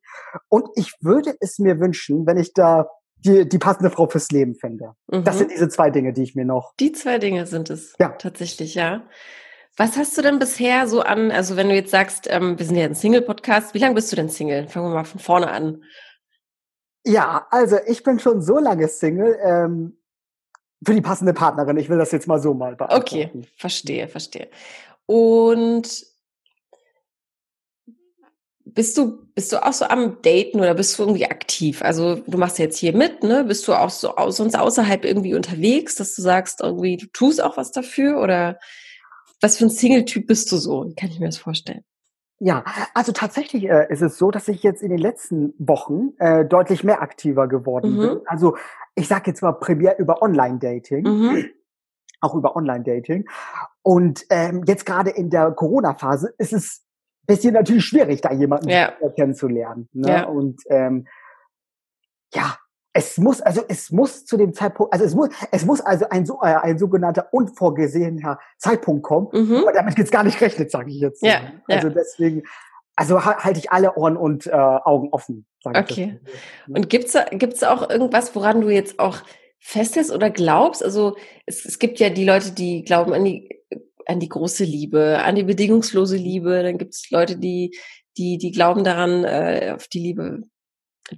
Und 0.50 0.68
ich 0.76 0.92
würde 1.02 1.36
es 1.40 1.60
mir 1.60 1.80
wünschen, 1.80 2.26
wenn 2.26 2.38
ich 2.38 2.54
da 2.54 2.88
die, 3.26 3.48
die 3.48 3.58
passende 3.58 3.90
Frau 3.90 4.08
fürs 4.08 4.30
Leben 4.32 4.56
finde. 4.56 4.96
Mhm. 5.08 5.24
Das 5.24 5.38
sind 5.38 5.52
diese 5.52 5.70
zwei 5.70 5.90
Dinge, 5.90 6.14
die 6.14 6.24
ich 6.24 6.36
mir 6.36 6.46
noch. 6.46 6.74
Die 6.80 6.92
zwei 6.92 7.20
Dinge 7.20 7.46
sind 7.46 7.70
es. 7.70 7.94
Ja. 8.00 8.10
Tatsächlich, 8.10 8.76
ja. 8.76 9.04
Was 9.76 9.98
hast 9.98 10.18
du 10.18 10.22
denn 10.22 10.38
bisher 10.38 10.88
so 10.88 11.02
an, 11.02 11.32
also 11.32 11.56
wenn 11.56 11.70
du 11.70 11.76
jetzt 11.76 11.92
sagst, 11.92 12.28
ähm, 12.30 12.60
wir 12.60 12.66
sind 12.66 12.76
ja 12.76 12.86
ein 12.86 12.96
Single-Podcast, 12.96 13.74
wie 13.74 13.80
lange 13.80 13.96
bist 13.96 14.12
du 14.12 14.16
denn 14.16 14.30
Single? 14.30 14.68
Fangen 14.68 14.86
wir 14.88 14.94
mal 14.94 15.04
von 15.04 15.20
vorne 15.20 15.50
an. 15.50 15.84
Ja, 17.06 17.48
also 17.50 17.78
ich 17.88 18.04
bin 18.04 18.20
schon 18.20 18.42
so 18.42 18.60
lange 18.60 18.88
Single, 18.88 19.38
ähm, 19.44 19.98
für 20.86 20.94
die 20.94 21.02
passende 21.02 21.34
Partnerin. 21.34 21.78
Ich 21.78 21.90
will 21.90 21.98
das 21.98 22.12
jetzt 22.12 22.28
mal 22.28 22.40
so 22.40 22.54
mal 22.54 22.76
beantworten. 22.76 23.04
Okay, 23.04 23.48
verstehe, 23.58 24.08
verstehe. 24.08 24.50
Und 25.06 26.06
bist 28.74 28.98
du, 28.98 29.20
bist 29.36 29.52
du 29.52 29.64
auch 29.64 29.74
so 29.74 29.86
am 29.86 30.22
Daten 30.22 30.60
oder 30.60 30.74
bist 30.74 30.98
du 30.98 31.04
irgendwie 31.04 31.26
aktiv? 31.26 31.82
Also 31.82 32.16
du 32.16 32.38
machst 32.38 32.60
jetzt 32.60 32.78
hier 32.78 32.96
mit, 32.96 33.24
ne? 33.24 33.44
Bist 33.44 33.68
du 33.68 33.74
auch 33.74 33.90
so 33.90 34.14
sonst 34.30 34.58
außerhalb 34.58 35.06
irgendwie 35.06 35.36
unterwegs, 35.36 35.96
dass 35.96 36.16
du 36.16 36.22
sagst, 36.22 36.62
irgendwie, 36.62 36.98
du 36.98 37.08
tust 37.08 37.42
auch 37.44 37.58
was 37.58 37.72
dafür? 37.72 38.22
Oder 38.22 38.60
was 39.42 39.58
für 39.58 39.66
ein 39.66 39.70
Single-Typ 39.70 40.28
bist 40.28 40.52
du 40.52 40.58
so? 40.58 40.92
Kann 40.98 41.10
ich 41.10 41.20
mir 41.20 41.28
das 41.28 41.38
vorstellen? 41.38 41.84
Ja, 42.40 42.64
also 42.94 43.12
tatsächlich 43.12 43.70
äh, 43.70 43.88
ist 43.90 44.02
es 44.02 44.18
so, 44.18 44.32
dass 44.32 44.48
ich 44.48 44.64
jetzt 44.64 44.82
in 44.82 44.90
den 44.90 44.98
letzten 44.98 45.54
Wochen 45.60 46.10
äh, 46.18 46.46
deutlich 46.46 46.84
mehr 46.84 47.02
aktiver 47.02 47.48
geworden 47.48 47.96
mhm. 47.96 48.00
bin. 48.00 48.22
Also 48.26 48.58
ich 48.96 49.08
sage 49.08 49.32
jetzt 49.32 49.42
mal 49.42 49.54
primär 49.54 49.98
über 50.00 50.22
Online-Dating. 50.22 51.04
Mhm. 51.04 51.46
Auch 52.20 52.36
über 52.36 52.56
Online-Dating. 52.56 53.30
Und 53.82 54.26
ähm, 54.30 54.64
jetzt 54.66 54.86
gerade 54.86 55.10
in 55.10 55.30
der 55.30 55.52
Corona-Phase 55.52 56.34
ist 56.38 56.54
es 56.54 56.84
bisschen 57.26 57.54
natürlich 57.54 57.86
schwierig, 57.86 58.22
da 58.22 58.32
jemanden 58.32 58.70
ja. 58.70 58.94
kennenzulernen. 59.16 59.90
Ne? 59.94 60.10
Ja. 60.10 60.24
Und 60.26 60.62
ähm, 60.70 61.08
ja, 62.34 62.58
es 62.94 63.18
muss, 63.18 63.42
also 63.42 63.64
es 63.68 63.92
muss 63.92 64.26
zu 64.26 64.38
dem 64.38 64.54
Zeitpunkt, 64.54 64.94
also 64.94 65.04
es 65.06 65.16
muss, 65.16 65.30
es 65.52 65.66
muss 65.66 65.82
also 65.82 66.08
ein, 66.10 66.26
so, 66.26 66.40
äh, 66.42 66.56
ein 66.56 66.78
sogenannter 66.78 67.28
unvorgesehener 67.32 68.40
Zeitpunkt 68.58 69.04
kommen, 69.04 69.28
mhm. 69.32 69.58
aber 69.64 69.74
damit 69.74 69.96
geht's 69.96 70.12
gar 70.12 70.24
nicht 70.24 70.40
rechnet, 70.42 70.70
sage 70.70 70.92
ich 70.92 71.00
jetzt. 71.00 71.24
Ja, 71.24 71.42
also 71.68 71.88
ja. 71.88 71.94
deswegen, 71.94 72.44
also 72.96 73.26
halte 73.26 73.60
ich 73.60 73.72
alle 73.72 73.96
Ohren 73.96 74.16
und 74.16 74.46
äh, 74.46 74.52
Augen 74.52 75.10
offen. 75.12 75.48
okay. 75.64 76.20
Und 76.68 76.90
gibt's 76.90 77.18
gibt's 77.32 77.64
auch 77.64 77.90
irgendwas, 77.90 78.36
woran 78.36 78.62
du 78.62 78.70
jetzt 78.70 79.00
auch 79.00 79.18
festhältst 79.60 80.12
oder 80.12 80.30
glaubst? 80.30 80.84
Also 80.84 81.16
es, 81.48 81.66
es 81.66 81.80
gibt 81.80 82.00
ja 82.00 82.10
die 82.10 82.26
Leute, 82.26 82.52
die 82.52 82.84
glauben 82.84 83.14
an 83.14 83.26
die 83.26 83.50
an 84.14 84.20
die 84.20 84.30
große 84.30 84.64
Liebe, 84.64 85.20
an 85.24 85.36
die 85.36 85.44
bedingungslose 85.44 86.16
Liebe. 86.16 86.64
Dann 86.64 86.78
gibt 86.78 86.94
es 86.94 87.10
Leute, 87.10 87.38
die, 87.38 87.78
die, 88.18 88.38
die 88.38 88.52
glauben 88.52 88.84
daran, 88.84 89.24
äh, 89.26 89.74
auf 89.76 89.88
die 89.88 90.00
Liebe, 90.00 90.42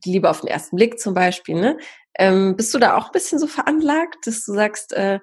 die 0.03 0.11
Liebe 0.11 0.29
auf 0.29 0.41
den 0.41 0.49
ersten 0.49 0.75
Blick 0.77 0.99
zum 0.99 1.13
Beispiel. 1.13 1.55
Ne? 1.55 1.77
Ähm, 2.17 2.55
bist 2.55 2.73
du 2.73 2.79
da 2.79 2.97
auch 2.97 3.07
ein 3.07 3.11
bisschen 3.11 3.39
so 3.39 3.47
veranlagt, 3.47 4.25
dass 4.25 4.43
du 4.45 4.53
sagst, 4.53 4.93
äh, 4.93 5.19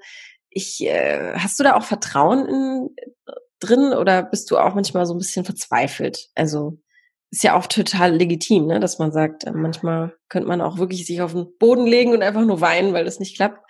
ich, 0.50 0.84
äh, 0.84 1.34
hast 1.34 1.58
du 1.58 1.64
da 1.64 1.74
auch 1.74 1.84
Vertrauen 1.84 2.46
in, 2.46 2.88
drin 3.58 3.92
oder 3.92 4.22
bist 4.22 4.50
du 4.50 4.58
auch 4.58 4.74
manchmal 4.74 5.06
so 5.06 5.14
ein 5.14 5.18
bisschen 5.18 5.44
verzweifelt? 5.44 6.28
Also 6.34 6.78
ist 7.30 7.44
ja 7.44 7.56
auch 7.56 7.66
total 7.66 8.14
legitim, 8.14 8.66
ne? 8.66 8.78
dass 8.78 8.98
man 8.98 9.12
sagt, 9.12 9.44
äh, 9.44 9.52
manchmal 9.52 10.14
könnte 10.28 10.48
man 10.48 10.60
auch 10.60 10.78
wirklich 10.78 11.06
sich 11.06 11.22
auf 11.22 11.32
den 11.32 11.56
Boden 11.58 11.86
legen 11.86 12.12
und 12.12 12.22
einfach 12.22 12.44
nur 12.44 12.60
weinen, 12.60 12.92
weil 12.92 13.04
das 13.04 13.20
nicht 13.20 13.36
klappt. 13.36 13.64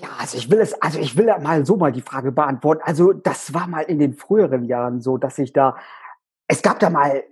Ja, 0.00 0.08
also 0.18 0.36
ich 0.36 0.50
will 0.50 0.60
es, 0.60 0.74
also 0.82 0.98
ich 0.98 1.16
will 1.16 1.26
mal 1.40 1.64
so 1.64 1.76
mal 1.76 1.92
die 1.92 2.02
Frage 2.02 2.32
beantworten. 2.32 2.82
Also 2.84 3.12
das 3.12 3.54
war 3.54 3.66
mal 3.66 3.82
in 3.82 3.98
den 3.98 4.14
früheren 4.14 4.64
Jahren 4.64 5.00
so, 5.00 5.18
dass 5.18 5.38
ich 5.38 5.52
da, 5.52 5.76
es 6.48 6.62
gab 6.62 6.80
da 6.80 6.90
mal 6.90 7.22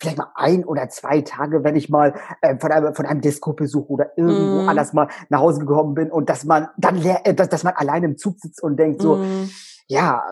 vielleicht 0.00 0.18
mal 0.18 0.30
ein 0.36 0.64
oder 0.64 0.88
zwei 0.90 1.22
Tage, 1.22 1.64
wenn 1.64 1.74
ich 1.74 1.88
mal 1.88 2.14
äh, 2.40 2.56
von 2.58 2.70
einem 2.70 2.94
von 2.94 3.04
einem 3.04 3.20
Disco-Besuch 3.20 3.88
oder 3.88 4.16
irgendwo 4.16 4.62
mm. 4.62 4.68
anders 4.68 4.92
mal 4.92 5.08
nach 5.28 5.40
Hause 5.40 5.60
gekommen 5.60 5.94
bin 5.94 6.12
und 6.12 6.30
dass 6.30 6.44
man 6.44 6.68
dann 6.76 6.96
leer, 6.96 7.26
äh, 7.26 7.34
dass, 7.34 7.48
dass 7.48 7.64
man 7.64 7.74
allein 7.74 8.04
im 8.04 8.16
Zug 8.16 8.38
sitzt 8.38 8.62
und 8.62 8.76
denkt 8.76 9.02
so, 9.02 9.16
mm. 9.16 9.50
ja, 9.88 10.22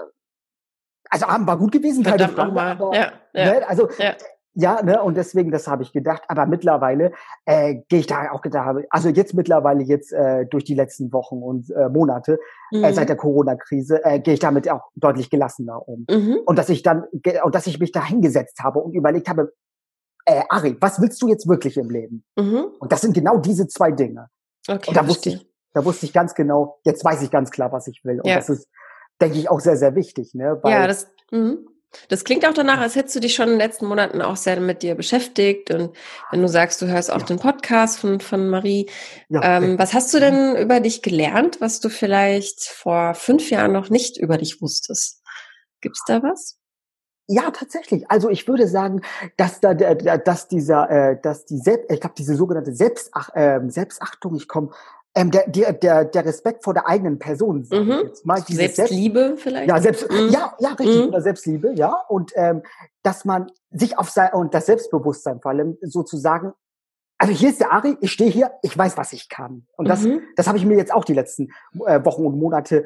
also 1.11 1.26
Abend 1.26 1.49
war 1.49 1.58
gut 1.58 1.73
gewesen, 1.73 2.04
keine 2.04 2.28
Frage, 2.28 2.61
aber, 2.61 2.94
ja, 2.94 3.12
ja, 3.32 3.44
ne, 3.44 3.68
also 3.68 3.88
ja. 3.99 4.14
Ja, 4.58 4.82
ne, 4.82 5.02
und 5.02 5.18
deswegen, 5.18 5.50
das 5.50 5.68
habe 5.68 5.82
ich 5.82 5.92
gedacht. 5.92 6.22
Aber 6.28 6.46
mittlerweile 6.46 7.12
äh, 7.44 7.76
gehe 7.88 8.00
ich 8.00 8.06
da 8.06 8.30
auch 8.32 8.40
gedacht, 8.40 8.86
also 8.88 9.10
jetzt 9.10 9.34
mittlerweile 9.34 9.82
jetzt 9.82 10.14
äh, 10.14 10.46
durch 10.46 10.64
die 10.64 10.75
letzten 10.75 11.12
Wochen 11.12 11.42
und 11.42 11.70
äh, 11.70 11.90
Monate 11.90 12.38
äh, 12.72 12.78
mhm. 12.78 12.84
äh, 12.84 12.92
seit 12.94 13.10
der 13.10 13.16
Corona-Krise 13.16 14.02
äh, 14.02 14.18
gehe 14.18 14.34
ich 14.34 14.40
damit 14.40 14.70
auch 14.70 14.88
deutlich 14.94 15.28
gelassener 15.28 15.86
um. 15.86 16.06
Mhm. 16.10 16.38
Und 16.46 16.58
dass 16.58 16.70
ich 16.70 16.82
dann 16.82 17.04
und 17.44 17.54
dass 17.54 17.66
ich 17.66 17.78
mich 17.78 17.92
da 17.92 18.02
hingesetzt 18.02 18.62
habe 18.64 18.80
und 18.80 18.94
überlegt 18.94 19.28
habe, 19.28 19.52
äh, 20.25 20.42
Ari, 20.48 20.76
was 20.80 21.02
willst 21.02 21.20
du 21.20 21.28
jetzt 21.28 21.46
wirklich 21.46 21.76
im 21.76 21.90
Leben? 21.90 22.25
Mhm. 22.36 22.68
Und 22.78 22.92
das 22.92 23.02
sind 23.02 23.12
genau 23.12 23.36
diese 23.36 23.68
zwei 23.68 23.92
Dinge. 23.92 24.28
Okay, 24.66 24.88
und 24.88 24.96
da 24.96 25.06
wusste 25.06 25.28
ich, 25.28 25.46
da 25.75 25.84
wusste 25.84 26.06
ich 26.06 26.14
ganz 26.14 26.34
genau, 26.34 26.80
jetzt 26.84 27.04
weiß 27.04 27.20
ich 27.20 27.30
ganz 27.30 27.50
klar, 27.50 27.72
was 27.72 27.88
ich 27.88 28.02
will. 28.04 28.20
Und 28.20 28.26
ja. 28.26 28.36
das 28.36 28.48
ist, 28.48 28.70
denke 29.20 29.36
ich, 29.36 29.50
auch 29.50 29.60
sehr, 29.60 29.76
sehr 29.76 29.94
wichtig, 29.94 30.32
ne? 30.34 30.58
Weil, 30.62 30.72
ja, 30.72 30.86
das. 30.86 31.10
Mh. 31.30 31.56
Das 32.09 32.25
klingt 32.25 32.47
auch 32.47 32.52
danach, 32.52 32.78
als 32.78 32.95
hättest 32.95 33.16
du 33.16 33.21
dich 33.21 33.35
schon 33.35 33.47
in 33.47 33.52
den 33.52 33.59
letzten 33.59 33.87
Monaten 33.87 34.21
auch 34.21 34.37
sehr 34.37 34.61
mit 34.61 34.83
dir 34.83 34.95
beschäftigt. 34.95 35.71
Und 35.71 35.97
wenn 36.31 36.43
du 36.43 36.49
sagst, 36.49 36.81
du 36.83 36.87
hörst 36.87 37.11
auch 37.11 37.21
ja. 37.21 37.26
den 37.26 37.38
Podcast 37.38 37.99
von, 37.99 38.21
von 38.21 38.49
Marie, 38.49 38.88
ja, 39.28 39.59
ähm, 39.59 39.78
was 39.78 39.95
hast 39.95 40.12
du 40.12 40.21
denn 40.21 40.57
über 40.57 40.81
dich 40.81 41.02
gelernt, 41.02 41.61
was 41.61 41.81
du 41.81 41.88
vielleicht 41.88 42.64
vor 42.64 43.14
fünf 43.14 43.50
Jahren 43.50 43.73
noch 43.73 43.90
nicht 43.90 44.19
über 44.19 44.37
dich 44.37 44.61
wusstest? 44.61 45.23
Gibt's 45.81 46.02
da 46.07 46.23
was? 46.23 46.59
Ja, 47.28 47.50
tatsächlich. 47.50 48.09
Also 48.09 48.31
ich 48.31 48.47
würde 48.47 48.69
sagen, 48.69 49.02
dass 49.37 49.61
da, 49.61 49.75
dass 49.75 50.47
dieser, 50.47 50.90
äh, 50.90 51.21
dass 51.21 51.45
die 51.45 51.59
Selbst, 51.59 51.90
ich 51.90 52.00
glaube, 52.00 52.14
diese 52.16 52.37
sogenannte 52.37 52.73
Selbstach, 52.73 53.35
äh, 53.35 53.61
Selbstachtung, 53.66 54.37
ich 54.37 54.47
komme 54.47 54.71
ähm, 55.16 55.30
der, 55.30 55.49
der, 55.49 55.73
der, 55.73 56.04
der 56.04 56.25
Respekt 56.26 56.62
vor 56.62 56.75
der 56.75 56.87
eigenen 56.87 57.18
Person, 57.18 57.66
mhm. 57.70 58.02
jetzt 58.04 58.26
mal. 58.26 58.40
Selbstliebe 58.42 59.20
Selbst, 59.20 59.42
vielleicht? 59.42 59.68
Ja, 59.68 59.80
selbst, 59.80 60.11
mhm. 60.11 60.28
ja, 60.28 60.54
ja, 60.61 60.68
richtig, 60.75 61.02
mhm. 61.02 61.08
oder 61.08 61.23
Selbstliebe, 61.23 61.73
ja. 61.73 62.02
Und 62.08 62.32
ähm, 62.37 62.62
dass 63.02 63.25
man 63.25 63.50
sich 63.70 63.99
auf 63.99 64.11
sein, 64.11 64.32
und 64.35 64.52
das 64.52 64.66
Selbstbewusstsein 64.66 65.40
vor 65.40 65.52
allem 65.52 65.78
sozusagen, 65.80 66.52
also 67.16 67.32
hier 67.32 67.49
ist 67.49 67.61
der 67.61 67.73
Ari, 67.73 67.96
ich 68.02 68.12
stehe 68.12 68.30
hier, 68.30 68.52
ich 68.62 68.76
weiß, 68.76 68.99
was 68.99 69.14
ich 69.14 69.30
kann. 69.30 69.66
Und 69.76 69.88
das, 69.88 70.02
mhm. 70.02 70.20
das 70.37 70.49
habe 70.49 70.58
ich 70.58 70.66
mir 70.66 70.76
jetzt 70.76 70.92
auch 70.92 71.04
die 71.04 71.14
letzten 71.14 71.49
äh, 71.87 72.04
Wochen 72.04 72.26
und 72.26 72.38
Monate 72.38 72.85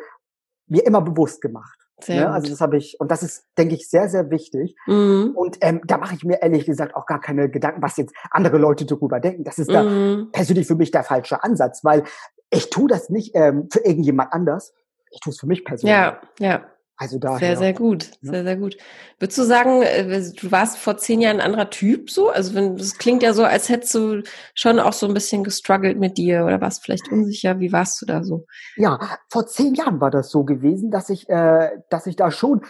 mir 0.68 0.86
immer 0.86 1.00
bewusst 1.00 1.40
gemacht. 1.40 1.79
Sehr 2.04 2.28
ne? 2.28 2.32
Also 2.32 2.50
das 2.50 2.60
habe 2.60 2.76
ich, 2.76 2.98
und 3.00 3.10
das 3.10 3.22
ist, 3.22 3.44
denke 3.58 3.74
ich, 3.74 3.88
sehr, 3.88 4.08
sehr 4.08 4.30
wichtig. 4.30 4.76
Mhm. 4.86 5.32
Und 5.34 5.58
ähm, 5.60 5.80
da 5.84 5.98
mache 5.98 6.14
ich 6.14 6.24
mir 6.24 6.42
ehrlich 6.42 6.66
gesagt 6.66 6.94
auch 6.94 7.06
gar 7.06 7.20
keine 7.20 7.50
Gedanken, 7.50 7.82
was 7.82 7.96
jetzt 7.96 8.14
andere 8.30 8.58
Leute 8.58 8.86
darüber 8.86 9.20
denken. 9.20 9.44
Das 9.44 9.58
ist 9.58 9.70
da 9.70 9.82
mhm. 9.82 10.30
persönlich 10.32 10.66
für 10.66 10.76
mich 10.76 10.90
der 10.90 11.04
falsche 11.04 11.42
Ansatz, 11.42 11.84
weil 11.84 12.04
ich 12.50 12.70
tue 12.70 12.88
das 12.88 13.10
nicht 13.10 13.34
ähm, 13.34 13.68
für 13.72 13.80
irgendjemand 13.80 14.32
anders. 14.32 14.74
Ich 15.10 15.20
tue 15.20 15.32
es 15.32 15.40
für 15.40 15.46
mich 15.46 15.64
persönlich. 15.64 15.96
Ja, 15.96 16.20
ja. 16.38 16.64
Also 17.00 17.18
daher. 17.18 17.38
Sehr, 17.38 17.56
sehr 17.56 17.72
gut. 17.72 18.10
Ja. 18.20 18.32
Sehr, 18.32 18.44
sehr 18.44 18.56
gut. 18.56 18.76
Würdest 19.18 19.38
du 19.38 19.44
sagen, 19.44 19.80
äh, 19.80 20.04
du 20.04 20.52
warst 20.52 20.76
vor 20.76 20.98
zehn 20.98 21.22
Jahren 21.22 21.40
ein 21.40 21.46
anderer 21.46 21.70
Typ 21.70 22.10
so? 22.10 22.28
Also 22.28 22.54
wenn, 22.54 22.76
das 22.76 22.98
klingt 22.98 23.22
ja 23.22 23.32
so, 23.32 23.42
als 23.42 23.70
hättest 23.70 23.94
du 23.94 24.22
schon 24.54 24.78
auch 24.78 24.92
so 24.92 25.06
ein 25.06 25.14
bisschen 25.14 25.42
gestruggelt 25.42 25.98
mit 25.98 26.18
dir 26.18 26.44
oder 26.44 26.60
warst 26.60 26.84
vielleicht 26.84 27.10
unsicher. 27.10 27.58
Wie 27.58 27.72
warst 27.72 28.02
du 28.02 28.06
da 28.06 28.22
so? 28.22 28.44
Ja, 28.76 28.98
vor 29.30 29.46
zehn 29.46 29.74
Jahren 29.74 29.98
war 30.02 30.10
das 30.10 30.30
so 30.30 30.44
gewesen, 30.44 30.90
dass 30.90 31.08
ich, 31.08 31.26
äh, 31.30 31.70
dass 31.88 32.06
ich 32.06 32.16
da 32.16 32.30
schon 32.30 32.60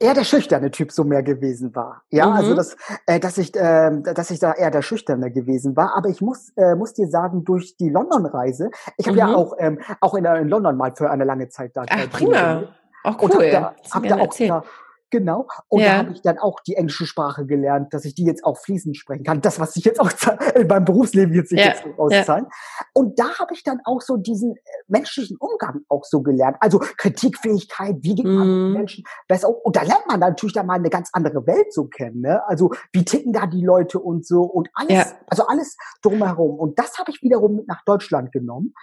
eher 0.00 0.14
der 0.14 0.24
schüchterne 0.24 0.72
Typ 0.72 0.90
so 0.90 1.04
mehr 1.04 1.22
gewesen 1.22 1.76
war. 1.76 2.02
Ja, 2.10 2.26
mhm. 2.26 2.32
also 2.32 2.54
dass, 2.56 2.76
äh, 3.06 3.20
dass 3.20 3.38
ich, 3.38 3.54
äh, 3.54 3.92
dass 4.02 4.32
ich 4.32 4.40
da 4.40 4.54
eher 4.54 4.72
der 4.72 4.82
schüchterne 4.82 5.30
gewesen 5.30 5.76
war. 5.76 5.96
Aber 5.96 6.08
ich 6.08 6.20
muss, 6.20 6.50
äh, 6.56 6.74
muss 6.74 6.94
dir 6.94 7.06
sagen, 7.06 7.44
durch 7.44 7.76
die 7.76 7.90
London-Reise, 7.90 8.70
ich 8.96 9.06
habe 9.06 9.14
mhm. 9.14 9.18
ja 9.18 9.34
auch, 9.36 9.54
ähm, 9.60 9.78
auch 10.00 10.14
in, 10.14 10.24
in 10.24 10.48
London 10.48 10.76
mal 10.76 10.96
für 10.96 11.10
eine 11.10 11.22
lange 11.22 11.48
Zeit 11.48 11.76
da. 11.76 11.84
Ach, 11.88 12.10
prima. 12.10 12.64
Auch 13.08 13.22
cool. 13.22 13.30
Und 13.30 13.44
hab 13.44 13.50
da, 13.50 13.74
hab 13.90 14.02
da 14.08 14.18
auch 14.18 14.36
da, 14.36 14.62
Genau. 15.10 15.46
Und 15.68 15.80
ja. 15.80 15.86
da 15.86 15.98
habe 15.98 16.12
ich 16.12 16.20
dann 16.20 16.38
auch 16.38 16.60
die 16.60 16.74
englische 16.74 17.06
Sprache 17.06 17.46
gelernt, 17.46 17.94
dass 17.94 18.04
ich 18.04 18.14
die 18.14 18.24
jetzt 18.24 18.44
auch 18.44 18.58
fließend 18.58 18.96
sprechen 18.96 19.24
kann. 19.24 19.40
Das, 19.40 19.58
was 19.58 19.72
sich 19.72 19.84
jetzt 19.84 20.00
auch 20.00 20.10
in 20.54 20.66
meinem 20.66 20.84
Berufsleben 20.84 21.34
jetzt 21.34 21.50
nicht 21.50 21.64
ja. 21.64 21.72
jetzt 21.72 21.84
auszahlen. 21.98 22.44
Ja. 22.44 22.86
Und 22.92 23.18
da 23.18 23.38
habe 23.38 23.54
ich 23.54 23.62
dann 23.62 23.80
auch 23.84 24.02
so 24.02 24.16
diesen 24.16 24.56
äh, 24.56 24.60
menschlichen 24.86 25.38
Umgang 25.38 25.80
auch 25.88 26.04
so 26.04 26.22
gelernt. 26.22 26.58
Also 26.60 26.78
Kritikfähigkeit, 26.78 27.96
wie 28.00 28.16
geht 28.16 28.26
man 28.26 28.46
mm. 28.46 28.64
mit 28.64 28.78
Menschen 28.78 29.04
besser 29.28 29.48
um? 29.48 29.56
Und 29.62 29.76
da 29.76 29.82
lernt 29.82 30.06
man 30.08 30.20
natürlich 30.20 30.54
dann 30.54 30.66
mal 30.66 30.74
eine 30.74 30.90
ganz 30.90 31.08
andere 31.12 31.46
Welt 31.46 31.72
so 31.72 31.86
kennen. 31.86 32.20
Ne? 32.20 32.46
Also 32.46 32.70
wie 32.92 33.04
ticken 33.04 33.32
da 33.32 33.46
die 33.46 33.64
Leute 33.64 33.98
und 33.98 34.26
so 34.26 34.42
und 34.42 34.68
alles, 34.74 34.92
ja. 34.92 35.06
also 35.28 35.46
alles 35.46 35.76
drumherum. 36.02 36.58
Und 36.58 36.78
das 36.78 36.98
habe 36.98 37.10
ich 37.10 37.22
wiederum 37.22 37.56
mit 37.56 37.68
nach 37.68 37.82
Deutschland 37.84 38.30
genommen 38.30 38.74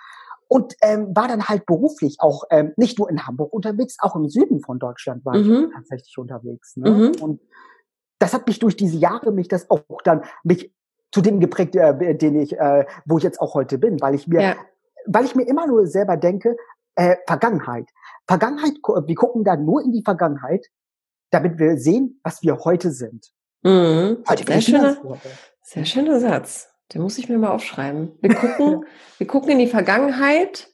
und 0.47 0.75
ähm, 0.81 1.15
war 1.15 1.27
dann 1.27 1.47
halt 1.47 1.65
beruflich 1.65 2.17
auch 2.19 2.43
ähm, 2.49 2.73
nicht 2.77 2.99
nur 2.99 3.09
in 3.09 3.25
Hamburg 3.25 3.51
unterwegs, 3.53 3.97
auch 3.99 4.15
im 4.15 4.29
Süden 4.29 4.61
von 4.61 4.79
Deutschland 4.79 5.25
war 5.25 5.37
mhm. 5.37 5.65
ich 5.67 5.73
tatsächlich 5.73 6.17
unterwegs. 6.17 6.77
Ne? 6.77 6.89
Mhm. 6.89 7.21
Und 7.21 7.41
das 8.19 8.33
hat 8.33 8.47
mich 8.47 8.59
durch 8.59 8.75
diese 8.75 8.97
Jahre 8.97 9.31
mich 9.31 9.47
das 9.47 9.69
auch 9.69 9.83
dann 10.03 10.23
mich 10.43 10.73
zu 11.11 11.21
dem 11.21 11.39
geprägt, 11.39 11.75
äh, 11.75 12.15
den 12.15 12.39
ich, 12.39 12.57
äh, 12.57 12.85
wo 13.05 13.17
ich 13.17 13.23
jetzt 13.23 13.41
auch 13.41 13.53
heute 13.53 13.77
bin, 13.77 14.01
weil 14.01 14.15
ich 14.15 14.27
mir, 14.27 14.41
ja. 14.41 14.55
weil 15.05 15.25
ich 15.25 15.35
mir 15.35 15.47
immer 15.47 15.67
nur 15.67 15.87
selber 15.87 16.17
denke, 16.17 16.55
äh, 16.95 17.15
Vergangenheit. 17.25 17.89
Vergangenheit, 18.27 18.73
wir 18.83 19.15
gucken 19.15 19.43
da 19.43 19.55
nur 19.55 19.83
in 19.83 19.91
die 19.91 20.03
Vergangenheit, 20.03 20.65
damit 21.31 21.59
wir 21.59 21.77
sehen, 21.77 22.19
was 22.23 22.41
wir 22.41 22.59
heute 22.59 22.91
sind. 22.91 23.31
Mhm. 23.63 24.23
Heute 24.27 24.45
sehr 24.45 24.61
schöner, 24.61 24.97
sehr 25.61 25.85
schöner 25.85 26.19
Satz. 26.19 26.74
Den 26.93 27.01
muss 27.01 27.17
ich 27.17 27.29
mir 27.29 27.37
mal 27.37 27.51
aufschreiben. 27.51 28.17
Wir 28.21 28.35
gucken, 28.35 28.85
wir 29.17 29.27
gucken 29.27 29.51
in 29.51 29.59
die 29.59 29.67
Vergangenheit, 29.67 30.69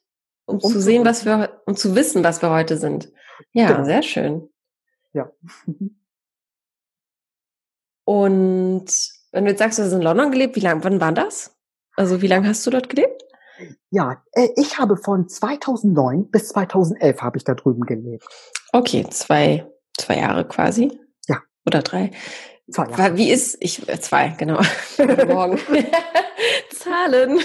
um, 0.45 0.55
um 0.55 0.61
zu 0.61 0.81
sehen, 0.81 1.05
was 1.05 1.25
wir, 1.25 1.61
um 1.65 1.75
zu 1.75 1.95
wissen, 1.95 2.23
was 2.23 2.41
wir 2.41 2.49
heute 2.49 2.77
sind. 2.77 3.11
Ja, 3.53 3.71
genau. 3.71 3.85
sehr 3.85 4.03
schön. 4.03 4.49
Ja. 5.13 5.31
Und 8.03 8.91
wenn 9.31 9.45
du 9.45 9.51
jetzt 9.51 9.59
sagst, 9.59 9.79
du 9.79 9.83
hast 9.83 9.93
in 9.93 10.01
London 10.01 10.31
gelebt, 10.31 10.55
wie 10.55 10.61
lange, 10.61 10.83
wann 10.83 10.99
war 10.99 11.13
das? 11.13 11.55
Also 11.95 12.21
wie 12.21 12.27
lange 12.27 12.47
hast 12.47 12.65
du 12.65 12.71
dort 12.71 12.89
gelebt? 12.89 13.23
Ja, 13.89 14.23
äh, 14.33 14.49
ich 14.55 14.79
habe 14.79 14.97
von 14.97 15.29
2009 15.29 16.29
bis 16.29 16.49
2011 16.49 17.21
habe 17.21 17.37
ich 17.37 17.43
da 17.43 17.53
drüben 17.53 17.85
gelebt. 17.85 18.25
Okay, 18.73 19.05
zwei, 19.09 19.67
zwei 19.97 20.17
Jahre 20.17 20.47
quasi. 20.47 20.99
Ja. 21.27 21.41
Oder 21.65 21.81
drei. 21.81 22.11
Zwei 22.71 22.89
Jahre. 22.89 23.17
Wie 23.17 23.29
ist, 23.29 23.57
ich, 23.59 23.87
äh, 23.87 23.99
zwei, 23.99 24.29
genau. 24.37 24.61
Morgen. 25.27 25.59
Zahlen. 26.71 27.39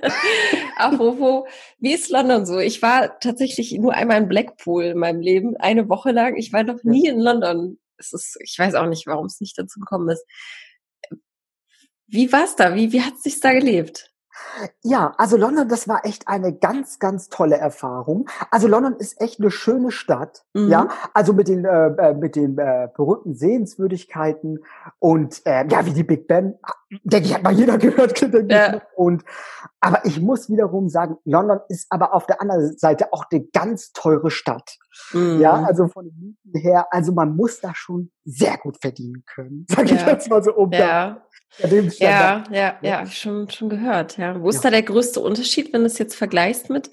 Apropos, 0.76 1.48
wie 1.78 1.92
ist 1.92 2.10
London 2.10 2.46
so? 2.46 2.58
Ich 2.58 2.82
war 2.82 3.18
tatsächlich 3.18 3.72
nur 3.72 3.94
einmal 3.94 4.22
in 4.22 4.28
Blackpool 4.28 4.84
in 4.84 4.98
meinem 4.98 5.20
Leben, 5.20 5.56
eine 5.56 5.88
Woche 5.88 6.12
lang. 6.12 6.36
Ich 6.36 6.52
war 6.52 6.62
noch 6.62 6.82
nie 6.84 7.06
in 7.06 7.18
London. 7.18 7.78
Es 7.96 8.12
ist, 8.12 8.38
ich 8.42 8.58
weiß 8.58 8.74
auch 8.74 8.86
nicht, 8.86 9.06
warum 9.06 9.26
es 9.26 9.40
nicht 9.40 9.58
dazu 9.58 9.80
gekommen 9.80 10.08
ist. 10.08 10.24
Wie 12.06 12.30
war's 12.30 12.56
da? 12.56 12.74
Wie, 12.74 12.92
wie 12.92 13.02
hat 13.02 13.14
es 13.14 13.22
sich 13.22 13.40
da 13.40 13.52
gelebt? 13.52 14.11
Ja, 14.82 15.14
also 15.18 15.36
London, 15.36 15.68
das 15.68 15.88
war 15.88 16.04
echt 16.04 16.28
eine 16.28 16.52
ganz, 16.52 16.98
ganz 16.98 17.28
tolle 17.28 17.56
Erfahrung. 17.56 18.28
Also 18.50 18.68
London 18.68 18.96
ist 18.96 19.20
echt 19.20 19.40
eine 19.40 19.50
schöne 19.50 19.90
Stadt, 19.90 20.44
mhm. 20.52 20.68
ja. 20.68 20.88
Also 21.14 21.32
mit 21.32 21.48
den 21.48 21.64
äh, 21.64 21.88
äh, 21.88 22.14
mit 22.14 22.36
den 22.36 22.58
äh, 22.58 22.88
berühmten 22.94 23.34
Sehenswürdigkeiten 23.34 24.60
und 24.98 25.42
äh, 25.46 25.66
ja, 25.68 25.86
wie 25.86 25.92
die 25.92 26.04
Big 26.04 26.28
Ben, 26.28 26.58
denke 27.04 27.26
ich, 27.26 27.34
hat 27.34 27.42
mal 27.42 27.52
jeder 27.52 27.78
gehört. 27.78 28.20
Ja. 28.50 28.82
Und 28.96 29.24
aber 29.80 30.04
ich 30.04 30.20
muss 30.20 30.48
wiederum 30.48 30.88
sagen, 30.88 31.16
London 31.24 31.60
ist 31.68 31.86
aber 31.90 32.14
auf 32.14 32.26
der 32.26 32.40
anderen 32.40 32.76
Seite 32.78 33.12
auch 33.12 33.24
eine 33.30 33.42
ganz 33.52 33.92
teure 33.92 34.30
Stadt. 34.30 34.78
Mhm. 35.12 35.40
Ja, 35.40 35.54
also 35.64 35.88
von 35.88 36.04
den 36.04 36.36
Mieten 36.44 36.58
her, 36.58 36.86
also 36.90 37.12
man 37.12 37.34
muss 37.34 37.60
da 37.60 37.74
schon 37.74 38.10
sehr 38.24 38.56
gut 38.58 38.78
verdienen 38.80 39.24
können, 39.26 39.66
sage 39.70 39.94
ja. 39.94 39.96
ich 39.96 40.06
jetzt 40.06 40.30
mal 40.30 40.42
so 40.42 40.54
um. 40.54 40.72
Ja. 40.72 41.26
Ja, 41.98 42.44
ja, 42.50 42.78
ja, 42.80 43.04
schon, 43.04 43.50
schon 43.50 43.68
gehört. 43.68 44.16
Ja. 44.16 44.40
Wo 44.40 44.48
ist 44.48 44.64
da 44.64 44.70
der 44.70 44.82
größte 44.82 45.20
Unterschied, 45.20 45.74
wenn 45.74 45.82
du 45.82 45.86
es 45.86 45.98
jetzt 45.98 46.14
vergleichst 46.14 46.70
mit? 46.70 46.90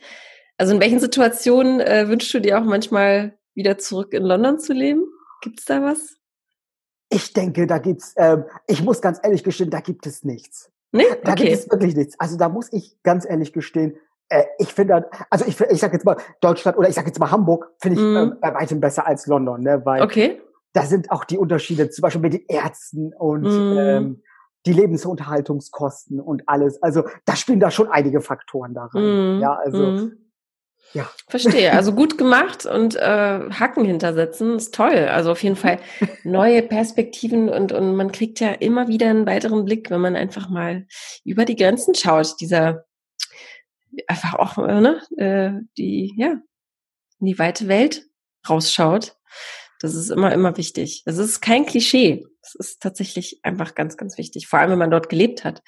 Also 0.58 0.74
in 0.74 0.82
welchen 0.82 1.00
Situationen 1.00 1.80
äh, 1.80 2.10
wünschst 2.10 2.34
du 2.34 2.42
dir 2.42 2.60
auch 2.60 2.66
manchmal 2.66 3.38
wieder 3.54 3.78
zurück 3.78 4.14
in 4.14 4.24
London 4.24 4.60
zu 4.60 4.74
leben? 4.74 5.06
Gibt's 5.42 5.64
da 5.64 5.82
was? 5.82 6.18
Ich 7.10 7.32
denke, 7.32 7.68
da 7.68 7.78
gibt's. 7.78 8.14
Ähm, 8.18 8.44
ich 8.68 8.84
muss 8.84 9.02
ganz 9.02 9.20
ehrlich 9.24 9.46
gestehen, 9.46 9.70
da 9.70 9.80
gibt 9.80 10.06
es 10.06 10.26
nichts. 10.26 10.70
Nee? 10.92 11.06
Da 11.24 11.32
okay. 11.32 11.46
gibt 11.46 11.58
es 11.58 11.72
wirklich 11.72 11.96
nichts. 11.96 12.20
Also 12.20 12.38
da 12.38 12.50
muss 12.50 12.72
ich 12.74 12.98
ganz 13.04 13.26
ehrlich 13.28 13.54
gestehen, 13.54 13.98
äh, 14.30 14.44
ich 14.58 14.74
finde, 14.74 15.10
also 15.30 15.46
ich, 15.46 15.60
ich 15.60 15.80
sag 15.80 15.94
jetzt 15.94 16.06
mal 16.06 16.18
Deutschland 16.42 16.78
oder 16.78 16.90
ich 16.90 16.96
sag 16.96 17.06
jetzt 17.06 17.20
mal 17.20 17.32
Hamburg, 17.32 17.72
finde 17.80 18.00
ich 18.00 18.04
mm. 18.04 18.18
äh, 18.18 18.36
bei 18.42 18.54
weitem 18.54 18.80
besser 18.80 19.08
als 19.08 19.26
London, 19.26 19.62
ne? 19.62 19.82
Weil 19.86 20.04
okay. 20.04 20.42
Da 20.74 20.84
sind 20.84 21.12
auch 21.12 21.24
die 21.24 21.38
Unterschiede, 21.38 21.90
zum 21.90 22.04
Beispiel 22.04 22.22
mit 22.22 22.34
den 22.34 22.46
Ärzten 22.48 23.14
und 23.14 23.44
mm. 23.44 23.78
ähm, 23.78 24.24
die 24.66 24.74
Lebensunterhaltungskosten 24.74 26.20
und 26.20 26.44
alles. 26.48 26.82
Also 26.84 27.04
da 27.26 27.36
spielen 27.36 27.60
da 27.60 27.72
schon 27.72 27.88
einige 27.88 28.22
Faktoren 28.22 28.74
da 28.74 28.86
rein. 28.86 29.38
Mm, 29.38 29.42
ja, 29.42 29.54
also. 29.54 29.84
Mm. 29.84 30.12
Ja. 30.94 31.08
Verstehe. 31.28 31.74
Also 31.74 31.94
gut 31.94 32.18
gemacht 32.18 32.66
und 32.66 32.96
äh, 32.96 33.50
Hacken 33.52 33.86
hintersetzen 33.86 34.56
ist 34.56 34.74
toll. 34.74 35.08
Also 35.08 35.32
auf 35.32 35.44
jeden 35.44 35.56
Fall 35.56 35.80
neue 36.24 36.64
Perspektiven 36.64 37.48
und, 37.48 37.72
und 37.72 37.96
man 37.96 38.12
kriegt 38.12 38.40
ja 38.40 38.50
immer 38.50 38.88
wieder 38.88 39.08
einen 39.08 39.28
weiteren 39.28 39.66
Blick, 39.66 39.92
wenn 39.92 40.02
man 40.02 40.16
einfach 40.16 40.50
mal 40.50 40.88
über 41.24 41.46
die 41.46 41.56
Grenzen 41.56 41.94
schaut, 41.94 42.42
dieser 42.42 42.86
einfach 44.08 44.36
auch, 44.36 44.58
äh, 44.58 44.82
ne, 44.82 45.02
äh, 45.18 45.66
die, 45.78 46.14
ja, 46.18 46.42
in 47.20 47.26
die 47.26 47.40
weite 47.40 47.68
Welt 47.68 48.08
rausschaut. 48.48 49.16
Das 49.80 49.96
ist 49.96 50.10
immer, 50.10 50.34
immer 50.34 50.58
wichtig. 50.58 51.04
Das 51.06 51.18
ist 51.18 51.42
kein 51.42 51.66
Klischee. 51.66 52.26
Das 52.42 52.56
ist 52.56 52.82
tatsächlich 52.82 53.40
einfach 53.44 53.76
ganz, 53.76 53.98
ganz 53.98 54.18
wichtig. 54.18 54.48
Vor 54.48 54.60
allem, 54.60 54.72
wenn 54.72 54.80
man 54.80 54.92
dort 54.92 55.10
gelebt 55.10 55.44
hat. 55.44 55.62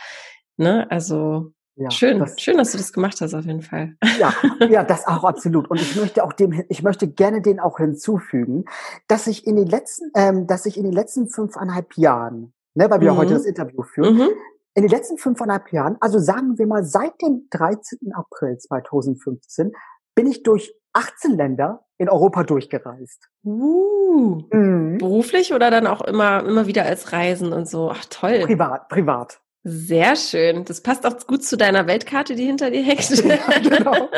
Ne? 0.58 0.90
Also 0.92 1.54
ja, 1.76 1.90
schön, 1.90 2.20
das, 2.20 2.40
schön, 2.40 2.58
dass 2.58 2.72
du 2.72 2.78
das 2.78 2.92
gemacht 2.92 3.22
hast, 3.22 3.34
auf 3.34 3.46
jeden 3.46 3.62
Fall. 3.62 3.96
Ja, 4.20 4.34
ja, 4.70 4.84
das 4.84 5.08
auch 5.08 5.24
absolut. 5.24 5.70
Und 5.70 5.82
ich 5.82 5.96
möchte 5.96 6.24
auch 6.24 6.34
dem, 6.34 6.64
ich 6.70 6.84
möchte 6.84 7.08
gerne 7.08 7.42
den 7.42 7.60
auch 7.60 7.78
hinzufügen, 7.78 8.66
dass 9.08 9.28
ich 9.28 9.48
in 9.48 9.56
den 9.56 9.68
letzten, 9.68 10.12
ähm, 10.16 10.48
dass 10.48 10.66
ich 10.66 10.78
in 10.78 10.84
den 10.84 10.94
letzten 10.94 11.30
fünfeinhalb 11.30 11.98
Jahren, 11.98 12.54
ne, 12.76 12.90
weil 12.90 13.00
wir 13.00 13.14
mhm. 13.14 13.18
heute 13.18 13.34
das 13.34 13.46
Interview 13.46 13.84
führen, 13.84 14.16
mhm. 14.16 14.30
in 14.74 14.84
den 14.84 14.92
letzten 14.92 15.18
fünfeinhalb 15.18 15.72
Jahren, 15.72 15.96
also 16.02 16.20
sagen 16.20 16.58
wir 16.58 16.68
mal 16.68 16.84
seit 16.84 17.22
dem 17.22 17.48
13. 17.50 18.14
April 18.14 18.58
2015, 18.58 19.72
bin 20.14 20.28
ich 20.28 20.44
durch 20.44 20.76
18 20.94 21.38
Länder 21.38 21.86
in 21.98 22.10
Europa 22.10 22.44
durchgereist. 22.44 23.30
Uh, 23.44 24.42
mhm. 24.52 24.98
Beruflich 24.98 25.54
oder 25.54 25.72
dann 25.72 25.88
auch 25.88 26.02
immer, 26.02 26.44
immer 26.44 26.68
wieder 26.68 26.84
als 26.86 27.14
Reisen 27.14 27.54
und 27.54 27.68
so? 27.68 27.92
Ach 27.92 28.06
toll. 28.10 28.42
Privat, 28.46 28.90
privat. 28.90 29.42
Sehr 29.64 30.16
schön. 30.16 30.66
Das 30.66 30.82
passt 30.82 31.06
auch 31.06 31.16
gut 31.28 31.44
zu 31.44 31.56
deiner 31.56 31.86
Weltkarte, 31.86 32.36
die 32.36 32.46
hinter 32.46 32.72
dir 32.72 32.82
hängt. 32.82 33.10
Ja, 33.24 33.60
genau. 33.60 34.10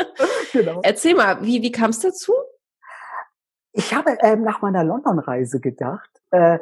genau. 0.52 0.80
Erzähl 0.82 1.14
mal, 1.14 1.42
wie, 1.42 1.62
wie 1.62 1.72
kam 1.72 1.90
es 1.90 2.00
dazu? 2.00 2.32
Ich 3.72 3.92
habe 3.92 4.16
ähm, 4.20 4.42
nach 4.42 4.62
meiner 4.62 4.84
London-Reise 4.84 5.60
gedacht, 5.60 6.10
äh, 6.30 6.58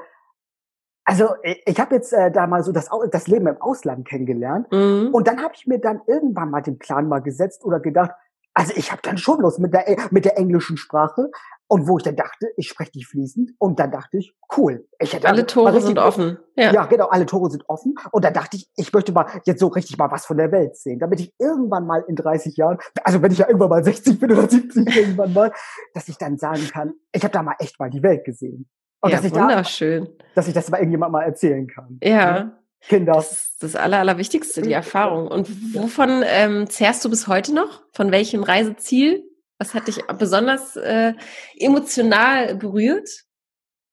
also 1.05 1.35
ich, 1.43 1.63
ich 1.67 1.79
habe 1.79 1.95
jetzt 1.95 2.13
äh, 2.13 2.31
da 2.31 2.47
mal 2.47 2.65
so 2.65 2.73
das, 2.73 2.89
das 3.11 3.29
Leben 3.29 3.47
im 3.47 3.61
Ausland 3.61 4.09
kennengelernt 4.09 4.71
mhm. 4.73 5.11
und 5.13 5.29
dann 5.29 5.43
habe 5.43 5.55
ich 5.55 5.67
mir 5.67 5.79
dann 5.79 6.01
irgendwann 6.07 6.51
mal 6.51 6.63
den 6.63 6.79
Plan 6.79 7.09
mal 7.09 7.21
gesetzt 7.21 7.65
oder 7.65 7.81
gedacht, 7.81 8.13
also 8.55 8.73
ich 8.77 8.93
habe 8.93 9.03
dann 9.03 9.19
schon 9.19 9.41
Lust 9.41 9.59
mit 9.59 9.73
der 9.73 9.85
mit 10.11 10.25
der 10.25 10.39
englischen 10.39 10.77
Sprache 10.77 11.31
und 11.69 11.89
wo 11.89 11.97
ich 11.97 12.05
dann 12.05 12.17
dachte, 12.17 12.49
ich 12.57 12.69
spreche 12.69 12.93
die 12.93 13.05
fließend 13.05 13.53
und 13.59 13.81
dann 13.81 13.91
dachte 13.91 14.19
ich, 14.19 14.35
cool. 14.59 14.87
Ich 14.99 15.15
hätte 15.15 15.27
alle 15.27 15.47
Tore 15.47 15.81
sind 15.81 15.99
offen. 15.99 16.39
Ja. 16.55 16.71
ja, 16.71 16.85
genau, 16.85 17.09
alle 17.09 17.25
Tore 17.25 17.51
sind 17.51 17.65
offen 17.69 17.95
und 18.11 18.25
dann 18.25 18.35
dachte 18.35 18.59
ich, 18.59 18.69
ich 18.77 18.93
möchte 18.93 19.13
mal 19.13 19.27
jetzt 19.47 19.61
so 19.61 19.69
richtig 19.69 19.97
mal 19.97 20.11
was 20.11 20.27
von 20.27 20.37
der 20.37 20.53
Welt 20.53 20.77
sehen, 20.77 20.99
damit 20.99 21.21
ich 21.21 21.33
irgendwann 21.39 21.87
mal 21.87 22.05
in 22.07 22.15
30 22.15 22.57
Jahren, 22.57 22.77
also 23.03 23.23
wenn 23.23 23.33
ich 23.33 23.39
ja 23.39 23.47
irgendwann 23.47 23.71
mal 23.71 23.83
60 23.83 24.21
bin 24.21 24.33
oder 24.33 24.49
70 24.49 24.87
irgendwann 24.97 25.33
mal, 25.33 25.53
dass 25.95 26.09
ich 26.09 26.19
dann 26.19 26.37
sagen 26.37 26.69
kann, 26.71 26.93
ich 27.13 27.25
habe 27.25 27.33
da 27.33 27.43
mal 27.43 27.57
echt 27.59 27.81
mal 27.81 27.89
die 27.89 28.03
Welt 28.03 28.25
gesehen. 28.25 28.69
Und 29.01 29.11
ja, 29.11 29.17
dass 29.17 29.25
ich 29.25 29.35
wunderschön. 29.35 30.05
Da, 30.05 30.25
dass 30.35 30.49
ich 30.49 30.55
das 30.55 30.71
mal 30.71 30.77
irgendjemand 30.77 31.13
mal 31.13 31.23
erzählen 31.23 31.67
kann. 31.67 31.99
Ja. 32.03 32.53
Kinder. 32.89 33.13
Das 33.13 33.33
ist 33.33 33.63
das 33.63 33.77
Aller, 33.77 33.99
Allerwichtigste, 33.99 34.63
die 34.63 34.73
Erfahrung. 34.73 35.29
Und 35.29 35.75
wovon 35.75 36.23
ähm, 36.27 36.69
zehrst 36.69 37.05
du 37.05 37.11
bis 37.11 37.29
heute 37.29 37.55
noch? 37.55 37.83
Von 37.93 38.11
welchem 38.11 38.43
Reiseziel? 38.43 39.25
Was 39.59 39.75
hat 39.75 39.87
dich 39.87 40.05
besonders 40.19 40.77
äh, 40.77 41.15
emotional 41.57 42.57
berührt? 42.57 43.09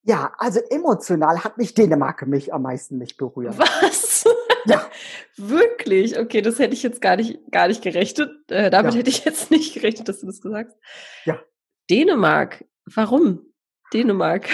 Ja, 0.04 0.34
also 0.38 0.60
emotional 0.70 1.44
hat 1.44 1.58
mich 1.58 1.76
Dänemark 1.76 2.26
mich 2.26 2.54
am 2.54 2.64
meisten 2.64 2.98
nicht 2.98 3.18
berührt. 3.18 3.58
Was? 3.60 4.26
Ja. 4.66 4.90
Wirklich? 5.38 6.18
Okay, 6.18 6.42
das 6.42 6.58
hätte 6.58 6.74
ich 6.74 6.84
jetzt 6.84 7.02
gar 7.02 7.16
nicht, 7.16 7.40
gar 7.52 7.68
nicht 7.68 7.84
gerechnet. 7.84 8.32
Äh, 8.50 8.70
damit 8.70 8.94
ja. 8.94 9.00
hätte 9.00 9.10
ich 9.10 9.24
jetzt 9.26 9.52
nicht 9.52 9.74
gerechnet, 9.74 10.10
dass 10.10 10.22
du 10.22 10.26
das 10.26 10.42
gesagt 10.42 10.72
hast. 10.72 10.80
Ja. 11.26 11.40
Dänemark. 11.90 12.66
Warum? 12.86 13.54
Dänemark. 13.94 14.48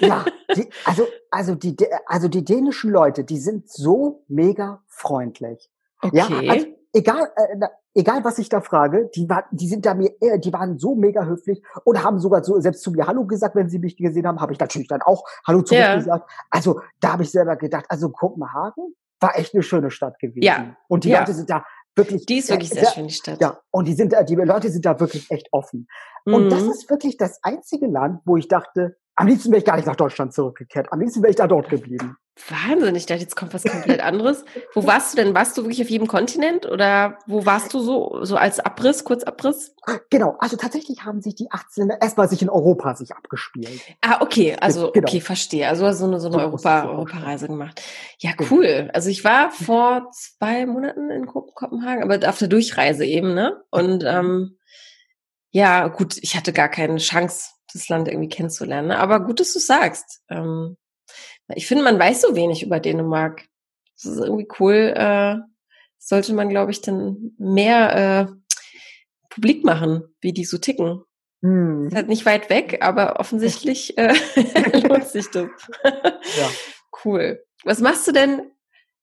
Ja, 0.00 0.24
die, 0.56 0.68
also, 0.84 1.06
also 1.32 1.54
die, 1.54 1.74
also 2.06 2.28
die 2.28 2.44
dänischen 2.44 2.90
Leute, 2.90 3.24
die 3.24 3.38
sind 3.38 3.68
so 3.68 4.22
mega 4.28 4.82
freundlich. 4.86 5.70
Okay. 6.02 6.16
Ja, 6.16 6.26
also 6.26 6.66
egal, 6.92 7.32
äh, 7.36 7.66
egal 7.94 8.22
was 8.22 8.38
ich 8.38 8.50
da 8.50 8.60
frage, 8.60 9.08
die 9.14 9.28
war, 9.30 9.46
die 9.50 9.66
sind 9.66 9.86
da 9.86 9.94
mir, 9.94 10.10
äh, 10.20 10.38
die 10.38 10.52
waren 10.52 10.78
so 10.78 10.94
mega 10.94 11.24
höflich 11.24 11.62
und 11.84 12.04
haben 12.04 12.18
sogar 12.18 12.44
so 12.44 12.60
selbst 12.60 12.82
zu 12.82 12.90
mir 12.90 13.06
Hallo 13.06 13.24
gesagt, 13.24 13.56
wenn 13.56 13.70
sie 13.70 13.78
mich 13.78 13.96
gesehen 13.96 14.26
haben, 14.26 14.40
habe 14.40 14.52
ich 14.52 14.60
natürlich 14.60 14.88
dann 14.88 15.00
auch 15.00 15.24
Hallo 15.46 15.62
zurück 15.62 15.80
ja. 15.80 15.96
gesagt. 15.96 16.30
Also 16.50 16.80
da 17.00 17.12
habe 17.12 17.22
ich 17.22 17.30
selber 17.30 17.56
gedacht, 17.56 17.86
also 17.88 18.10
Kopenhagen 18.10 18.94
war 19.18 19.38
echt 19.38 19.54
eine 19.54 19.62
schöne 19.62 19.90
Stadt 19.90 20.18
gewesen. 20.18 20.42
Ja. 20.42 20.76
Und 20.88 21.04
die 21.04 21.10
ja. 21.10 21.20
Leute 21.20 21.32
sind 21.32 21.48
da 21.48 21.64
wirklich. 21.96 22.26
Die 22.26 22.38
ist 22.38 22.50
wirklich 22.50 22.68
sehr, 22.68 22.84
sehr 22.84 22.92
schön, 22.92 23.06
die 23.06 23.14
Stadt. 23.14 23.40
Ja. 23.40 23.58
Und 23.70 23.88
die 23.88 23.94
sind, 23.94 24.14
die 24.28 24.34
Leute 24.34 24.68
sind 24.68 24.84
da 24.84 25.00
wirklich 25.00 25.30
echt 25.30 25.48
offen. 25.50 25.88
Mhm. 26.26 26.34
Und 26.34 26.50
das 26.50 26.64
mhm. 26.64 26.72
ist 26.72 26.90
wirklich 26.90 27.16
das 27.16 27.38
einzige 27.42 27.86
Land, 27.86 28.20
wo 28.26 28.36
ich 28.36 28.48
dachte, 28.48 28.96
am 29.14 29.26
liebsten 29.26 29.50
wäre 29.50 29.58
ich 29.58 29.64
gar 29.64 29.76
nicht 29.76 29.86
nach 29.86 29.96
Deutschland 29.96 30.32
zurückgekehrt. 30.32 30.92
Am 30.92 31.00
liebsten 31.00 31.22
wäre 31.22 31.30
ich 31.30 31.36
da 31.36 31.46
dort 31.46 31.68
geblieben. 31.68 32.16
Wahnsinn, 32.48 32.96
ich 32.96 33.04
dachte, 33.04 33.20
jetzt 33.20 33.36
kommt 33.36 33.52
was 33.52 33.62
komplett 33.62 34.00
anderes. 34.00 34.44
wo 34.74 34.86
warst 34.86 35.12
du 35.12 35.22
denn? 35.22 35.34
Warst 35.34 35.56
du 35.56 35.64
wirklich 35.64 35.82
auf 35.82 35.90
jedem 35.90 36.06
Kontinent 36.06 36.64
oder 36.64 37.18
wo 37.26 37.44
warst 37.44 37.74
du 37.74 37.80
so, 37.80 38.20
so 38.22 38.36
als 38.36 38.58
Abriss, 38.58 39.04
Kurzabriss? 39.04 39.74
Genau, 40.08 40.36
also 40.38 40.56
tatsächlich 40.56 41.04
haben 41.04 41.20
sich 41.20 41.34
die 41.34 41.50
18 41.50 41.90
erstmal 42.00 42.30
sich 42.30 42.40
in 42.40 42.48
Europa 42.48 42.94
sich 42.94 43.14
abgespielt. 43.14 43.82
Ah, 44.00 44.22
okay, 44.22 44.56
also 44.58 44.90
genau. 44.92 45.06
okay, 45.06 45.20
verstehe. 45.20 45.68
Also 45.68 45.92
so 45.92 46.06
eine, 46.06 46.20
so 46.20 46.28
eine 46.28 46.38
so 46.38 46.40
Europa, 46.40 46.88
Europareise 46.88 47.48
gemacht. 47.48 47.82
Ja, 48.18 48.32
genau. 48.32 48.50
cool. 48.50 48.90
Also 48.94 49.10
ich 49.10 49.24
war 49.24 49.50
vor 49.50 50.08
zwei 50.12 50.64
Monaten 50.64 51.10
in 51.10 51.26
Kopenhagen, 51.26 52.02
aber 52.02 52.26
auf 52.28 52.38
der 52.38 52.48
Durchreise 52.48 53.04
eben, 53.04 53.34
ne? 53.34 53.62
Und 53.70 54.04
ähm, 54.06 54.56
ja, 55.50 55.88
gut, 55.88 56.16
ich 56.22 56.34
hatte 56.34 56.54
gar 56.54 56.70
keine 56.70 56.96
Chance, 56.96 57.50
das 57.74 57.88
Land 57.88 58.08
irgendwie 58.08 58.28
kennenzulernen. 58.28 58.88
Ne? 58.88 58.98
Aber 58.98 59.20
gut, 59.20 59.40
dass 59.40 59.52
du 59.52 59.58
sagst. 59.58 60.22
Ähm, 60.28 60.76
ich 61.54 61.66
finde, 61.66 61.84
man 61.84 61.98
weiß 61.98 62.22
so 62.22 62.36
wenig 62.36 62.62
über 62.62 62.80
Dänemark. 62.80 63.46
Das 63.96 64.12
ist 64.12 64.20
irgendwie 64.20 64.48
cool. 64.58 64.94
Äh, 64.96 65.36
sollte 65.98 66.32
man, 66.34 66.48
glaube 66.48 66.72
ich, 66.72 66.80
dann 66.80 67.32
mehr 67.38 68.28
äh, 68.28 68.52
publik 69.28 69.64
machen, 69.64 70.02
wie 70.20 70.32
die 70.32 70.44
so 70.44 70.58
ticken. 70.58 71.02
Hm. 71.42 71.88
Ist 71.88 71.96
halt 71.96 72.08
nicht 72.08 72.26
weit 72.26 72.50
weg, 72.50 72.78
aber 72.82 73.18
offensichtlich 73.18 73.98
äh, 73.98 74.14
lohnt 74.88 75.08
sich 75.08 75.28
das. 75.30 75.48
ja. 75.84 76.50
Cool. 77.04 77.44
Was 77.64 77.80
machst 77.80 78.06
du 78.06 78.12
denn, 78.12 78.42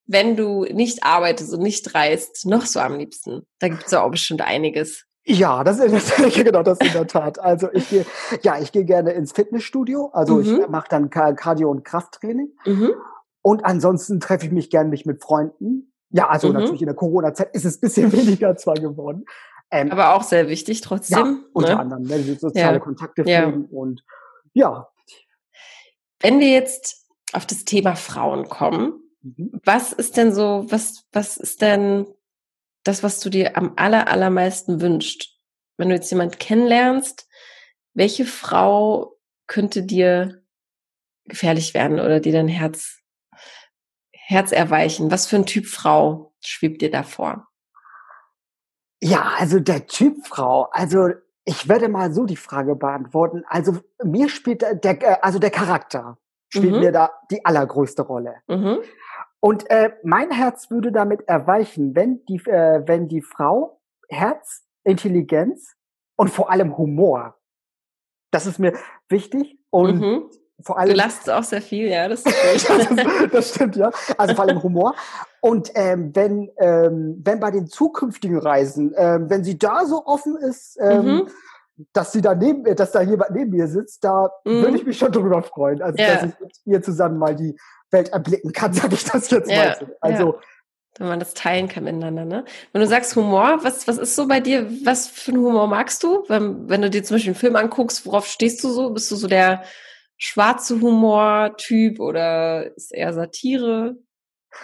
wenn 0.05 0.35
du 0.35 0.63
nicht 0.63 1.03
arbeitest 1.03 1.53
und 1.53 1.61
nicht 1.61 1.93
reist, 1.93 2.45
noch 2.45 2.65
so 2.65 2.79
am 2.79 2.97
liebsten? 2.97 3.45
Da 3.59 3.67
gibt 3.67 3.85
es 3.85 3.91
ja 3.91 4.03
auch 4.03 4.11
bestimmt 4.11 4.41
einiges. 4.41 5.05
Ja, 5.25 5.63
das 5.63 5.79
ist 5.79 6.35
genau 6.35 6.63
das 6.63 6.79
in 6.79 6.91
der 6.93 7.07
Tat. 7.07 7.39
Also 7.39 7.69
ich 7.73 7.89
gehe, 7.89 8.05
ja, 8.41 8.59
ich 8.59 8.71
gehe 8.71 8.85
gerne 8.85 9.11
ins 9.11 9.31
Fitnessstudio. 9.31 10.09
Also 10.13 10.35
mhm. 10.35 10.41
ich 10.41 10.69
mache 10.69 10.87
dann 10.89 11.09
Cardio 11.09 11.69
und 11.69 11.83
Krafttraining. 11.83 12.49
Mhm. 12.65 12.93
Und 13.41 13.65
ansonsten 13.65 14.19
treffe 14.19 14.45
ich 14.45 14.51
mich 14.51 14.69
gerne 14.69 14.89
mich 14.89 15.05
mit 15.05 15.23
Freunden. 15.23 15.93
Ja, 16.11 16.27
also 16.29 16.47
mhm. 16.47 16.55
natürlich 16.55 16.81
in 16.81 16.87
der 16.87 16.95
Corona-Zeit 16.95 17.53
ist 17.53 17.65
es 17.65 17.77
ein 17.77 17.81
bisschen 17.81 18.11
weniger 18.13 18.55
zwar 18.57 18.75
geworden. 18.75 19.25
Ähm, 19.71 19.91
Aber 19.91 20.15
auch 20.15 20.23
sehr 20.23 20.47
wichtig 20.47 20.81
trotzdem. 20.81 21.17
Ja, 21.17 21.35
unter 21.53 21.75
ne? 21.75 21.79
anderem, 21.79 22.03
ne, 22.03 22.35
soziale 22.35 22.77
ja. 22.77 22.79
Kontakte 22.79 23.23
pflegen 23.23 23.67
ja. 23.71 23.77
und 23.77 24.03
ja. 24.53 24.89
Wenn 26.19 26.39
wir 26.39 26.49
jetzt 26.49 27.07
auf 27.33 27.45
das 27.45 27.65
Thema 27.65 27.95
Frauen 27.95 28.49
kommen, 28.49 28.93
mhm. 29.21 29.61
was 29.63 29.93
ist 29.93 30.17
denn 30.17 30.33
so, 30.33 30.65
was, 30.69 31.05
was 31.13 31.37
ist 31.37 31.61
denn 31.61 32.07
das, 32.83 33.03
was 33.03 33.19
du 33.19 33.29
dir 33.29 33.57
am 33.57 33.73
aller, 33.75 34.07
allermeisten 34.07 34.81
wünscht? 34.81 35.35
Wenn 35.77 35.89
du 35.89 35.95
jetzt 35.95 36.11
jemand 36.11 36.39
kennenlernst, 36.39 37.27
welche 37.93 38.25
Frau 38.25 39.17
könnte 39.47 39.83
dir 39.83 40.43
gefährlich 41.25 41.73
werden 41.73 41.99
oder 41.99 42.19
dir 42.19 42.33
dein 42.33 42.47
Herz, 42.47 42.99
Herz 44.11 44.51
erweichen? 44.51 45.11
Was 45.11 45.27
für 45.27 45.37
ein 45.37 45.45
Typ 45.45 45.65
Frau 45.65 46.33
schwebt 46.39 46.81
dir 46.81 46.91
da 46.91 47.03
vor? 47.03 47.47
Ja, 49.01 49.33
also 49.37 49.59
der 49.59 49.87
Typ 49.87 50.27
Frau, 50.27 50.63
also 50.71 51.09
ich 51.45 51.67
werde 51.67 51.87
mal 51.87 52.13
so 52.13 52.25
die 52.25 52.35
Frage 52.35 52.75
beantworten. 52.75 53.43
Also 53.47 53.79
mir 54.03 54.29
spielt 54.29 54.61
der, 54.61 55.23
also 55.23 55.39
der 55.39 55.51
Charakter 55.51 56.17
spielt 56.49 56.73
mhm. 56.73 56.79
mir 56.79 56.91
da 56.91 57.11
die 57.31 57.43
allergrößte 57.45 58.01
Rolle. 58.01 58.35
Mhm. 58.47 58.79
Und 59.41 59.69
äh, 59.69 59.91
mein 60.03 60.31
Herz 60.31 60.69
würde 60.69 60.91
damit 60.91 61.27
erweichen, 61.27 61.95
wenn 61.95 62.25
die, 62.25 62.41
äh, 62.45 62.83
wenn 62.85 63.07
die 63.07 63.21
Frau 63.21 63.79
Herz, 64.09 64.63
Intelligenz 64.83 65.75
und 66.15 66.29
vor 66.29 66.49
allem 66.49 66.77
Humor. 66.77 67.37
Das 68.31 68.45
ist 68.45 68.59
mir 68.59 68.73
wichtig 69.07 69.57
und 69.69 70.01
mhm. 70.01 70.29
vor 70.61 70.77
allem. 70.77 70.89
Du 70.89 70.95
lachst 70.95 71.29
auch 71.29 71.43
sehr 71.43 71.61
viel, 71.61 71.87
ja, 71.87 72.07
das, 72.07 72.23
das, 72.67 72.67
das 73.31 73.49
stimmt 73.55 73.75
ja. 73.75 73.91
Also 74.17 74.35
vor 74.35 74.45
allem 74.45 74.61
Humor. 74.61 74.95
Und 75.41 75.71
ähm, 75.75 76.11
wenn 76.15 76.51
ähm, 76.57 77.21
wenn 77.23 77.39
bei 77.39 77.51
den 77.51 77.67
zukünftigen 77.67 78.39
Reisen, 78.39 78.93
ähm, 78.97 79.29
wenn 79.29 79.43
sie 79.43 79.57
da 79.57 79.85
so 79.85 80.05
offen 80.05 80.35
ist, 80.37 80.77
ähm, 80.81 81.05
mhm. 81.05 81.29
Dass 81.93 82.11
sie 82.11 82.21
da 82.21 82.35
neben, 82.35 82.63
dass 82.75 82.91
da 82.91 83.01
jemand 83.01 83.31
neben 83.31 83.51
mir 83.51 83.67
sitzt, 83.67 84.03
da 84.03 84.29
mhm. 84.45 84.61
würde 84.63 84.77
ich 84.77 84.85
mich 84.85 84.97
schon 84.97 85.11
drüber 85.11 85.41
freuen. 85.43 85.81
Also 85.81 85.97
ja. 85.97 86.15
dass 86.15 86.23
ich 86.23 86.39
mit 86.39 86.51
ihr 86.65 86.81
zusammen 86.81 87.17
mal 87.17 87.35
die 87.35 87.55
Welt 87.91 88.09
erblicken 88.09 88.51
kann, 88.53 88.73
sage 88.73 88.95
ich 88.95 89.05
das 89.05 89.29
jetzt 89.29 89.49
ja, 89.49 89.57
mal. 89.57 89.77
So. 89.79 89.87
Also 90.01 90.33
ja. 90.33 90.39
wenn 90.97 91.07
man 91.07 91.19
das 91.19 91.33
teilen 91.33 91.67
kann 91.67 91.85
miteinander, 91.85 92.25
ne? 92.25 92.45
Wenn 92.71 92.81
du 92.81 92.87
sagst 92.87 93.15
Humor, 93.15 93.59
was, 93.63 93.87
was 93.87 93.97
ist 93.97 94.15
so 94.15 94.27
bei 94.27 94.39
dir, 94.39 94.69
was 94.83 95.07
für 95.07 95.31
einen 95.31 95.41
Humor 95.41 95.67
magst 95.67 96.03
du? 96.03 96.23
Wenn, 96.27 96.69
wenn 96.69 96.81
du 96.81 96.89
dir 96.89 97.03
zum 97.03 97.15
Beispiel 97.15 97.31
einen 97.31 97.39
Film 97.39 97.55
anguckst, 97.55 98.05
worauf 98.05 98.27
stehst 98.27 98.63
du 98.63 98.69
so? 98.69 98.89
Bist 98.91 99.09
du 99.11 99.15
so 99.15 99.27
der 99.27 99.63
schwarze 100.17 100.81
Humor-Typ 100.81 101.99
oder 101.99 102.75
ist 102.75 102.93
eher 102.93 103.13
Satire 103.13 103.95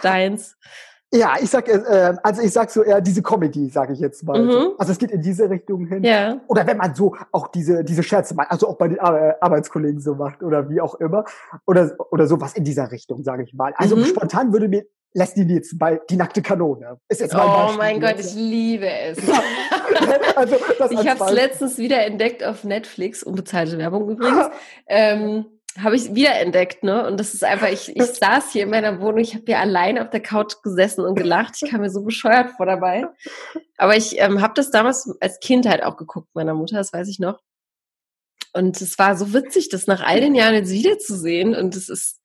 deins? 0.01 0.57
Ja, 1.15 1.35
ich 1.41 1.49
sag, 1.49 1.67
äh, 1.67 2.13
also 2.23 2.41
ich 2.41 2.51
sag 2.51 2.69
so 2.69 2.83
eher 2.83 3.01
diese 3.01 3.21
Comedy, 3.21 3.69
sage 3.69 3.93
ich 3.93 3.99
jetzt 3.99 4.23
mal. 4.23 4.41
Mhm. 4.41 4.73
Also 4.77 4.91
es 4.91 4.97
geht 4.97 5.11
in 5.11 5.21
diese 5.21 5.49
Richtung 5.49 5.85
hin. 5.87 6.03
Ja. 6.03 6.41
Oder 6.47 6.67
wenn 6.67 6.77
man 6.77 6.93
so 6.93 7.15
auch 7.31 7.47
diese 7.47 7.83
diese 7.83 8.03
Scherze 8.03 8.35
macht, 8.35 8.51
also 8.51 8.67
auch 8.67 8.77
bei 8.77 8.87
den 8.87 8.99
Ar 8.99 9.37
Arbeitskollegen 9.41 9.99
so 9.99 10.15
macht 10.15 10.43
oder 10.43 10.69
wie 10.69 10.81
auch 10.81 10.95
immer 10.95 11.25
oder 11.65 11.91
oder 12.11 12.27
sowas 12.27 12.53
in 12.53 12.63
dieser 12.63 12.91
Richtung, 12.91 13.23
sage 13.23 13.43
ich 13.43 13.53
mal. 13.53 13.73
Also 13.77 13.95
mhm. 13.95 14.05
spontan 14.05 14.51
würde 14.51 14.67
mir 14.67 14.85
Leslie 15.15 15.45
Nielsen 15.45 15.79
bei 15.79 16.01
Die 16.09 16.17
nackte 16.17 16.41
Kanone. 16.41 16.99
Ist 17.07 17.21
jetzt 17.21 17.33
mein 17.33 17.47
oh 17.47 17.71
mein 17.77 18.01
Gott, 18.01 18.19
ich 18.19 18.35
liebe 18.35 18.89
es. 18.89 19.17
also, 20.35 20.55
ich 20.89 21.07
habe 21.07 21.23
es 21.23 21.31
letztens 21.31 21.77
wieder 21.77 22.05
entdeckt 22.05 22.43
auf 22.43 22.65
Netflix, 22.65 23.23
unbezahlte 23.23 23.77
Werbung 23.77 24.09
übrigens. 24.09 24.49
ähm, 24.87 25.45
habe 25.77 25.95
ich 25.95 26.15
wiederentdeckt, 26.15 26.83
ne? 26.83 27.05
Und 27.05 27.19
das 27.19 27.33
ist 27.33 27.43
einfach, 27.43 27.69
ich, 27.69 27.95
ich 27.95 28.03
saß 28.19 28.51
hier 28.51 28.63
in 28.63 28.69
meiner 28.69 28.99
Wohnung, 29.01 29.19
ich 29.19 29.33
habe 29.33 29.45
hier 29.45 29.59
allein 29.59 29.99
auf 29.99 30.09
der 30.09 30.21
Couch 30.21 30.61
gesessen 30.63 31.03
und 31.03 31.15
gelacht. 31.15 31.55
Ich 31.61 31.69
kam 31.69 31.81
mir 31.81 31.89
so 31.89 32.03
bescheuert 32.03 32.51
vor 32.51 32.65
dabei. 32.65 33.07
Aber 33.77 33.95
ich 33.95 34.19
ähm, 34.19 34.41
habe 34.41 34.53
das 34.55 34.71
damals 34.71 35.09
als 35.19 35.39
Kind 35.39 35.67
halt 35.67 35.83
auch 35.83 35.97
geguckt, 35.97 36.29
meiner 36.33 36.53
Mutter, 36.53 36.77
das 36.77 36.93
weiß 36.93 37.07
ich 37.09 37.19
noch. 37.19 37.41
Und 38.53 38.79
es 38.79 38.97
war 38.97 39.17
so 39.17 39.33
witzig, 39.33 39.69
das 39.69 39.87
nach 39.87 40.01
all 40.01 40.21
den 40.21 40.35
Jahren 40.35 40.55
jetzt 40.55 40.71
wiederzusehen. 40.71 41.55
Und 41.55 41.75
es 41.75 41.89
ist, 41.89 42.21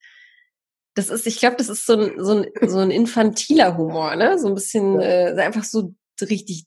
das 0.95 1.09
ist, 1.09 1.27
ich 1.27 1.39
glaube, 1.39 1.57
das 1.57 1.69
ist 1.69 1.85
so 1.85 1.93
ein, 1.97 2.23
so 2.23 2.35
ein, 2.35 2.69
so 2.69 2.79
ein 2.79 2.91
infantiler 2.91 3.77
Humor, 3.77 4.15
ne? 4.15 4.39
So 4.39 4.47
ein 4.47 4.55
bisschen, 4.55 4.99
äh, 4.99 5.35
einfach 5.37 5.63
so 5.63 5.93
richtig 6.21 6.65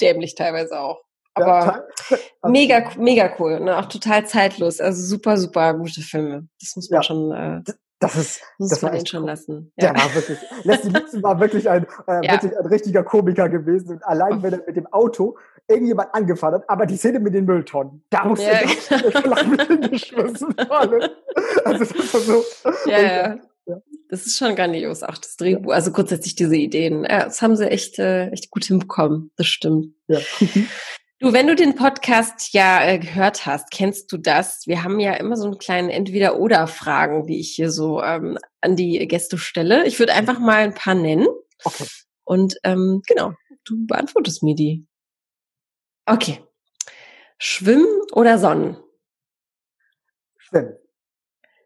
dämlich 0.00 0.34
teilweise 0.34 0.78
auch. 0.78 1.02
Aber 1.40 1.84
ja, 2.10 2.18
mega, 2.48 2.90
mega 2.98 3.30
cool. 3.38 3.60
Ne? 3.60 3.76
Auch 3.78 3.86
total 3.86 4.26
zeitlos. 4.26 4.80
Also 4.80 5.02
super, 5.02 5.36
super 5.36 5.74
gute 5.74 6.00
Filme. 6.00 6.48
Das 6.60 6.76
muss 6.76 6.90
man 6.90 6.98
ja. 6.98 7.02
schon. 7.02 7.32
Äh, 7.32 7.62
das 8.00 8.16
ist, 8.16 8.42
muss 8.58 8.70
das 8.70 8.82
man 8.82 8.96
ihn 8.96 9.04
schon 9.04 9.26
lassen. 9.26 9.72
Ja. 9.76 9.92
Der 9.92 10.02
war 10.02 10.14
wirklich, 10.14 10.38
Leslie 10.64 10.90
Nielsen 10.90 11.22
war 11.22 11.38
wirklich 11.38 11.68
ein, 11.68 11.86
äh, 12.06 12.24
ja. 12.24 12.32
wirklich 12.32 12.58
ein 12.58 12.66
richtiger 12.66 13.02
Komiker 13.04 13.50
gewesen. 13.50 13.90
Und 13.90 14.04
allein, 14.04 14.42
wenn 14.42 14.54
er 14.54 14.62
mit 14.66 14.74
dem 14.74 14.86
Auto 14.86 15.36
irgendjemand 15.68 16.14
angefahren 16.14 16.54
hat, 16.54 16.70
aber 16.70 16.86
die 16.86 16.96
Szene 16.96 17.20
mit 17.20 17.34
den 17.34 17.44
Mülltonnen, 17.44 18.02
da 18.08 18.24
musste 18.24 18.46
ja, 18.46 18.52
er 18.52 19.22
flach 19.22 19.46
mit 19.46 19.66
hingeschmissen. 19.66 20.54
also 20.56 20.98
das 21.68 22.14
war 22.14 22.20
so. 22.20 22.44
Ja, 22.86 23.00
ja. 23.00 23.38
Das 24.08 24.26
ist 24.26 24.36
schon 24.36 24.56
grandios, 24.56 25.02
auch 25.04 25.18
das 25.18 25.36
Drehbuch. 25.36 25.72
Also 25.72 25.92
grundsätzlich 25.92 26.34
diese 26.34 26.56
Ideen. 26.56 27.04
Ja, 27.04 27.24
das 27.24 27.42
haben 27.42 27.54
sie 27.54 27.70
echt, 27.70 27.98
äh, 27.98 28.28
echt 28.30 28.50
gut 28.50 28.64
hinbekommen. 28.64 29.30
Das 29.36 29.46
stimmt. 29.46 29.94
Ja. 30.08 30.18
Du, 31.22 31.34
wenn 31.34 31.46
du 31.46 31.54
den 31.54 31.74
Podcast 31.74 32.54
ja 32.54 32.82
äh, 32.82 32.98
gehört 32.98 33.44
hast, 33.44 33.70
kennst 33.70 34.10
du 34.10 34.16
das? 34.16 34.66
Wir 34.66 34.82
haben 34.82 34.98
ja 35.00 35.12
immer 35.12 35.36
so 35.36 35.44
einen 35.44 35.58
kleinen 35.58 35.90
Entweder-Oder-Fragen, 35.90 37.26
die 37.26 37.38
ich 37.40 37.54
hier 37.54 37.70
so 37.70 38.02
ähm, 38.02 38.38
an 38.62 38.74
die 38.74 39.06
Gäste 39.06 39.36
stelle. 39.36 39.86
Ich 39.86 39.98
würde 39.98 40.14
einfach 40.14 40.38
mal 40.38 40.62
ein 40.62 40.72
paar 40.72 40.94
nennen. 40.94 41.26
Okay. 41.62 41.84
Und 42.24 42.56
ähm, 42.64 43.02
genau, 43.06 43.34
du 43.64 43.86
beantwortest 43.86 44.42
mir 44.42 44.54
die. 44.54 44.86
Okay. 46.06 46.42
Schwimmen 47.36 48.00
oder 48.12 48.38
Sonnen? 48.38 48.78
Schwimmen. 50.38 50.74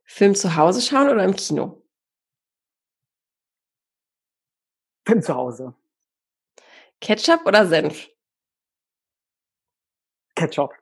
Film 0.02 0.34
zu 0.34 0.56
Hause 0.56 0.82
schauen 0.82 1.08
oder 1.08 1.22
im 1.22 1.36
Kino? 1.36 1.80
Film 5.06 5.22
zu 5.22 5.32
Hause. 5.32 5.74
Ketchup 7.00 7.46
oder 7.46 7.68
Senf? 7.68 8.08
Ketchup. 10.34 10.74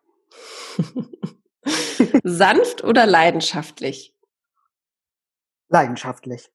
Sanft 2.24 2.84
oder 2.84 3.06
leidenschaftlich? 3.06 4.14
Leidenschaftlich. 5.68 6.50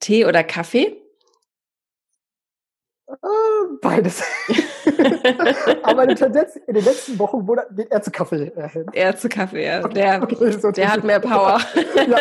Tee 0.00 0.26
oder 0.26 0.44
Kaffee? 0.44 1.02
Äh, 3.08 3.16
beides. 3.80 4.22
Aber 5.82 6.04
in, 6.08 6.16
Tendenz, 6.16 6.56
in 6.56 6.74
den 6.74 6.84
letzten 6.84 7.18
Wochen 7.18 7.46
wurde 7.46 7.66
wird 7.70 7.90
er 7.90 8.02
zu 8.02 8.10
Kaffee. 8.10 8.52
Äh, 8.56 8.84
er 8.92 9.16
zu 9.16 9.28
Kaffee, 9.28 9.64
ja. 9.64 9.86
Der, 9.88 10.22
okay, 10.22 10.72
der 10.72 10.92
hat 10.92 11.04
mehr 11.04 11.20
Power. 11.20 11.60
ja. 12.06 12.18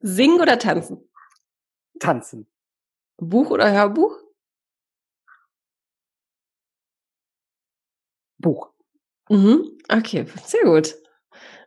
Singen 0.00 0.40
oder 0.40 0.58
tanzen? 0.58 1.08
Tanzen. 1.98 2.46
Buch 3.16 3.50
oder 3.50 3.72
Hörbuch? 3.72 4.18
Buch. 8.38 8.70
Mhm. 9.28 9.64
Okay, 9.88 10.26
sehr 10.44 10.64
gut. 10.64 10.96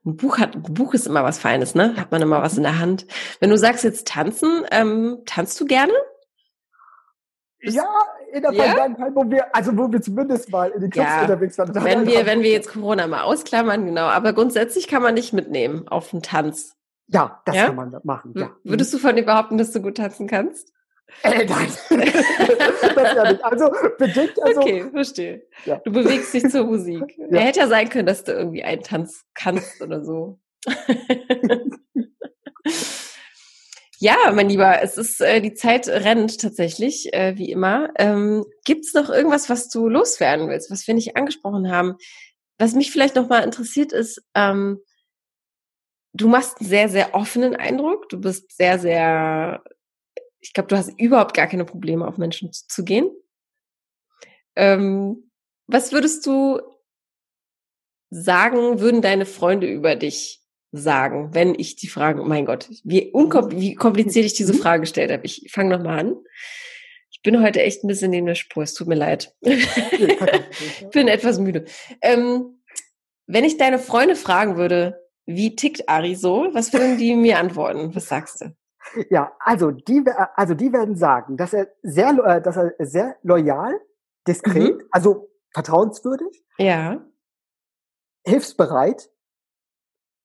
Ein 0.06 0.16
Buch 0.16 0.38
hat, 0.38 0.56
ein 0.56 0.64
Buch 0.64 0.94
ist 0.94 1.08
immer 1.08 1.24
was 1.24 1.40
Feines, 1.40 1.76
ne? 1.76 1.96
Hat 1.98 2.12
man 2.12 2.22
immer 2.22 2.42
was 2.42 2.58
in 2.58 2.64
der 2.64 2.80
Hand. 2.80 3.06
Wenn 3.40 3.50
du 3.50 3.58
sagst 3.58 3.84
jetzt 3.84 4.08
tanzen, 4.08 4.64
ähm, 4.72 5.20
tanzt 5.26 5.60
du 5.60 5.66
gerne? 5.66 5.94
Ja, 7.62 7.86
in 8.32 8.42
der 8.42 8.54
ja? 8.54 8.64
Vergangenheit, 8.64 9.12
wo 9.14 9.30
wir, 9.30 9.54
also 9.54 9.78
wo 9.78 9.92
wir 9.92 10.02
zumindest 10.02 10.50
mal 10.50 10.70
in 10.70 10.80
den 10.80 10.90
Clubs 10.90 11.10
ja. 11.10 11.22
unterwegs 11.24 11.58
waren. 11.58 11.76
Wenn 11.76 12.08
wir, 12.08 12.26
wenn 12.26 12.42
wir 12.42 12.52
jetzt 12.52 12.70
Corona 12.70 13.08
mal 13.08 13.24
ausklammern, 13.24 13.86
genau. 13.86 14.06
Aber 14.06 14.32
grundsätzlich 14.32 14.88
kann 14.88 15.04
man 15.04 15.14
nicht 15.14 15.34
mitnehmen 15.34 15.88
auf 15.90 16.14
einen 16.14 16.22
Tanz. 16.22 16.78
Ja, 17.08 17.42
das 17.46 17.56
ja? 17.56 17.66
kann 17.66 17.76
man 17.76 18.00
machen. 18.04 18.34
Ja. 18.38 18.52
Würdest 18.64 18.94
du 18.94 18.98
von 18.98 19.16
dir 19.16 19.26
behaupten, 19.26 19.58
dass 19.58 19.72
du 19.72 19.82
gut 19.82 19.98
tanzen 19.98 20.28
kannst? 20.28 20.72
Äh, 21.24 21.46
nein. 21.46 21.72
Also 23.42 23.72
bedingt. 23.98 24.42
Also, 24.42 24.62
okay, 24.62 24.90
verstehe. 24.92 25.48
Ja. 25.66 25.82
Du 25.84 25.92
bewegst 25.92 26.34
dich 26.34 26.50
zur 26.50 26.66
Musik. 26.66 27.18
Ja. 27.32 27.42
Hätte 27.42 27.60
ja 27.60 27.68
sein 27.68 27.90
können, 27.90 28.08
dass 28.08 28.24
du 28.24 28.32
irgendwie 28.32 28.64
einen 28.64 28.82
Tanz 28.82 29.24
kannst 29.36 29.82
oder 29.82 30.04
so. 30.04 30.40
ja, 34.00 34.16
mein 34.34 34.50
Lieber, 34.50 34.82
es 34.82 34.98
ist 34.98 35.22
äh, 35.22 35.42
die 35.42 35.54
Zeit 35.54 35.88
rennt 35.88 36.42
tatsächlich, 36.42 37.14
äh, 37.14 37.38
wie 37.38 37.52
immer. 37.52 37.90
Ähm, 38.00 38.46
Gibt 38.66 38.86
es 38.86 38.96
noch 38.96 39.12
irgendwas, 39.12 39.48
was 39.50 39.70
du 39.70 39.88
loswerden 39.88 40.50
willst, 40.50 40.72
was 40.72 40.88
wir 40.88 40.96
nicht 40.96 41.16
angesprochen 41.16 41.72
haben? 41.72 41.98
Was 42.58 42.74
mich 42.74 42.92
vielleicht 42.92 43.16
noch 43.16 43.30
mal 43.30 43.44
interessiert 43.44 43.94
ist, 43.94 44.24
ähm, 44.34 44.80
du 46.14 46.28
machst 46.28 46.60
einen 46.60 46.70
sehr, 46.70 46.90
sehr 46.90 47.14
offenen 47.14 47.56
Eindruck. 47.56 48.10
Du 48.10 48.20
bist 48.20 48.56
sehr, 48.56 48.80
sehr 48.80 49.64
ich 50.40 50.54
glaube, 50.54 50.68
du 50.68 50.78
hast 50.78 51.00
überhaupt 51.00 51.34
gar 51.34 51.48
keine 51.48 51.66
Probleme, 51.66 52.08
auf 52.08 52.18
Menschen 52.18 52.52
zu 52.52 52.84
gehen. 52.84 53.10
Ähm, 54.56 55.32
was 55.68 55.92
würdest 55.92 56.26
du 56.26 56.60
sagen, 58.10 58.80
würden 58.80 59.02
deine 59.02 59.26
Freunde 59.26 59.68
über 59.68 59.96
dich 59.96 60.42
sagen, 60.72 61.34
wenn 61.34 61.56
ich 61.56 61.76
die 61.76 61.88
Frage, 61.88 62.22
oh 62.22 62.26
mein 62.26 62.46
Gott, 62.46 62.68
wie, 62.84 63.12
wie 63.14 63.76
kompliziert 63.76 64.26
ich 64.26 64.34
diese 64.34 64.54
mhm. 64.54 64.58
Frage 64.58 64.82
gestellt 64.82 65.12
habe. 65.12 65.26
Ich 65.26 65.48
fange 65.52 65.70
nochmal 65.76 66.00
an. 66.00 66.16
Ich 67.12 67.22
bin 67.22 67.42
heute 67.42 67.62
echt 67.62 67.84
ein 67.84 67.88
bisschen 67.88 68.12
neben 68.12 68.28
der 68.28 68.36
Spur, 68.36 68.64
es 68.64 68.74
tut 68.74 68.88
mir 68.88 68.96
leid. 68.96 69.36
ich 69.42 70.88
bin 70.92 71.08
etwas 71.08 71.40
müde. 71.40 71.66
Ähm, 72.02 72.62
wenn 73.28 73.46
ich 73.46 73.58
deine 73.58 73.80
Freunde 73.80 74.16
fragen 74.16 74.58
würde, 74.58 75.00
wie 75.26 75.56
tickt 75.56 75.90
Ari 75.90 76.16
so, 76.16 76.48
was 76.54 76.74
würden 76.74 76.98
die 76.98 77.16
mir 77.16 77.38
antworten? 77.38 77.94
Was 77.94 78.08
sagst 78.08 78.42
du? 78.42 78.56
Ja, 79.10 79.36
also 79.40 79.72
die, 79.72 80.04
also 80.36 80.54
die 80.54 80.72
werden 80.74 80.96
sagen, 80.96 81.38
dass 81.38 81.54
er 81.54 81.68
sehr, 81.82 82.10
äh, 82.26 82.42
dass 82.42 82.58
er 82.58 82.74
sehr 82.80 83.18
loyal, 83.24 83.80
diskret, 84.28 84.78
mhm. 84.78 84.88
also 84.92 85.30
vertrauenswürdig, 85.54 86.44
ja, 86.58 87.02
hilfsbereit, 88.26 89.10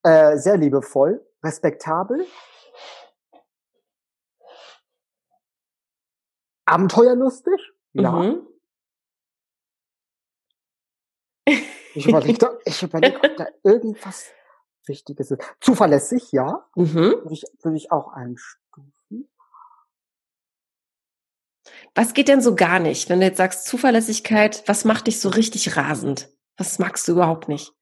äh, 0.03 0.37
sehr 0.37 0.57
liebevoll, 0.57 1.24
respektabel, 1.42 2.27
abenteuerlustig, 6.66 7.72
ja. 7.92 8.11
Mhm. 8.11 8.46
Ich 11.96 12.09
überlege, 12.09 12.61
ich 12.64 12.83
überleg, 12.83 13.22
ob 13.22 13.37
da 13.37 13.46
irgendwas 13.62 14.33
Wichtiges 14.86 15.30
ist. 15.30 15.42
Zuverlässig, 15.60 16.32
ja. 16.32 16.64
Mhm. 16.74 16.94
Würde, 16.94 17.32
ich, 17.32 17.44
würde 17.62 17.76
ich 17.76 17.90
auch 17.92 18.12
einstufen. 18.12 19.28
Was 21.94 22.12
geht 22.12 22.28
denn 22.28 22.40
so 22.40 22.54
gar 22.54 22.78
nicht, 22.78 23.08
wenn 23.08 23.20
du 23.20 23.26
jetzt 23.26 23.38
sagst 23.38 23.66
Zuverlässigkeit, 23.66 24.62
was 24.66 24.84
macht 24.84 25.06
dich 25.06 25.20
so 25.20 25.28
richtig 25.28 25.76
rasend? 25.76 26.28
Was 26.56 26.78
magst 26.78 27.08
du 27.08 27.12
überhaupt 27.12 27.48
nicht? 27.48 27.72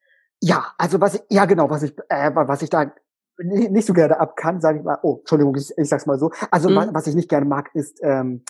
Ja, 0.40 0.72
also 0.78 1.00
was 1.00 1.14
ich, 1.14 1.22
ja 1.30 1.44
genau, 1.44 1.70
was 1.70 1.82
ich, 1.82 1.96
äh, 2.08 2.30
was 2.34 2.62
ich 2.62 2.70
da 2.70 2.92
nicht 3.38 3.86
so 3.86 3.92
gerne 3.92 4.18
ab 4.18 4.36
kann, 4.36 4.60
sage 4.60 4.78
ich 4.78 4.84
mal, 4.84 4.98
oh, 5.02 5.18
Entschuldigung, 5.20 5.54
ich, 5.56 5.72
ich 5.76 5.88
sag's 5.88 6.06
mal 6.06 6.18
so. 6.18 6.30
Also 6.50 6.68
mhm. 6.68 6.90
was 6.92 7.06
ich 7.06 7.14
nicht 7.14 7.28
gerne 7.28 7.46
mag, 7.46 7.70
ist 7.74 8.00
ähm, 8.02 8.44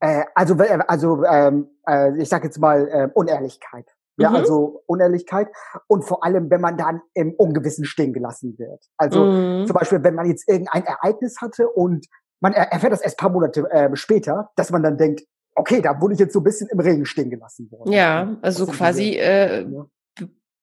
äh, 0.00 0.24
also 0.34 0.54
also 0.54 1.24
ähm, 1.24 1.68
äh, 1.86 2.20
ich 2.20 2.28
sag 2.28 2.44
jetzt 2.44 2.58
mal 2.58 2.88
äh, 2.88 3.08
Unehrlichkeit. 3.14 3.94
Ja, 4.16 4.30
mhm. 4.30 4.36
also 4.36 4.82
Unehrlichkeit 4.86 5.48
und 5.88 6.02
vor 6.02 6.24
allem, 6.24 6.48
wenn 6.50 6.60
man 6.60 6.76
dann 6.76 7.00
im 7.14 7.32
Ungewissen 7.32 7.84
stehen 7.84 8.12
gelassen 8.12 8.56
wird. 8.58 8.84
Also 8.96 9.24
mhm. 9.24 9.66
zum 9.66 9.74
Beispiel, 9.74 10.04
wenn 10.04 10.14
man 10.14 10.26
jetzt 10.26 10.48
irgendein 10.48 10.84
Ereignis 10.84 11.40
hatte 11.40 11.68
und 11.68 12.06
man 12.40 12.52
erfährt 12.52 12.92
das 12.92 13.00
erst 13.00 13.18
paar 13.18 13.30
Monate 13.30 13.68
äh, 13.70 13.96
später, 13.96 14.50
dass 14.56 14.70
man 14.70 14.82
dann 14.82 14.98
denkt, 14.98 15.22
okay, 15.54 15.80
da 15.80 16.00
wurde 16.00 16.14
ich 16.14 16.20
jetzt 16.20 16.32
so 16.32 16.40
ein 16.40 16.44
bisschen 16.44 16.68
im 16.68 16.80
Regen 16.80 17.06
stehen 17.06 17.30
gelassen 17.30 17.70
worden. 17.70 17.92
Ja, 17.92 18.36
also 18.42 18.66
quasi 18.66 19.16
äh, 19.16 19.62
ja. 19.62 19.86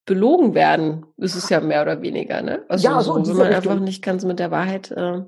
belogen 0.05 0.53
werden, 0.53 1.05
ist 1.17 1.35
es 1.35 1.49
ja 1.49 1.59
mehr 1.59 1.81
oder 1.81 2.01
weniger, 2.01 2.41
ne? 2.41 2.63
Also 2.69 2.87
ja, 2.87 3.01
so, 3.01 3.15
wenn 3.15 3.21
man 3.21 3.47
Richtung. 3.47 3.55
einfach 3.55 3.79
nicht 3.79 4.03
ganz 4.03 4.23
mit 4.23 4.39
der 4.39 4.51
Wahrheit. 4.51 4.91
Äh, 4.91 5.23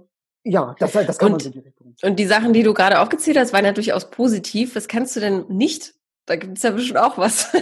ja, 0.45 0.75
das, 0.77 0.91
das 0.91 1.17
kann 1.17 1.27
und, 1.27 1.31
man 1.31 1.39
so 1.39 1.47
in 1.47 1.53
die 1.53 1.59
Richtung. 1.59 1.95
Und 2.03 2.19
die 2.19 2.25
Sachen, 2.25 2.53
die 2.53 2.63
du 2.63 2.73
gerade 2.73 2.99
aufgezählt 2.99 3.37
hast, 3.37 3.53
waren 3.53 3.65
ja 3.65 3.71
durchaus 3.71 4.09
positiv. 4.09 4.75
Was 4.75 4.87
kannst 4.87 5.15
du 5.15 5.21
denn 5.21 5.45
nicht? 5.47 5.95
Da 6.25 6.35
gibt 6.35 6.57
es 6.57 6.63
ja 6.63 6.71
bestimmt 6.71 6.99
auch 6.99 7.17
was. 7.17 7.53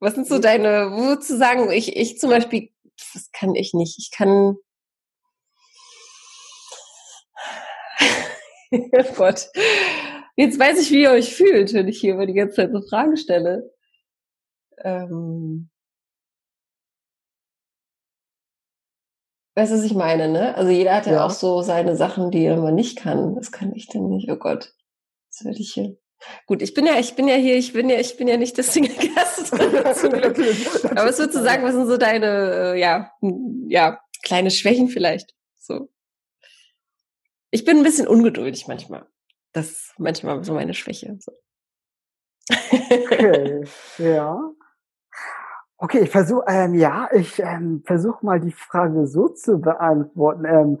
was 0.00 0.14
sind 0.14 0.26
so 0.26 0.38
deine, 0.38 0.90
wo 0.92 1.16
zu 1.16 1.36
sagen, 1.36 1.70
ich, 1.70 1.96
ich 1.96 2.18
zum 2.18 2.30
Beispiel, 2.30 2.70
das 3.12 3.30
kann 3.32 3.54
ich 3.54 3.74
nicht. 3.74 3.98
Ich 3.98 4.10
kann 4.10 4.56
oh 8.72 9.14
Gott. 9.16 9.48
Jetzt 10.36 10.58
weiß 10.58 10.80
ich, 10.80 10.90
wie 10.90 11.02
ihr 11.02 11.10
euch 11.10 11.34
fühlt, 11.34 11.74
wenn 11.74 11.88
ich 11.88 12.00
hier 12.00 12.14
immer 12.14 12.26
die 12.26 12.34
ganze 12.34 12.56
Zeit 12.56 12.72
so 12.72 12.80
Fragen 12.82 13.16
stelle. 13.16 13.70
Ähm 14.78 15.70
weißt 19.54 19.72
du, 19.72 19.76
was 19.76 19.84
ich 19.84 19.94
meine, 19.94 20.28
ne? 20.28 20.54
Also 20.54 20.70
jeder 20.70 20.94
hat 20.96 21.06
ja, 21.06 21.12
ja, 21.14 21.26
auch 21.26 21.30
so 21.30 21.62
seine 21.62 21.96
Sachen, 21.96 22.30
die 22.30 22.44
er 22.44 22.54
immer 22.56 22.72
nicht 22.72 22.98
kann. 22.98 23.34
Das 23.34 23.52
kann 23.52 23.74
ich 23.74 23.88
denn 23.88 24.08
nicht. 24.08 24.30
Oh 24.30 24.36
Gott. 24.36 24.72
Das 25.44 25.56
hier. 25.56 25.96
Gut, 26.46 26.60
ich 26.60 26.74
bin 26.74 26.86
ja, 26.86 26.98
ich 26.98 27.14
bin 27.14 27.28
ja 27.28 27.36
hier, 27.36 27.56
ich 27.56 27.72
bin 27.72 27.88
ja, 27.88 27.98
ich 27.98 28.16
bin 28.16 28.28
ja 28.28 28.36
nicht 28.36 28.56
der 28.56 28.64
Single-Gast. 28.64 29.52
Aber 30.90 31.08
es 31.08 31.18
wird 31.18 31.32
zu 31.32 31.42
sagen, 31.42 31.64
was 31.64 31.72
sind 31.74 31.86
so 31.86 31.96
deine, 31.96 32.74
äh, 32.74 32.80
ja, 32.80 33.10
ja, 33.68 34.00
kleine 34.22 34.50
Schwächen 34.50 34.88
vielleicht. 34.88 35.34
So. 35.58 35.88
Ich 37.50 37.64
bin 37.64 37.78
ein 37.78 37.82
bisschen 37.82 38.06
ungeduldig 38.06 38.68
manchmal. 38.68 39.06
Das 39.52 39.70
ist 39.70 39.94
manchmal 39.98 40.44
so 40.44 40.52
meine 40.52 40.74
Schwäche. 40.74 41.18
So. 41.20 41.32
Okay, 42.50 43.64
ja. 43.98 44.38
Okay, 45.78 46.00
ich 46.00 46.10
versuche, 46.10 46.44
ähm, 46.46 46.74
ja, 46.74 47.08
ich 47.12 47.38
ähm, 47.38 47.82
versuche 47.86 48.24
mal 48.24 48.38
die 48.38 48.52
Frage 48.52 49.06
so 49.06 49.28
zu 49.28 49.58
beantworten. 49.58 50.44
Ähm, 50.44 50.78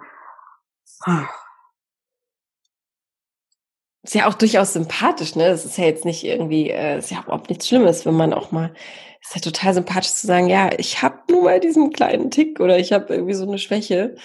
ist 4.02 4.14
ja 4.14 4.28
auch 4.28 4.34
durchaus 4.34 4.72
sympathisch, 4.72 5.36
ne? 5.36 5.48
Das 5.48 5.64
ist 5.64 5.76
ja 5.76 5.84
jetzt 5.84 6.04
nicht 6.04 6.24
irgendwie, 6.24 6.70
äh, 6.70 6.98
ist 6.98 7.10
ja 7.10 7.22
überhaupt 7.22 7.50
nichts 7.50 7.68
Schlimmes, 7.68 8.06
wenn 8.06 8.14
man 8.14 8.32
auch 8.32 8.50
mal, 8.50 8.72
ist 9.20 9.34
ja 9.34 9.40
total 9.40 9.74
sympathisch 9.74 10.12
zu 10.14 10.26
sagen, 10.26 10.48
ja, 10.48 10.70
ich 10.78 11.02
habe 11.02 11.18
nur 11.30 11.44
mal 11.44 11.60
diesen 11.60 11.92
kleinen 11.92 12.30
Tick 12.30 12.60
oder 12.60 12.78
ich 12.78 12.92
habe 12.92 13.12
irgendwie 13.12 13.34
so 13.34 13.46
eine 13.46 13.58
Schwäche. 13.58 14.16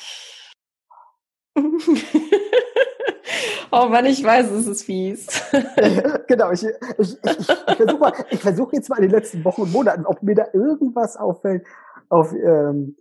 oh 3.72 3.88
Mann, 3.88 4.06
ich 4.06 4.24
weiß, 4.24 4.50
es 4.52 4.68
ist 4.68 4.84
fies. 4.84 5.28
genau, 6.28 6.52
ich, 6.52 6.64
ich, 6.64 6.74
ich, 7.00 7.18
ich 7.28 7.46
versuche 7.76 8.14
versuche 8.38 8.76
jetzt 8.78 8.90
mal 8.90 8.98
in 8.98 9.04
den 9.04 9.12
letzten 9.12 9.44
Wochen 9.44 9.64
und 9.64 9.74
Monaten, 9.74 10.06
ob 10.06 10.24
mir 10.24 10.36
da 10.36 10.46
irgendwas 10.54 11.18
auffällt, 11.18 11.66
auf, 12.10 12.32
ähm, 12.32 12.96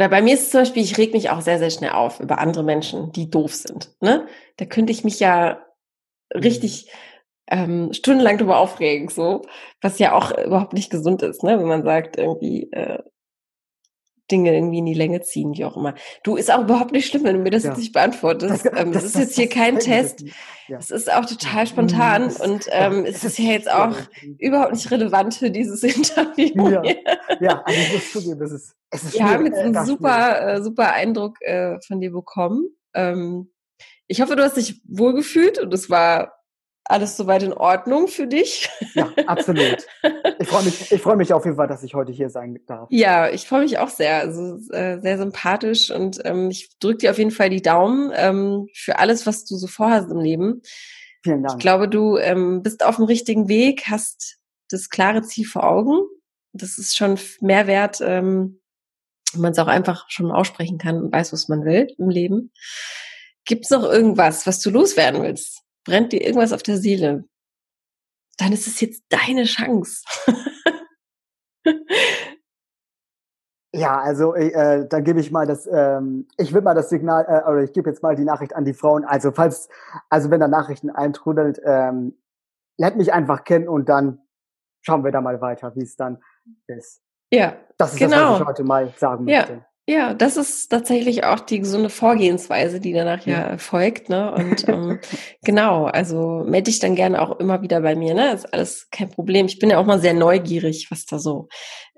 Oder 0.00 0.08
bei 0.08 0.22
mir 0.22 0.34
ist 0.34 0.44
es 0.44 0.50
zum 0.50 0.62
Beispiel, 0.62 0.82
ich 0.82 0.96
reg 0.98 1.12
mich 1.12 1.30
auch 1.30 1.42
sehr, 1.42 1.58
sehr 1.58 1.70
schnell 1.70 1.90
auf 1.90 2.20
über 2.20 2.38
andere 2.38 2.62
Menschen, 2.62 3.12
die 3.12 3.30
doof 3.30 3.54
sind. 3.54 3.94
Ne? 4.00 4.26
Da 4.56 4.64
könnte 4.64 4.92
ich 4.92 5.04
mich 5.04 5.20
ja 5.20 5.60
richtig 6.34 6.86
mhm 6.86 7.10
ähm, 7.50 7.92
stundenlang 7.92 8.38
drüber 8.38 8.58
aufregen, 8.58 9.08
so, 9.08 9.42
was 9.82 9.98
ja 9.98 10.14
auch 10.14 10.30
überhaupt 10.38 10.72
nicht 10.72 10.90
gesund 10.90 11.22
ist, 11.22 11.42
ne, 11.42 11.58
wenn 11.58 11.66
man 11.66 11.82
sagt, 11.82 12.16
irgendwie 12.16 12.70
äh, 12.72 13.02
Dinge 14.30 14.54
irgendwie 14.54 14.78
in 14.78 14.86
die 14.86 14.94
Länge 14.94 15.20
ziehen, 15.22 15.54
wie 15.54 15.64
auch 15.64 15.76
immer. 15.76 15.94
Du, 16.22 16.36
ist 16.36 16.50
auch 16.50 16.62
überhaupt 16.62 16.92
nicht 16.92 17.08
schlimm, 17.08 17.24
wenn 17.24 17.36
du 17.36 17.42
mir 17.42 17.50
das 17.50 17.64
ja. 17.64 17.70
jetzt 17.70 17.78
nicht 17.78 17.92
beantwortest. 17.92 18.40
Das, 18.70 18.80
ähm, 18.80 18.92
das 18.92 19.04
ist 19.04 19.16
jetzt 19.16 19.36
hier 19.36 19.48
kein 19.48 19.78
Test. 19.78 20.24
Ja. 20.68 20.78
Es 20.78 20.90
ist 20.90 21.12
auch 21.12 21.24
total 21.24 21.66
spontan 21.66 22.24
das, 22.24 22.40
und 22.40 22.66
ähm, 22.70 23.04
es 23.04 23.24
ist 23.24 23.38
ja 23.38 23.52
jetzt 23.52 23.70
auch 23.70 23.96
überhaupt 24.38 24.72
nicht 24.72 24.90
relevant 24.90 25.34
für 25.34 25.50
dieses 25.50 25.82
Interview. 25.82 26.68
Ja, 26.68 26.82
ja 27.40 27.62
also 27.64 27.80
ich 27.80 27.92
muss 27.92 28.12
zugeben, 28.12 28.38
das 28.38 28.52
ist, 28.52 28.74
es 28.90 29.04
ist 29.04 29.14
Wir 29.14 29.28
haben 29.28 29.46
jetzt 29.46 29.58
einen 29.58 29.84
super, 29.84 30.54
äh, 30.54 30.62
super 30.62 30.92
Eindruck 30.92 31.40
äh, 31.42 31.80
von 31.86 32.00
dir 32.00 32.12
bekommen. 32.12 32.68
Ähm, 32.94 33.50
ich 34.06 34.20
hoffe, 34.20 34.36
du 34.36 34.42
hast 34.42 34.56
dich 34.56 34.80
wohlgefühlt 34.88 35.58
und 35.58 35.72
es 35.72 35.90
war 35.90 36.39
alles 36.90 37.16
soweit 37.16 37.42
in 37.42 37.52
Ordnung 37.52 38.08
für 38.08 38.26
dich? 38.26 38.68
Ja, 38.94 39.10
absolut. 39.26 39.86
Ich 40.38 40.48
freue 40.48 40.64
mich, 40.64 40.92
ich 40.92 41.00
freue 41.00 41.16
mich 41.16 41.32
auf 41.32 41.44
jeden 41.44 41.56
Fall, 41.56 41.68
dass 41.68 41.82
ich 41.82 41.94
heute 41.94 42.12
hier 42.12 42.30
sein 42.30 42.58
darf. 42.66 42.88
Ja, 42.90 43.28
ich 43.30 43.46
freue 43.46 43.62
mich 43.62 43.78
auch 43.78 43.88
sehr. 43.88 44.16
Also 44.16 44.58
äh, 44.72 45.00
sehr 45.00 45.18
sympathisch 45.18 45.90
und 45.90 46.20
ähm, 46.24 46.50
ich 46.50 46.78
drücke 46.78 46.98
dir 46.98 47.10
auf 47.10 47.18
jeden 47.18 47.30
Fall 47.30 47.50
die 47.50 47.62
Daumen 47.62 48.10
ähm, 48.14 48.68
für 48.74 48.98
alles, 48.98 49.26
was 49.26 49.44
du 49.44 49.56
so 49.56 49.66
vorhast 49.66 50.10
im 50.10 50.18
Leben. 50.18 50.62
Vielen 51.22 51.42
Dank. 51.42 51.54
Ich 51.54 51.60
glaube, 51.60 51.88
du 51.88 52.16
ähm, 52.16 52.62
bist 52.62 52.84
auf 52.84 52.96
dem 52.96 53.04
richtigen 53.04 53.48
Weg, 53.48 53.84
hast 53.88 54.38
das 54.70 54.88
klare 54.88 55.22
Ziel 55.22 55.46
vor 55.46 55.64
Augen. 55.64 55.98
Das 56.52 56.78
ist 56.78 56.96
schon 56.96 57.18
mehr 57.40 57.66
wert, 57.66 58.00
ähm, 58.00 58.60
wenn 59.32 59.42
man 59.42 59.52
es 59.52 59.58
auch 59.58 59.68
einfach 59.68 60.06
schon 60.08 60.32
aussprechen 60.32 60.78
kann 60.78 60.96
und 60.96 61.12
weiß, 61.12 61.32
was 61.32 61.48
man 61.48 61.64
will 61.64 61.88
im 61.98 62.08
Leben. 62.08 62.52
Gibt 63.44 63.64
es 63.64 63.70
noch 63.70 63.84
irgendwas, 63.84 64.46
was 64.46 64.60
du 64.60 64.70
loswerden 64.70 65.22
willst? 65.22 65.62
Brennt 65.84 66.12
dir 66.12 66.22
irgendwas 66.24 66.52
auf 66.52 66.62
der 66.62 66.76
Seele, 66.76 67.24
dann 68.38 68.52
ist 68.52 68.66
es 68.66 68.80
jetzt 68.80 69.04
deine 69.08 69.44
Chance. 69.44 70.04
ja, 73.74 74.00
also 74.00 74.34
äh, 74.34 74.88
dann 74.88 75.04
gebe 75.04 75.20
ich 75.20 75.30
mal 75.30 75.46
das, 75.46 75.68
ähm, 75.70 76.26
ich 76.38 76.52
will 76.52 76.62
mal 76.62 76.74
das 76.74 76.88
Signal, 76.88 77.24
äh, 77.28 77.48
oder 77.48 77.62
ich 77.62 77.72
gebe 77.72 77.90
jetzt 77.90 78.02
mal 78.02 78.16
die 78.16 78.24
Nachricht 78.24 78.54
an 78.54 78.64
die 78.64 78.74
Frauen. 78.74 79.04
Also 79.04 79.30
falls, 79.32 79.68
also 80.08 80.30
wenn 80.30 80.40
da 80.40 80.48
Nachrichten 80.48 80.90
eintrudelt, 80.90 81.60
ähm, 81.64 82.18
lernt 82.78 82.96
mich 82.96 83.12
einfach 83.12 83.44
kennen 83.44 83.68
und 83.68 83.88
dann 83.88 84.22
schauen 84.82 85.04
wir 85.04 85.12
da 85.12 85.20
mal 85.20 85.40
weiter, 85.40 85.74
wie 85.76 85.82
es 85.82 85.96
dann 85.96 86.22
ist. 86.66 87.02
Ja, 87.32 87.56
das 87.76 87.92
ist 87.92 87.98
genau. 87.98 88.16
das, 88.16 88.30
was 88.30 88.40
ich 88.40 88.46
heute 88.46 88.64
mal 88.64 88.92
sagen 88.96 89.28
ja. 89.28 89.40
möchte. 89.40 89.66
Ja, 89.86 90.14
das 90.14 90.36
ist 90.36 90.68
tatsächlich 90.68 91.24
auch 91.24 91.40
die 91.40 91.58
gesunde 91.58 91.90
Vorgehensweise, 91.90 92.80
die 92.80 92.92
danach 92.92 93.26
ja, 93.26 93.50
ja 93.50 93.58
folgt. 93.58 94.08
Ne? 94.08 94.32
Und 94.32 94.66
ähm, 94.68 95.00
genau, 95.42 95.86
also 95.86 96.44
melde 96.46 96.70
dich 96.70 96.78
dann 96.78 96.94
gerne 96.94 97.20
auch 97.20 97.40
immer 97.40 97.62
wieder 97.62 97.80
bei 97.80 97.96
mir. 97.96 98.14
Ne? 98.14 98.32
ist 98.32 98.52
alles 98.52 98.88
kein 98.90 99.10
Problem. 99.10 99.46
Ich 99.46 99.58
bin 99.58 99.70
ja 99.70 99.78
auch 99.78 99.86
mal 99.86 100.00
sehr 100.00 100.14
neugierig, 100.14 100.90
was 100.90 101.06
da 101.06 101.18
so 101.18 101.48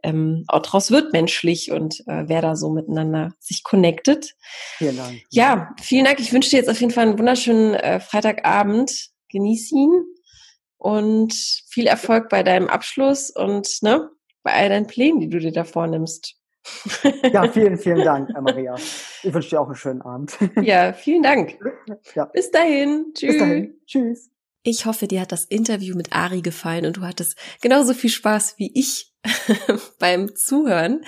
ähm, 0.03 0.45
auch 0.49 0.63
draus 0.63 0.91
wird 0.91 1.13
menschlich 1.13 1.71
und 1.71 2.01
äh, 2.07 2.25
wer 2.27 2.41
da 2.41 2.57
so 2.57 2.71
miteinander 2.71 3.35
sich 3.39 3.63
connectet. 3.63 4.35
Vielen 4.79 4.97
Dank. 4.97 5.21
Ja, 5.31 5.75
vielen 5.81 6.05
Dank. 6.05 6.19
Ich 6.19 6.33
wünsche 6.33 6.51
dir 6.51 6.57
jetzt 6.57 6.71
auf 6.71 6.81
jeden 6.81 6.93
Fall 6.93 7.07
einen 7.07 7.19
wunderschönen 7.19 7.75
äh, 7.75 8.01
Freitagabend. 8.01 9.11
Genieß 9.29 9.73
ihn 9.73 10.05
und 10.77 11.33
viel 11.69 11.87
Erfolg 11.87 12.29
bei 12.29 12.43
deinem 12.43 12.69
Abschluss 12.69 13.31
und 13.31 13.69
ne, 13.83 14.11
bei 14.43 14.53
all 14.53 14.69
deinen 14.69 14.87
Plänen, 14.87 15.21
die 15.21 15.29
du 15.29 15.39
dir 15.39 15.53
da 15.53 15.65
vornimmst. 15.65 16.37
Ja, 17.33 17.43
vielen, 17.53 17.77
vielen 17.77 18.05
Dank, 18.05 18.31
Maria. 18.41 18.75
Ich 19.23 19.33
wünsche 19.33 19.51
dir 19.51 19.61
auch 19.61 19.67
einen 19.67 19.77
schönen 19.77 20.03
Abend. 20.03 20.37
Ja, 20.61 20.93
vielen 20.93 21.23
Dank. 21.23 21.59
Ja. 22.15 22.27
Bis 22.27 22.51
dahin. 22.51 23.13
Tschüss. 23.15 23.33
Bis 23.33 23.39
dahin. 23.39 23.75
Tschüss. 23.87 24.31
Ich 24.65 24.87
hoffe, 24.87 25.09
dir 25.09 25.23
hat 25.23 25.33
das 25.33 25.45
Interview 25.45 25.97
mit 25.97 26.13
Ari 26.13 26.41
gefallen 26.41 26.87
und 26.87 26.99
du 26.99 27.03
hattest 27.03 27.37
genauso 27.61 27.95
viel 27.95 28.11
Spaß 28.11 28.55
wie 28.59 28.71
ich 28.75 29.13
beim 29.99 30.37
Zuhören. 30.37 31.05